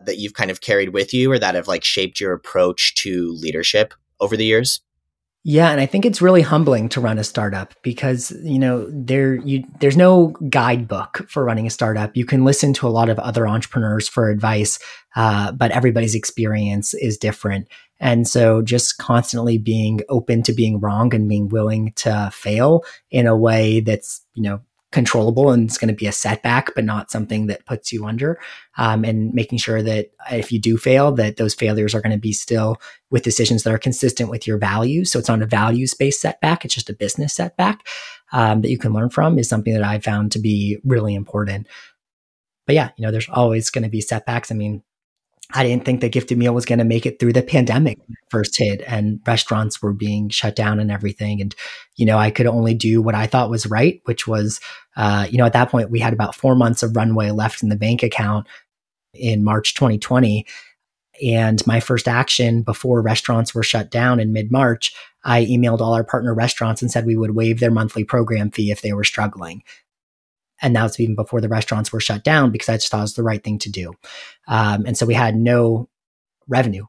that 0.00 0.18
you've 0.18 0.34
kind 0.34 0.50
of 0.50 0.60
carried 0.60 0.90
with 0.90 1.14
you 1.14 1.30
or 1.30 1.38
that 1.38 1.54
have 1.54 1.68
like 1.68 1.84
shaped 1.84 2.20
your 2.20 2.32
approach 2.32 2.94
to 2.96 3.32
leadership 3.34 3.94
over 4.22 4.36
the 4.36 4.46
years? 4.46 4.80
Yeah, 5.44 5.70
and 5.70 5.80
I 5.80 5.86
think 5.86 6.06
it's 6.06 6.22
really 6.22 6.42
humbling 6.42 6.88
to 6.90 7.00
run 7.00 7.18
a 7.18 7.24
startup 7.24 7.74
because 7.82 8.30
you 8.44 8.60
know 8.60 8.86
there 8.88 9.34
you 9.34 9.64
there's 9.80 9.96
no 9.96 10.28
guidebook 10.48 11.28
for 11.28 11.44
running 11.44 11.66
a 11.66 11.70
startup. 11.70 12.16
You 12.16 12.24
can 12.24 12.44
listen 12.44 12.72
to 12.74 12.86
a 12.86 12.90
lot 12.90 13.08
of 13.08 13.18
other 13.18 13.48
entrepreneurs 13.48 14.08
for 14.08 14.30
advice, 14.30 14.78
uh, 15.16 15.50
but 15.50 15.72
everybody's 15.72 16.14
experience 16.14 16.94
is 16.94 17.18
different. 17.18 17.66
And 17.98 18.28
so, 18.28 18.62
just 18.62 18.98
constantly 18.98 19.58
being 19.58 20.00
open 20.08 20.44
to 20.44 20.52
being 20.52 20.78
wrong 20.78 21.12
and 21.12 21.28
being 21.28 21.48
willing 21.48 21.92
to 21.96 22.30
fail 22.32 22.84
in 23.10 23.26
a 23.26 23.36
way 23.36 23.80
that's 23.80 24.24
you 24.34 24.44
know 24.44 24.60
controllable 24.92 25.50
and 25.50 25.68
it's 25.68 25.78
going 25.78 25.88
to 25.88 25.94
be 25.94 26.06
a 26.06 26.12
setback, 26.12 26.74
but 26.74 26.84
not 26.84 27.10
something 27.10 27.46
that 27.46 27.66
puts 27.66 27.92
you 27.92 28.04
under. 28.04 28.38
Um, 28.76 29.04
and 29.04 29.32
making 29.34 29.58
sure 29.58 29.82
that 29.82 30.10
if 30.30 30.52
you 30.52 30.60
do 30.60 30.76
fail, 30.76 31.12
that 31.12 31.36
those 31.36 31.54
failures 31.54 31.94
are 31.94 32.00
going 32.00 32.12
to 32.12 32.20
be 32.20 32.32
still 32.32 32.76
with 33.10 33.22
decisions 33.22 33.62
that 33.62 33.72
are 33.72 33.78
consistent 33.78 34.30
with 34.30 34.46
your 34.46 34.58
values. 34.58 35.10
So 35.10 35.18
it's 35.18 35.28
not 35.28 35.42
a 35.42 35.46
values 35.46 35.94
based 35.94 36.20
setback; 36.20 36.64
it's 36.64 36.74
just 36.74 36.90
a 36.90 36.94
business 36.94 37.34
setback 37.34 37.86
um, 38.32 38.62
that 38.62 38.70
you 38.70 38.78
can 38.78 38.92
learn 38.92 39.10
from. 39.10 39.38
Is 39.38 39.48
something 39.48 39.74
that 39.74 39.82
I 39.82 39.98
found 39.98 40.32
to 40.32 40.38
be 40.38 40.78
really 40.84 41.14
important. 41.14 41.66
But 42.66 42.76
yeah, 42.76 42.90
you 42.96 43.04
know, 43.04 43.10
there's 43.10 43.28
always 43.28 43.70
going 43.70 43.84
to 43.84 43.90
be 43.90 44.00
setbacks. 44.00 44.52
I 44.52 44.54
mean, 44.54 44.82
I 45.54 45.62
didn't 45.64 45.84
think 45.84 46.00
the 46.00 46.10
GiftAMeal 46.10 46.54
was 46.54 46.64
going 46.64 46.78
to 46.78 46.84
make 46.84 47.06
it 47.06 47.18
through 47.18 47.34
the 47.34 47.42
pandemic 47.42 47.98
first 48.30 48.56
hit 48.58 48.82
and 48.86 49.20
restaurants 49.26 49.82
were 49.82 49.92
being 49.92 50.28
shut 50.28 50.56
down 50.56 50.80
and 50.80 50.90
everything. 50.90 51.40
And, 51.40 51.54
you 51.96 52.06
know, 52.06 52.18
I 52.18 52.30
could 52.30 52.46
only 52.46 52.74
do 52.74 53.02
what 53.02 53.14
I 53.14 53.26
thought 53.26 53.50
was 53.50 53.66
right, 53.66 54.00
which 54.04 54.26
was, 54.26 54.60
uh, 54.96 55.26
you 55.30 55.38
know, 55.38 55.44
at 55.44 55.52
that 55.52 55.70
point 55.70 55.90
we 55.90 56.00
had 56.00 56.12
about 56.12 56.34
four 56.34 56.54
months 56.54 56.82
of 56.82 56.96
runway 56.96 57.30
left 57.30 57.62
in 57.62 57.68
the 57.68 57.76
bank 57.76 58.02
account 58.02 58.46
in 59.14 59.44
March 59.44 59.74
2020. 59.74 60.46
And 61.22 61.64
my 61.66 61.80
first 61.80 62.08
action 62.08 62.62
before 62.62 63.02
restaurants 63.02 63.54
were 63.54 63.62
shut 63.62 63.90
down 63.90 64.18
in 64.18 64.32
mid 64.32 64.50
March, 64.50 64.94
I 65.24 65.44
emailed 65.44 65.80
all 65.80 65.94
our 65.94 66.04
partner 66.04 66.34
restaurants 66.34 66.82
and 66.82 66.90
said 66.90 67.06
we 67.06 67.16
would 67.16 67.36
waive 67.36 67.60
their 67.60 67.70
monthly 67.70 68.04
program 68.04 68.50
fee 68.50 68.70
if 68.70 68.82
they 68.82 68.92
were 68.92 69.04
struggling. 69.04 69.62
And 70.62 70.74
that 70.76 70.84
was 70.84 70.98
even 70.98 71.16
before 71.16 71.40
the 71.40 71.48
restaurants 71.48 71.92
were 71.92 72.00
shut 72.00 72.24
down 72.24 72.50
because 72.50 72.68
I 72.68 72.76
just 72.76 72.88
thought 72.88 72.98
it 72.98 73.02
was 73.02 73.14
the 73.14 73.22
right 73.22 73.42
thing 73.42 73.58
to 73.58 73.70
do. 73.70 73.92
Um, 74.48 74.86
and 74.86 74.96
so 74.96 75.04
we 75.04 75.14
had 75.14 75.36
no 75.36 75.88
revenue 76.48 76.86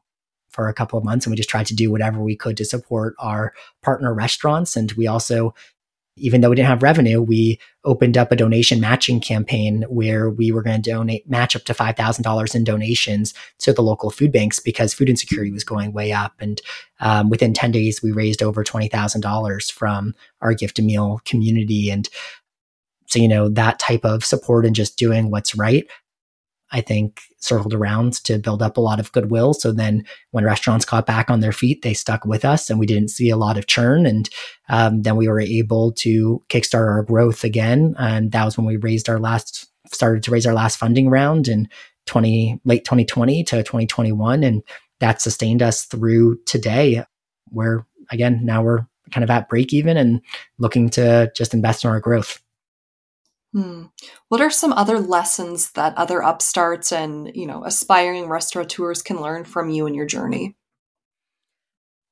for 0.54 0.68
a 0.68 0.74
couple 0.74 0.98
of 0.98 1.04
months 1.04 1.26
and 1.26 1.32
we 1.32 1.36
just 1.36 1.48
tried 1.48 1.66
to 1.66 1.74
do 1.74 1.90
whatever 1.90 2.22
we 2.22 2.36
could 2.36 2.56
to 2.56 2.64
support 2.64 3.14
our 3.18 3.52
partner 3.82 4.14
restaurants. 4.14 4.76
And 4.76 4.92
we 4.92 5.08
also, 5.08 5.52
even 6.16 6.40
though 6.40 6.50
we 6.50 6.54
didn't 6.54 6.68
have 6.68 6.84
revenue, 6.84 7.20
we 7.20 7.58
opened 7.84 8.16
up 8.16 8.30
a 8.30 8.36
donation 8.36 8.80
matching 8.80 9.18
campaign 9.18 9.84
where 9.88 10.30
we 10.30 10.52
were 10.52 10.62
going 10.62 10.80
to 10.80 10.90
donate, 10.90 11.28
match 11.28 11.56
up 11.56 11.64
to 11.64 11.74
$5,000 11.74 12.54
in 12.54 12.62
donations 12.62 13.34
to 13.58 13.72
the 13.72 13.82
local 13.82 14.10
food 14.10 14.30
banks 14.30 14.60
because 14.60 14.94
food 14.94 15.10
insecurity 15.10 15.50
was 15.50 15.64
going 15.64 15.92
way 15.92 16.12
up. 16.12 16.34
And 16.38 16.62
um, 17.00 17.30
within 17.30 17.52
10 17.52 17.72
days, 17.72 18.00
we 18.00 18.12
raised 18.12 18.40
over 18.40 18.62
$20,000 18.62 19.72
from 19.72 20.14
our 20.40 20.54
GiftAMeal 20.54 21.24
community. 21.24 21.90
And 21.90 22.08
so, 23.06 23.18
you 23.18 23.28
know, 23.28 23.48
that 23.50 23.78
type 23.78 24.04
of 24.04 24.24
support 24.24 24.66
and 24.66 24.74
just 24.74 24.98
doing 24.98 25.30
what's 25.30 25.54
right, 25.54 25.86
I 26.70 26.80
think 26.80 27.20
circled 27.38 27.74
around 27.74 28.14
to 28.24 28.38
build 28.38 28.62
up 28.62 28.76
a 28.76 28.80
lot 28.80 28.98
of 28.98 29.12
goodwill. 29.12 29.54
So 29.54 29.70
then 29.70 30.04
when 30.30 30.44
restaurants 30.44 30.84
got 30.84 31.06
back 31.06 31.30
on 31.30 31.40
their 31.40 31.52
feet, 31.52 31.82
they 31.82 31.94
stuck 31.94 32.24
with 32.24 32.44
us 32.44 32.70
and 32.70 32.80
we 32.80 32.86
didn't 32.86 33.10
see 33.10 33.30
a 33.30 33.36
lot 33.36 33.58
of 33.58 33.66
churn. 33.66 34.06
And 34.06 34.28
um, 34.68 35.02
then 35.02 35.16
we 35.16 35.28
were 35.28 35.40
able 35.40 35.92
to 35.92 36.42
kickstart 36.48 36.88
our 36.88 37.02
growth 37.02 37.44
again. 37.44 37.94
And 37.98 38.32
that 38.32 38.44
was 38.44 38.56
when 38.56 38.66
we 38.66 38.76
raised 38.76 39.08
our 39.08 39.20
last, 39.20 39.66
started 39.92 40.22
to 40.24 40.30
raise 40.30 40.46
our 40.46 40.54
last 40.54 40.76
funding 40.76 41.10
round 41.10 41.46
in 41.46 41.68
20, 42.06 42.60
late 42.64 42.84
2020 42.84 43.44
to 43.44 43.62
2021. 43.62 44.42
And 44.42 44.62
that 45.00 45.20
sustained 45.20 45.62
us 45.62 45.84
through 45.84 46.38
today, 46.46 47.04
where 47.50 47.86
again, 48.10 48.40
now 48.42 48.62
we're 48.62 48.86
kind 49.10 49.22
of 49.22 49.30
at 49.30 49.48
break 49.48 49.72
even 49.72 49.96
and 49.96 50.20
looking 50.58 50.90
to 50.90 51.30
just 51.36 51.54
invest 51.54 51.84
in 51.84 51.90
our 51.90 52.00
growth. 52.00 52.40
Hmm. 53.54 53.84
What 54.28 54.40
are 54.40 54.50
some 54.50 54.72
other 54.72 54.98
lessons 54.98 55.70
that 55.72 55.96
other 55.96 56.20
upstarts 56.20 56.90
and, 56.90 57.30
you 57.34 57.46
know, 57.46 57.64
aspiring 57.64 58.28
restaurateurs 58.28 59.00
can 59.00 59.20
learn 59.20 59.44
from 59.44 59.70
you 59.70 59.86
and 59.86 59.94
your 59.94 60.06
journey? 60.06 60.56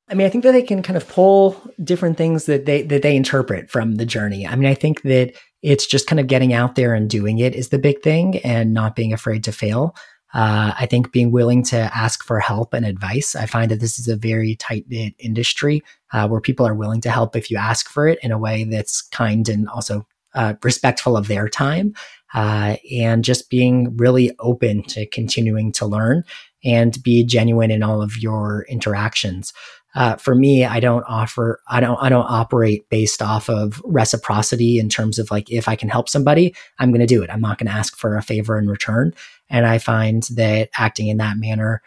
I 0.09 0.15
mean, 0.15 0.27
I 0.27 0.31
think 0.31 0.45
that 0.45 0.53
they 0.53 0.63
can 0.63 0.83
kind 0.83 0.97
of 0.97 1.09
pull 1.09 1.61
different 1.83 2.17
things 2.17 2.47
that 2.47 2.67
they 2.67 2.83
that 2.83 3.03
they 3.03 3.17
interpret 3.17 3.71
from 3.71 3.97
the 3.97 4.07
journey. 4.07 4.47
I 4.47 4.55
mean, 4.55 4.71
I 4.71 4.75
think 4.75 5.03
that 5.03 5.33
it's 5.63 5.87
just 5.87 6.07
kind 6.07 6.21
of 6.21 6.29
getting 6.29 6.53
out 6.53 6.77
there 6.77 6.95
and 6.95 7.11
doing 7.11 7.39
it 7.39 7.57
is 7.57 7.71
the 7.71 7.79
big 7.79 8.03
thing, 8.03 8.39
and 8.39 8.73
not 8.73 8.95
being 8.95 9.13
afraid 9.13 9.43
to 9.45 9.53
fail. 9.53 9.97
Uh, 10.35 10.73
I 10.79 10.87
think 10.87 11.13
being 11.13 11.31
willing 11.31 11.63
to 11.65 11.77
ask 11.77 12.25
for 12.25 12.41
help 12.41 12.73
and 12.73 12.87
advice. 12.87 13.35
I 13.35 13.47
find 13.47 13.71
that 13.71 13.81
this 13.81 13.99
is 13.99 14.09
a 14.09 14.17
very 14.17 14.55
tight 14.57 14.87
knit 14.89 15.15
industry 15.19 15.83
uh, 16.13 16.29
where 16.29 16.41
people 16.41 16.67
are 16.67 16.75
willing 16.75 17.01
to 17.03 17.11
help 17.11 17.35
if 17.35 17.51
you 17.51 17.57
ask 17.57 17.89
for 17.89 18.07
it 18.09 18.19
in 18.23 18.33
a 18.33 18.39
way 18.39 18.65
that's 18.65 19.03
kind 19.03 19.49
and 19.49 19.69
also 19.69 20.07
uh, 20.35 20.55
respectful 20.63 21.17
of 21.17 21.29
their 21.29 21.49
time 21.49 21.95
uh, 22.35 22.77
and 22.91 23.25
just 23.25 23.51
being 23.51 23.97
really 23.97 24.33
open 24.39 24.83
to 24.85 25.07
continuing 25.07 25.73
to 25.73 25.87
learn 25.87 26.25
and 26.65 27.03
be 27.03 27.25
genuine 27.25 27.71
in 27.71 27.83
all 27.83 28.03
of 28.03 28.17
your 28.19 28.65
interactions. 28.69 29.53
Uh, 29.95 30.17
for 30.17 30.35
me, 30.35 30.65
I 30.65 30.81
don't 30.81 31.05
offer, 31.07 31.61
I 31.69 31.81
don't, 31.81 31.99
I 31.99 32.09
don't 32.09 32.27
operate 32.29 32.89
based 32.89 33.21
off 33.21 33.51
of 33.51 33.83
reciprocity 33.85 34.79
in 34.79 34.89
terms 34.89 35.19
of 35.19 35.31
like, 35.31 35.51
if 35.51 35.69
I 35.69 35.77
can 35.77 35.91
help 35.91 36.09
somebody, 36.09 36.55
I'm 36.79 36.91
going 36.91 37.01
to 37.01 37.07
do 37.07 37.23
it. 37.23 37.29
I'm 37.29 37.43
not 37.43 37.59
going 37.59 37.67
to 37.67 37.77
ask 37.77 37.97
for 37.97 38.17
a 38.17 38.23
favor 38.23 38.59
in 38.59 38.69
return. 38.69 39.13
And 39.51 39.67
I 39.67 39.77
find 39.77 40.23
that 40.35 40.71
acting 40.79 41.09
in 41.09 41.19
that 41.19 41.37
manner 41.37 41.83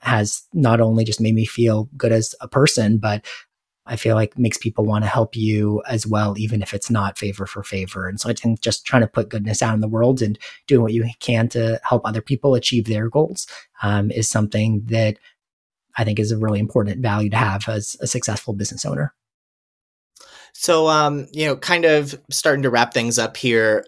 has 0.00 0.42
not 0.52 0.80
only 0.80 1.04
just 1.04 1.20
made 1.20 1.34
me 1.34 1.44
feel 1.44 1.88
good 1.96 2.12
as 2.12 2.34
a 2.40 2.48
person, 2.48 2.98
but 2.98 3.24
I 3.88 3.96
feel 3.96 4.14
like 4.14 4.38
makes 4.38 4.58
people 4.58 4.84
want 4.84 5.04
to 5.04 5.10
help 5.10 5.34
you 5.34 5.82
as 5.88 6.06
well, 6.06 6.36
even 6.38 6.62
if 6.62 6.74
it's 6.74 6.90
not 6.90 7.18
favor 7.18 7.46
for 7.46 7.62
favor. 7.62 8.06
And 8.06 8.20
so 8.20 8.28
I 8.28 8.34
think 8.34 8.60
just 8.60 8.84
trying 8.84 9.02
to 9.02 9.08
put 9.08 9.30
goodness 9.30 9.62
out 9.62 9.74
in 9.74 9.80
the 9.80 9.88
world 9.88 10.20
and 10.20 10.38
doing 10.66 10.82
what 10.82 10.92
you 10.92 11.08
can 11.20 11.48
to 11.50 11.80
help 11.82 12.02
other 12.04 12.20
people 12.20 12.54
achieve 12.54 12.84
their 12.84 13.08
goals 13.08 13.46
um, 13.82 14.10
is 14.10 14.28
something 14.28 14.82
that 14.86 15.18
I 15.96 16.04
think 16.04 16.18
is 16.18 16.30
a 16.30 16.38
really 16.38 16.60
important 16.60 17.00
value 17.00 17.30
to 17.30 17.36
have 17.36 17.68
as 17.68 17.96
a 18.00 18.06
successful 18.06 18.52
business 18.52 18.84
owner. 18.84 19.14
So, 20.52 20.88
um, 20.88 21.26
you 21.32 21.46
know, 21.46 21.56
kind 21.56 21.84
of 21.84 22.20
starting 22.30 22.62
to 22.62 22.70
wrap 22.70 22.92
things 22.92 23.18
up 23.18 23.36
here. 23.36 23.84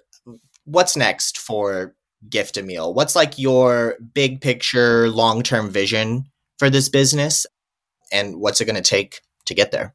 What's 0.65 0.97
next 0.97 1.39
for 1.39 1.95
GiftAMeal? 2.29 2.95
What's 2.95 3.17
like 3.17 3.39
your 3.39 3.97
big 4.15 4.41
picture, 4.41 5.09
long 5.11 5.43
term 5.43 5.71
vision 5.71 6.25
for 6.59 6.71
this 6.71 6.89
business? 6.89 7.47
And 8.13 8.37
what's 8.41 8.61
it 8.61 8.65
going 8.65 8.77
to 8.77 8.83
take 8.83 9.21
to 9.51 9.55
get 9.55 9.71
there. 9.71 9.95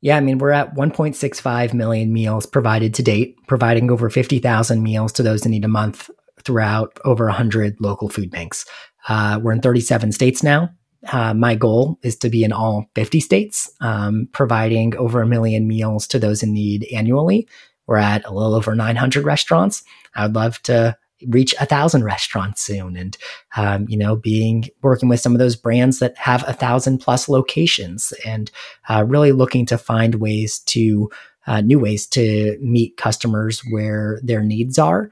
Yeah, 0.00 0.16
I 0.16 0.20
mean, 0.20 0.38
we're 0.38 0.52
at 0.52 0.74
1.65 0.74 1.74
million 1.74 2.12
meals 2.12 2.46
provided 2.46 2.94
to 2.94 3.02
date, 3.02 3.36
providing 3.46 3.90
over 3.90 4.08
50,000 4.08 4.82
meals 4.82 5.12
to 5.12 5.22
those 5.22 5.44
in 5.44 5.50
need 5.50 5.64
a 5.64 5.68
month 5.68 6.08
throughout 6.44 6.98
over 7.04 7.26
100 7.26 7.76
local 7.80 8.08
food 8.08 8.30
banks. 8.30 8.64
Uh, 9.08 9.40
we're 9.42 9.52
in 9.52 9.60
37 9.60 10.12
states 10.12 10.42
now. 10.42 10.70
Uh, 11.12 11.34
my 11.34 11.54
goal 11.54 11.98
is 12.02 12.16
to 12.16 12.28
be 12.28 12.44
in 12.44 12.52
all 12.52 12.86
50 12.94 13.20
states, 13.20 13.70
um, 13.80 14.28
providing 14.32 14.96
over 14.96 15.20
a 15.20 15.26
million 15.26 15.66
meals 15.66 16.06
to 16.08 16.18
those 16.18 16.42
in 16.42 16.52
need 16.52 16.86
annually. 16.94 17.48
We're 17.86 17.96
at 17.96 18.24
a 18.24 18.32
little 18.32 18.54
over 18.54 18.74
900 18.74 19.24
restaurants. 19.24 19.82
I 20.14 20.26
would 20.26 20.34
love 20.34 20.62
to 20.64 20.96
reach 21.26 21.54
a 21.60 21.66
thousand 21.66 22.04
restaurants 22.04 22.62
soon 22.62 22.96
and 22.96 23.16
um, 23.56 23.86
you 23.88 23.96
know 23.96 24.14
being 24.14 24.68
working 24.82 25.08
with 25.08 25.20
some 25.20 25.32
of 25.32 25.38
those 25.38 25.56
brands 25.56 25.98
that 25.98 26.16
have 26.16 26.46
a 26.46 26.52
thousand 26.52 26.98
plus 26.98 27.28
locations 27.28 28.12
and 28.24 28.50
uh, 28.88 29.04
really 29.06 29.32
looking 29.32 29.66
to 29.66 29.76
find 29.76 30.16
ways 30.16 30.60
to 30.60 31.10
uh, 31.46 31.60
new 31.60 31.78
ways 31.78 32.06
to 32.06 32.58
meet 32.60 32.96
customers 32.96 33.60
where 33.70 34.20
their 34.22 34.42
needs 34.42 34.78
are 34.78 35.10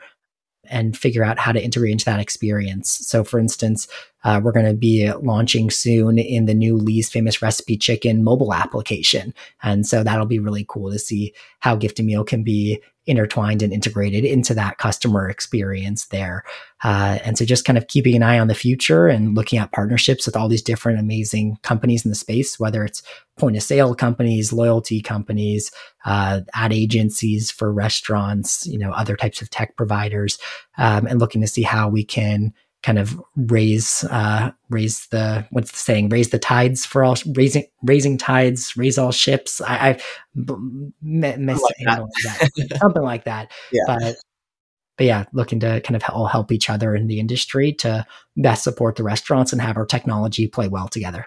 and 0.68 0.96
figure 0.96 1.24
out 1.24 1.38
how 1.38 1.52
to 1.52 1.62
integrate 1.62 1.92
into 1.92 2.04
that 2.04 2.20
experience. 2.20 2.90
So, 2.90 3.24
for 3.24 3.38
instance, 3.38 3.88
uh, 4.26 4.40
we're 4.42 4.50
going 4.50 4.66
to 4.66 4.74
be 4.74 5.08
launching 5.22 5.70
soon 5.70 6.18
in 6.18 6.46
the 6.46 6.54
new 6.54 6.76
Lee's 6.76 7.08
Famous 7.08 7.40
Recipe 7.40 7.76
Chicken 7.76 8.24
mobile 8.24 8.52
application. 8.52 9.32
And 9.62 9.86
so 9.86 10.02
that'll 10.02 10.26
be 10.26 10.40
really 10.40 10.66
cool 10.68 10.90
to 10.90 10.98
see 10.98 11.32
how 11.60 11.76
GiftAMeal 11.76 12.26
can 12.26 12.42
be 12.42 12.82
intertwined 13.06 13.62
and 13.62 13.72
integrated 13.72 14.24
into 14.24 14.52
that 14.52 14.78
customer 14.78 15.30
experience 15.30 16.06
there. 16.06 16.42
Uh, 16.82 17.20
and 17.24 17.38
so 17.38 17.44
just 17.44 17.64
kind 17.64 17.78
of 17.78 17.86
keeping 17.86 18.16
an 18.16 18.24
eye 18.24 18.40
on 18.40 18.48
the 18.48 18.54
future 18.54 19.06
and 19.06 19.36
looking 19.36 19.60
at 19.60 19.70
partnerships 19.70 20.26
with 20.26 20.34
all 20.34 20.48
these 20.48 20.60
different 20.60 20.98
amazing 20.98 21.56
companies 21.62 22.04
in 22.04 22.08
the 22.08 22.16
space, 22.16 22.58
whether 22.58 22.84
it's 22.84 23.04
point 23.38 23.56
of 23.56 23.62
sale 23.62 23.94
companies, 23.94 24.52
loyalty 24.52 25.00
companies, 25.00 25.70
uh, 26.04 26.40
ad 26.52 26.72
agencies 26.72 27.52
for 27.52 27.72
restaurants, 27.72 28.66
you 28.66 28.78
know, 28.78 28.90
other 28.90 29.14
types 29.14 29.40
of 29.40 29.50
tech 29.50 29.76
providers, 29.76 30.36
um, 30.78 31.06
and 31.06 31.20
looking 31.20 31.40
to 31.40 31.46
see 31.46 31.62
how 31.62 31.88
we 31.88 32.02
can 32.02 32.52
kind 32.82 32.98
of 32.98 33.20
raise 33.36 34.04
uh, 34.10 34.50
raise 34.70 35.06
the 35.08 35.46
what's 35.50 35.72
the 35.72 35.78
saying 35.78 36.08
raise 36.08 36.30
the 36.30 36.38
tides 36.38 36.86
for 36.86 37.04
all 37.04 37.16
raising 37.34 37.64
raising 37.82 38.16
tides 38.16 38.76
raise 38.76 38.98
all 38.98 39.12
ships 39.12 39.60
I, 39.60 39.90
I 39.90 40.00
miss 41.02 41.60
like 41.62 41.76
that. 41.84 42.02
that. 42.24 42.78
something 42.80 43.02
like 43.02 43.24
that 43.24 43.50
yeah. 43.72 43.82
but 43.86 44.16
but 44.96 45.04
yeah 45.04 45.24
looking 45.32 45.60
to 45.60 45.80
kind 45.80 45.96
of 45.96 46.02
all 46.10 46.26
help 46.26 46.52
each 46.52 46.70
other 46.70 46.94
in 46.94 47.06
the 47.08 47.18
industry 47.18 47.72
to 47.74 48.06
best 48.36 48.62
support 48.62 48.96
the 48.96 49.02
restaurants 49.02 49.52
and 49.52 49.60
have 49.60 49.76
our 49.76 49.86
technology 49.86 50.46
play 50.46 50.68
well 50.68 50.88
together 50.88 51.26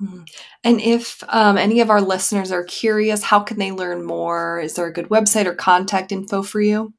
Hmm. 0.00 0.22
And 0.64 0.80
if 0.80 1.22
um, 1.28 1.58
any 1.58 1.80
of 1.80 1.90
our 1.90 2.00
listeners 2.00 2.50
are 2.50 2.64
curious, 2.64 3.22
how 3.22 3.40
can 3.40 3.58
they 3.58 3.70
learn 3.70 4.02
more? 4.02 4.58
Is 4.58 4.74
there 4.74 4.86
a 4.86 4.92
good 4.92 5.10
website 5.10 5.44
or 5.44 5.54
contact 5.54 6.10
info 6.10 6.42
for 6.42 6.60
you? 6.60 6.94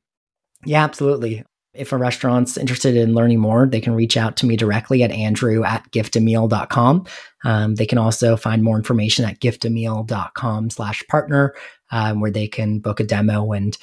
Yeah, 0.65 0.83
absolutely. 0.83 1.43
If 1.73 1.93
a 1.93 1.97
restaurant's 1.97 2.57
interested 2.57 2.97
in 2.97 3.13
learning 3.13 3.39
more, 3.39 3.65
they 3.65 3.79
can 3.79 3.93
reach 3.93 4.17
out 4.17 4.35
to 4.37 4.45
me 4.45 4.57
directly 4.57 5.03
at 5.03 5.11
andrew 5.11 5.63
at 5.63 5.89
giftameal.com. 5.91 7.05
Um, 7.45 7.75
they 7.75 7.85
can 7.85 7.97
also 7.97 8.35
find 8.35 8.61
more 8.61 8.75
information 8.75 9.23
at 9.23 9.39
giftameal.com 9.39 10.69
slash 10.69 11.01
partner, 11.07 11.53
um, 11.91 12.19
where 12.19 12.31
they 12.31 12.47
can 12.47 12.79
book 12.79 12.99
a 12.99 13.05
demo 13.05 13.53
and 13.53 13.77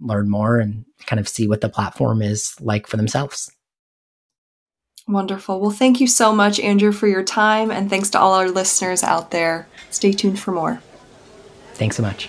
learn 0.00 0.30
more 0.30 0.58
and 0.58 0.84
kind 1.06 1.20
of 1.20 1.28
see 1.28 1.46
what 1.46 1.60
the 1.60 1.68
platform 1.68 2.22
is 2.22 2.54
like 2.60 2.86
for 2.86 2.96
themselves. 2.96 3.50
Wonderful. 5.08 5.60
Well, 5.60 5.70
thank 5.70 6.00
you 6.00 6.06
so 6.06 6.32
much, 6.32 6.60
Andrew, 6.60 6.92
for 6.92 7.08
your 7.08 7.24
time. 7.24 7.70
And 7.70 7.90
thanks 7.90 8.10
to 8.10 8.20
all 8.20 8.34
our 8.34 8.48
listeners 8.48 9.02
out 9.02 9.32
there. 9.32 9.66
Stay 9.90 10.12
tuned 10.12 10.38
for 10.38 10.52
more. 10.52 10.80
Thanks 11.74 11.96
so 11.96 12.02
much. 12.02 12.28